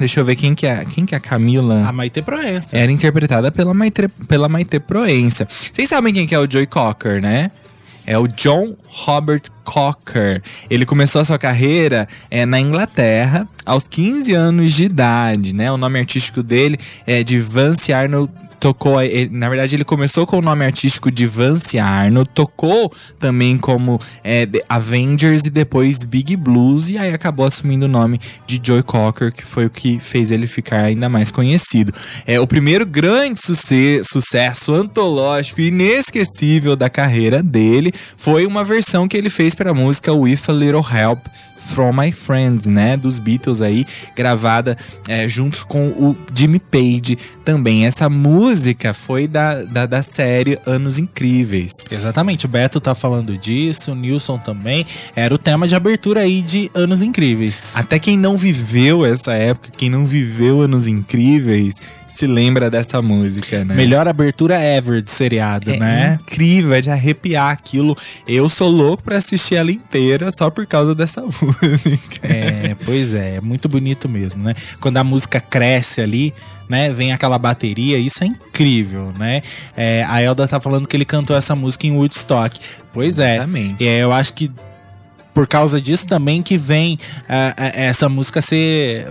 [0.04, 1.88] Deixa eu ver quem que é, quem que é a Camila.
[1.88, 2.76] A Maite Proença.
[2.76, 5.48] Era interpretada pela Maite, pela Maite Proença.
[5.48, 7.50] Vocês sabem quem que é o Joey Cocker, né?
[8.06, 10.42] É o John Robert Cocker.
[10.70, 15.72] Ele começou a sua carreira é, na Inglaterra aos 15 anos de idade, né?
[15.72, 16.78] O nome artístico dele
[17.08, 18.32] é de Vance Arnold.
[18.60, 18.96] Tocou,
[19.30, 24.48] na verdade, ele começou com o nome artístico de Vance Arnold, tocou também como é,
[24.70, 29.46] Avengers e depois Big Blues, e aí acabou assumindo o nome de Joey Cocker, que
[29.46, 31.94] foi o que fez ele ficar ainda mais conhecido.
[32.26, 39.10] É o primeiro grande suce- sucesso antológico e inesquecível da carreira dele foi uma versão
[39.10, 41.20] que ele fez para a música With a Little Help
[41.64, 43.86] From My Friends, né, dos Beatles aí,
[44.16, 44.78] gravada
[45.08, 47.86] é, junto com o Jimmy Page também.
[47.86, 51.72] Essa música foi da, da, da série Anos Incríveis.
[51.90, 54.86] Exatamente, o Beto tá falando disso, o Nilson também.
[55.16, 57.74] Era o tema de abertura aí de Anos Incríveis.
[57.76, 61.76] Até quem não viveu essa época, quem não viveu Anos Incríveis,
[62.08, 63.74] se lembra dessa música, né?
[63.74, 66.20] Melhor abertura ever de seriado, É né?
[66.22, 67.96] incrível, é de arrepiar aquilo.
[68.28, 71.53] Eu sou louco pra assistir ela inteira só por causa dessa música.
[72.22, 74.54] É, pois é, é muito bonito mesmo, né?
[74.80, 76.34] Quando a música cresce ali,
[76.70, 76.90] né?
[76.90, 79.42] Vem aquela bateria, isso é incrível, né?
[79.76, 82.60] É, a Elda tá falando que ele cantou essa música em Woodstock.
[82.94, 83.36] Pois é.
[83.36, 83.88] Exatamente.
[83.88, 84.52] É, eu acho que
[85.34, 86.98] por causa disso também que vem
[87.28, 89.08] ah, essa música ser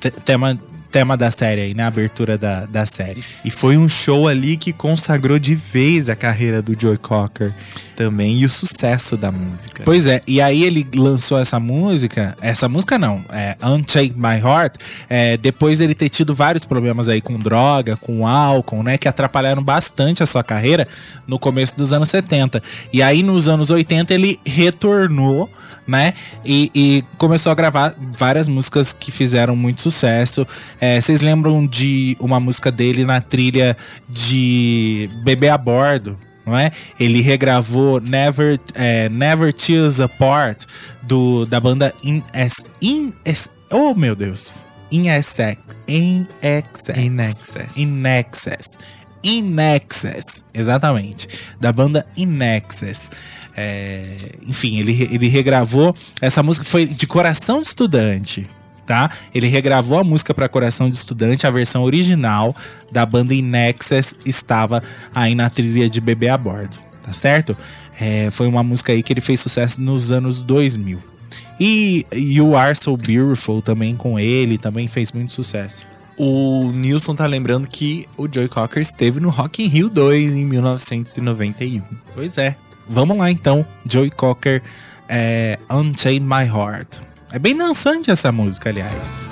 [0.00, 0.58] te- tema,
[0.90, 1.84] tema da série aí, né?
[1.84, 3.22] Abertura da, da série.
[3.44, 7.52] E foi um show ali que consagrou de vez a carreira do Joey Cocker
[7.98, 9.82] também e o sucesso da música.
[9.84, 14.76] Pois é, e aí ele lançou essa música, essa música não, é Unchained My Heart,
[15.08, 19.62] é, depois dele ter tido vários problemas aí com droga, com álcool, né, que atrapalharam
[19.62, 20.86] bastante a sua carreira
[21.26, 22.62] no começo dos anos 70.
[22.92, 25.50] E aí nos anos 80 ele retornou,
[25.86, 30.46] né, e, e começou a gravar várias músicas que fizeram muito sucesso.
[30.80, 33.76] É, Vocês lembram de uma música dele na trilha
[34.08, 36.18] de Bebê a Bordo?
[36.48, 36.72] não é?
[36.98, 40.64] Ele regravou Never, é, Never Tears Apart
[41.02, 44.66] do, da banda In, S, In S, Oh meu Deus!
[44.90, 45.58] In Excess.
[45.86, 46.96] In Excess.
[46.96, 47.76] In Excess.
[47.76, 48.78] In Excess.
[49.22, 50.44] In Excess.
[50.54, 51.28] Exatamente.
[51.60, 53.10] Da banda In Excess.
[53.54, 55.94] É, enfim, ele, ele regravou.
[56.20, 58.48] Essa música foi de coração de estudante.
[58.88, 59.10] Tá?
[59.34, 62.56] Ele regravou a música para Coração de Estudante, a versão original
[62.90, 64.82] da banda Inexes estava
[65.14, 67.54] aí na trilha de Bebê a Bordo, tá certo?
[68.00, 70.98] É, foi uma música aí que ele fez sucesso nos anos 2000.
[71.60, 75.84] E You Are So Beautiful também com ele, também fez muito sucesso.
[76.16, 80.46] o Nilson tá lembrando que o Joey Cocker esteve no Rock in Rio 2 em
[80.46, 81.82] 1991.
[82.14, 82.56] Pois é.
[82.88, 84.62] Vamos lá então, Joey Cocker,
[85.10, 87.06] é, Unchain My Heart.
[87.30, 89.24] É bem dançante essa música, aliás.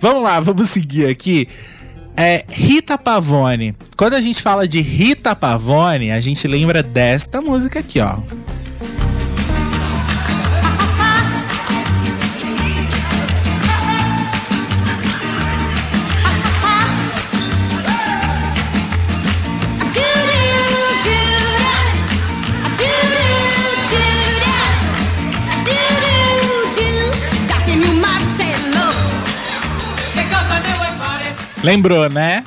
[0.00, 1.48] Vamos lá, vamos seguir aqui.
[2.16, 3.76] É, Rita Pavone.
[3.96, 8.16] Quando a gente fala de Rita Pavone, a gente lembra desta música aqui, ó.
[31.68, 32.42] Lembrou, né?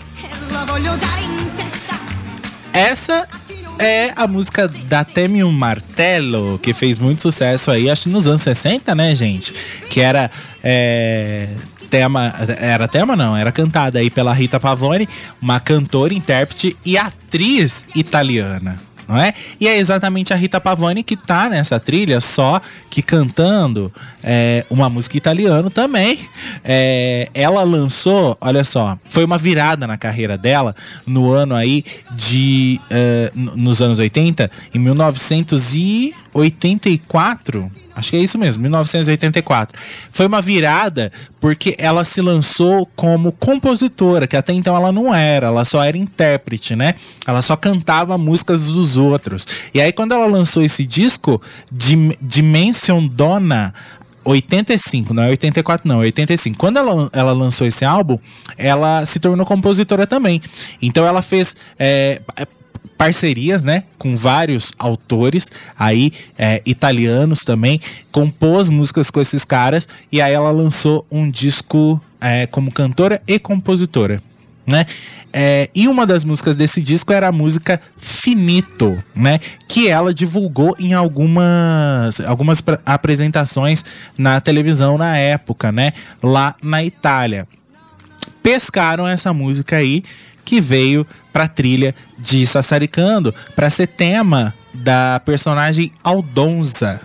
[2.73, 3.27] Essa
[3.77, 8.95] é a música da Temi Martelo, que fez muito sucesso aí, acho nos anos 60,
[8.95, 9.53] né, gente?
[9.87, 10.31] Que era.
[10.63, 11.49] é,
[11.87, 12.33] tema.
[12.59, 15.07] Era tema, não, era cantada aí pela Rita Pavone,
[15.39, 18.77] uma cantora, intérprete e atriz italiana.
[19.11, 19.33] Não é?
[19.59, 23.91] E é exatamente a Rita Pavone que tá nessa trilha, só que cantando
[24.23, 26.17] é, uma música italiana também.
[26.63, 30.73] É, ela lançou, olha só, foi uma virada na carreira dela
[31.05, 32.79] no ano aí de.
[33.35, 34.79] n- nos anos 80, em
[36.33, 37.71] 1984.
[37.93, 39.77] Acho que é isso mesmo, 1984.
[40.11, 45.47] Foi uma virada porque ela se lançou como compositora, que até então ela não era,
[45.47, 46.95] ela só era intérprete, né?
[47.27, 49.45] Ela só cantava músicas dos outros.
[49.73, 53.73] E aí quando ela lançou esse disco, Dim- Dimension Donna,
[54.23, 56.57] 85, não é 84 não, é 85.
[56.57, 58.17] Quando ela, ela lançou esse álbum,
[58.57, 60.39] ela se tornou compositora também.
[60.81, 62.21] Então ela fez é,
[63.01, 70.21] parcerias, né, com vários autores aí é, italianos também, compôs músicas com esses caras e
[70.21, 74.21] aí ela lançou um disco é, como cantora e compositora.
[74.67, 74.85] Né?
[75.33, 79.39] É, e uma das músicas desse disco era a música Finito, né?
[79.67, 83.83] Que ela divulgou em algumas, algumas apresentações
[84.15, 85.93] na televisão na época, né?
[86.21, 87.47] Lá na Itália
[88.43, 90.03] pescaram essa música aí
[90.43, 97.01] que veio pra trilha de Sassaricando pra ser tema da personagem Aldonza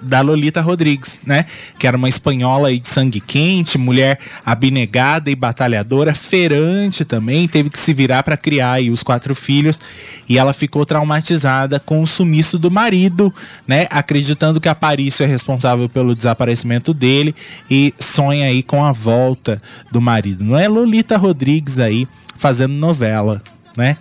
[0.00, 1.44] da Lolita Rodrigues, né?
[1.78, 7.70] Que era uma espanhola aí de sangue quente, mulher abnegada e batalhadora, ferante também, teve
[7.70, 9.80] que se virar pra criar aí os quatro filhos
[10.28, 13.32] e ela ficou traumatizada com o sumiço do marido,
[13.66, 13.86] né?
[13.90, 17.34] Acreditando que Aparício é responsável pelo desaparecimento dele
[17.70, 19.60] e sonha aí com a volta
[19.90, 20.44] do marido.
[20.44, 22.06] Não é Lolita Rodrigues aí
[22.36, 23.42] fazendo novela,
[23.76, 23.96] né?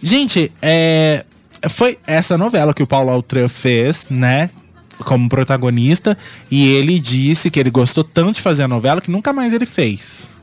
[0.00, 1.24] Gente, é,
[1.68, 4.50] foi essa novela que o Paulo Altran fez, né?
[5.00, 6.16] Como protagonista.
[6.50, 9.66] E ele disse que ele gostou tanto de fazer a novela que nunca mais ele
[9.66, 10.36] fez.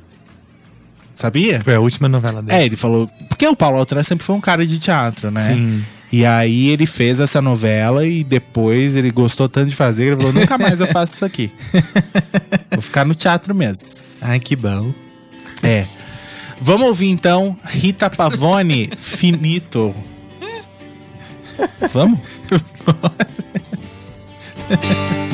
[1.14, 1.62] Sabia?
[1.62, 2.58] Foi a última novela dele.
[2.60, 3.10] É, ele falou.
[3.30, 5.42] Porque o Paulo Altran sempre foi um cara de teatro, né?
[5.42, 5.84] Sim.
[6.12, 10.34] E aí ele fez essa novela e depois ele gostou tanto de fazer, ele falou:
[10.34, 11.52] nunca mais eu faço isso aqui.
[12.72, 13.86] Vou ficar no teatro mesmo.
[14.22, 14.94] Ai, que bom.
[15.64, 15.88] É.
[16.62, 19.96] Vamos ouvir então Rita Pavone, Finito.
[21.92, 22.20] Vamos?
[23.72, 23.75] E
[24.68, 25.16] Yeah.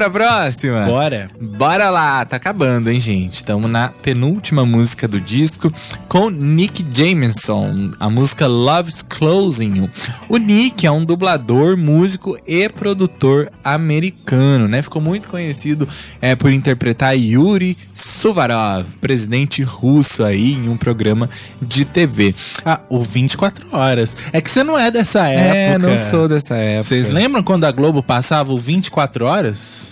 [0.00, 0.86] pra próxima?
[0.86, 1.30] Bora.
[1.38, 3.34] Bora lá, tá acabando, hein, gente?
[3.34, 5.70] Estamos na penúltima música do disco
[6.08, 9.90] com Nick Jameson, a música Love's Closing.
[10.26, 14.80] O Nick é um dublador, músico e produtor americano, né?
[14.80, 15.86] Ficou muito conhecido
[16.22, 21.28] é, por interpretar Yuri Suvarov, presidente russo aí em um programa
[21.60, 22.34] de TV.
[22.64, 24.16] Ah, o 24 horas.
[24.32, 25.88] É que você não é dessa É, época.
[25.90, 26.84] não sou dessa época.
[26.84, 29.90] Vocês lembram quando a Globo passava o 24 horas?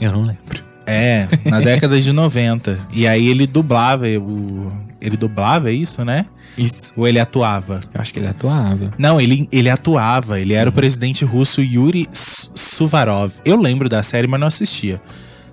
[0.00, 0.64] Eu não lembro.
[0.86, 2.78] É, na década de 90.
[2.92, 4.72] E aí ele dublava o.
[5.00, 6.26] Ele dublava, é isso, né?
[6.58, 6.92] Isso.
[6.96, 7.76] Ou ele atuava?
[7.94, 8.92] Eu acho que ele atuava.
[8.98, 10.40] Não, ele, ele atuava.
[10.40, 13.34] Ele era o presidente russo Yuri Suvarov.
[13.44, 15.00] Eu lembro da série, mas não assistia.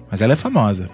[0.09, 0.89] Mas ela é famosa.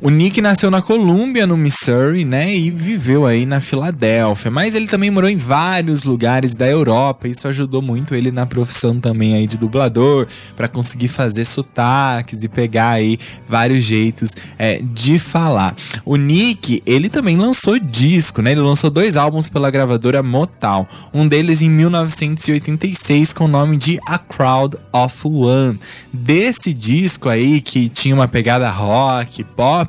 [0.00, 2.54] O Nick nasceu na Colômbia, no Missouri, né?
[2.54, 4.48] E viveu aí na Filadélfia.
[4.48, 7.26] Mas ele também morou em vários lugares da Europa.
[7.26, 12.48] Isso ajudou muito ele na profissão também aí de dublador, para conseguir fazer sotaques e
[12.48, 13.18] pegar aí
[13.48, 15.74] vários jeitos é, de falar.
[16.04, 18.52] O Nick, ele também lançou disco, né?
[18.52, 20.86] Ele lançou dois álbuns pela gravadora Motown.
[21.12, 25.80] Um deles em 1986 com o nome de A Crowd of One.
[26.12, 29.87] Desse disco aí, que tinha uma pegada rock, pop,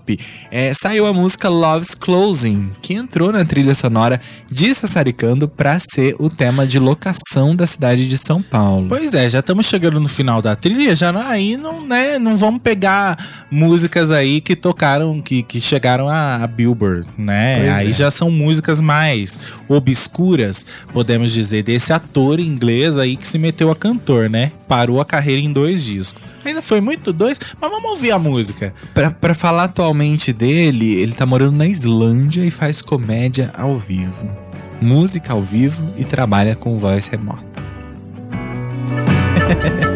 [0.52, 4.20] é, saiu a música Love's Closing, que entrou na trilha sonora
[4.52, 8.88] de Sassaricando para ser o tema de locação da cidade de São Paulo.
[8.90, 12.38] Pois é, já estamos chegando no final da trilha, já não, aí não, né, não
[12.38, 17.58] vamos pegar músicas aí que tocaram, que, que chegaram a, a Billboard, né?
[17.60, 17.94] Pois aí é.
[17.94, 23.76] já são músicas mais obscuras, podemos dizer, desse ator inglês aí que se meteu a
[23.76, 24.52] cantor, né?
[24.68, 26.22] Parou a carreira em dois discos.
[26.44, 28.74] Ainda foi muito dois, mas vamos ouvir a música.
[28.94, 34.30] Pra, falar atualmente dele, ele tá morando na Islândia e faz comédia ao vivo.
[34.82, 37.60] Música ao vivo e trabalha com voz remota.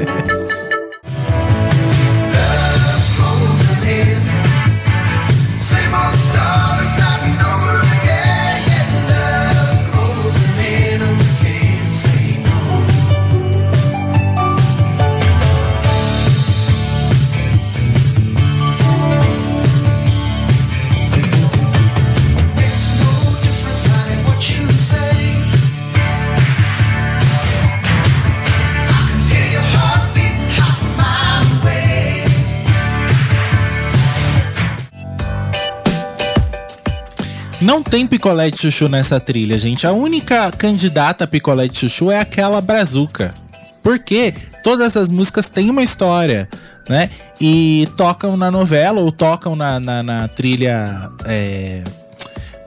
[37.94, 39.86] tem picolé de chuchu nessa trilha, gente.
[39.86, 43.36] A única candidata a picolé de chuchu é aquela brazuca.
[43.84, 44.34] Porque
[44.64, 46.50] todas as músicas têm uma história,
[46.90, 47.12] né?
[47.40, 51.08] E tocam na novela ou tocam na, na, na trilha.
[51.28, 51.84] é,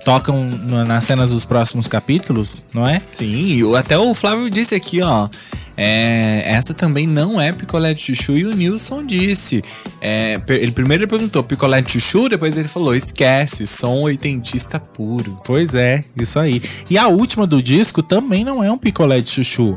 [0.07, 3.03] tocam na- nas cenas dos próximos capítulos, não é?
[3.11, 5.29] Sim, até o Flávio disse aqui, ó.
[5.77, 9.63] é, essa também não é picolé de chuchu e o Nilson disse.
[10.01, 15.41] é, ele primeiro ele perguntou picolé de chuchu, depois ele falou esquece, som oitentista puro.
[15.45, 16.63] Pois é, isso aí.
[16.89, 19.77] E a última do disco também não é um picolé de chuchu.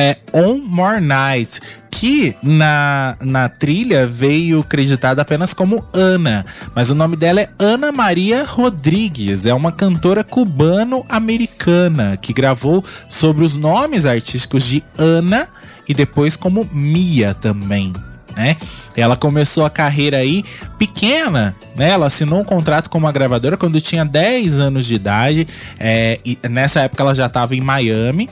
[0.00, 1.60] É On More Night,
[1.90, 7.90] que na, na trilha veio creditada apenas como Ana, mas o nome dela é Ana
[7.90, 15.48] Maria Rodrigues, é uma cantora cubano-americana que gravou sobre os nomes artísticos de Ana
[15.88, 17.92] e depois como Mia também.
[18.36, 18.56] Né?
[18.96, 20.44] Ela começou a carreira aí
[20.78, 21.90] pequena, né?
[21.90, 25.48] Ela assinou um contrato com uma gravadora quando tinha 10 anos de idade.
[25.80, 28.30] é, nessa época ela já estava em Miami.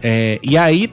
[0.00, 0.88] é, e aí,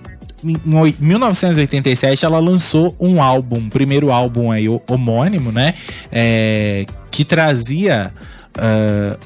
[0.45, 5.73] em oi- 1987, ela lançou um álbum, um primeiro álbum aí, ho- homônimo, né?
[6.11, 8.13] É, que trazia
[8.57, 9.17] ah,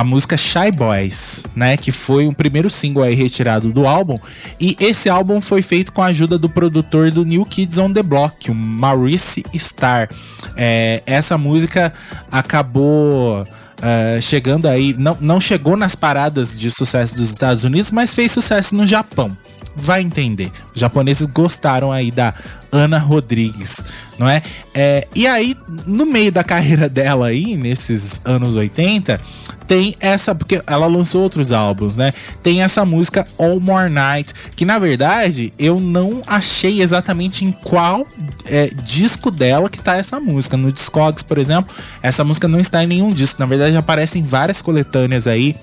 [0.00, 1.76] a, música Shy Boys, né?
[1.76, 4.18] Que foi o primeiro single aí retirado do álbum.
[4.60, 8.02] E esse álbum foi feito com a ajuda do produtor do New Kids on the
[8.02, 10.08] Block, o Maurice Starr.
[10.56, 11.92] É, essa música
[12.30, 13.46] acabou.
[13.82, 18.32] ah, chegando aí, não, não chegou nas paradas de sucesso dos Estados Unidos, mas fez
[18.32, 19.36] sucesso no Japão.
[19.78, 20.50] Vai entender.
[20.74, 22.34] Os japoneses gostaram aí da
[22.70, 23.84] Ana Rodrigues,
[24.18, 24.42] não é?
[24.74, 25.56] É, e aí,
[25.86, 29.20] no meio da carreira dela aí, nesses anos 80,
[29.66, 32.12] tem essa, porque ela lançou outros álbuns, né?
[32.42, 38.06] Tem essa música All More Night, que na verdade eu não achei exatamente em qual
[38.46, 40.56] é, disco dela que tá essa música.
[40.56, 43.40] No Discogs, por exemplo, essa música não está em nenhum disco.
[43.40, 45.54] Na verdade, aparecem várias coletâneas aí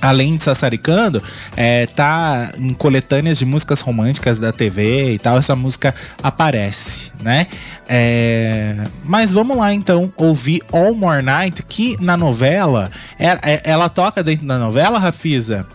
[0.00, 1.22] além de Sassaricando,
[1.56, 7.46] é, tá em coletâneas de músicas românticas da TV e tal, essa música aparece, né?
[7.88, 13.88] É, mas vamos lá então ouvir All More Night, que na novela, é- é- ela
[13.88, 15.66] toca dentro da novela, Rafisa?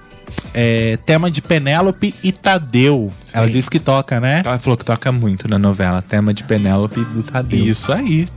[0.54, 3.14] é, tema de Penélope e Tadeu.
[3.32, 4.42] Ela disse que toca, né?
[4.44, 7.66] Ela falou que toca muito na novela, tema de Penélope e do Tadeu.
[7.66, 8.28] Isso aí.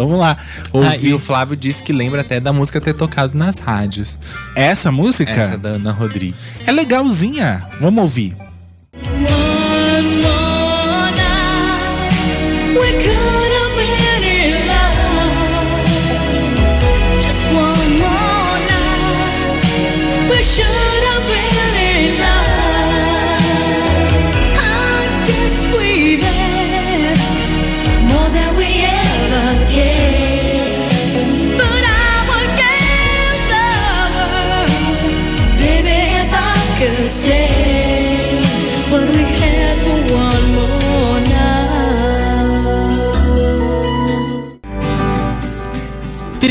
[0.00, 0.36] Vamos lá.
[0.38, 4.18] Ah, Ouvir e o Flávio disse que lembra até da música ter tocado nas rádios.
[4.54, 6.66] essa música Essa da Ana Rodrigues.
[6.66, 7.64] é legalzinha.
[7.80, 8.34] Vamos ouvir.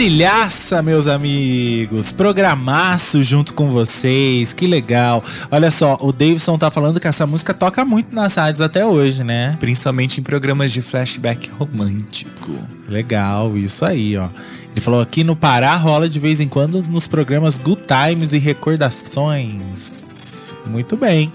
[0.02, 2.11] Trilhaça, meus amigos.
[2.11, 4.52] Programaço junto com vocês.
[4.52, 5.23] Que legal.
[5.52, 9.23] Olha só, o Davidson tá falando que essa música toca muito nas rádios até hoje,
[9.23, 9.56] né?
[9.60, 12.52] Principalmente em programas de flashback romântico.
[12.90, 14.30] Legal, isso aí, ó.
[14.72, 18.40] Ele falou aqui no Pará rola de vez em quando nos programas Good Times e
[18.40, 20.52] Recordações.
[20.65, 21.32] Muito bem.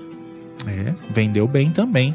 [0.66, 2.14] É, vendeu bem também.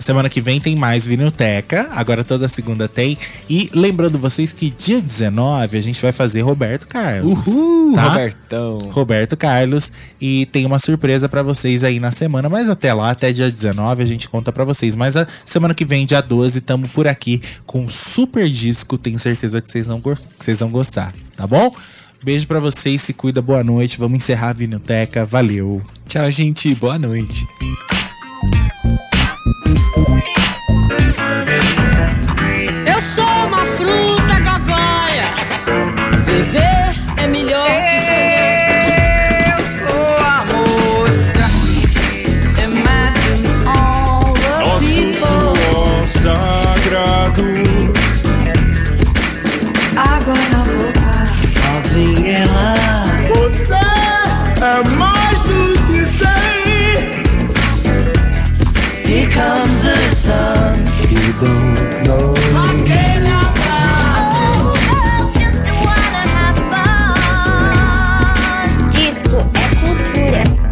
[0.00, 3.18] Semana que vem tem mais Vinilteca, agora toda segunda tem.
[3.48, 7.46] E lembrando vocês que dia 19 a gente vai fazer Roberto Carlos.
[7.46, 8.08] Uhul, tá?
[8.08, 8.78] Robertão.
[8.90, 13.30] Roberto Carlos e tem uma surpresa pra vocês aí na semana, mas até lá, até
[13.30, 14.96] dia 19 a gente conta pra vocês.
[14.96, 19.18] Mas a semana que vem, dia 12, tamo por aqui com um super disco, tenho
[19.18, 21.74] certeza que vocês vão, que vocês vão gostar, tá bom?
[22.22, 23.98] Beijo pra vocês, se cuida, boa noite.
[23.98, 25.24] Vamos encerrar a Vinilteca.
[25.24, 25.82] Valeu.
[26.06, 26.74] Tchau, gente.
[26.74, 27.46] Boa noite.
[33.00, 35.32] Eu sou uma fruta gogóia.
[36.26, 39.56] Viver é melhor que sonhar.
[39.78, 41.46] sou a mosca.
[42.62, 44.52] Imagine all the
[44.84, 46.06] people.
[46.08, 47.48] sagrado.
[49.96, 51.10] Água na boca,
[51.94, 52.84] love.
[53.32, 53.80] Você
[54.60, 54.64] é
[54.98, 56.60] mais do que sei.
[59.06, 60.84] Here comes the sun.
[61.10, 61.79] You don't.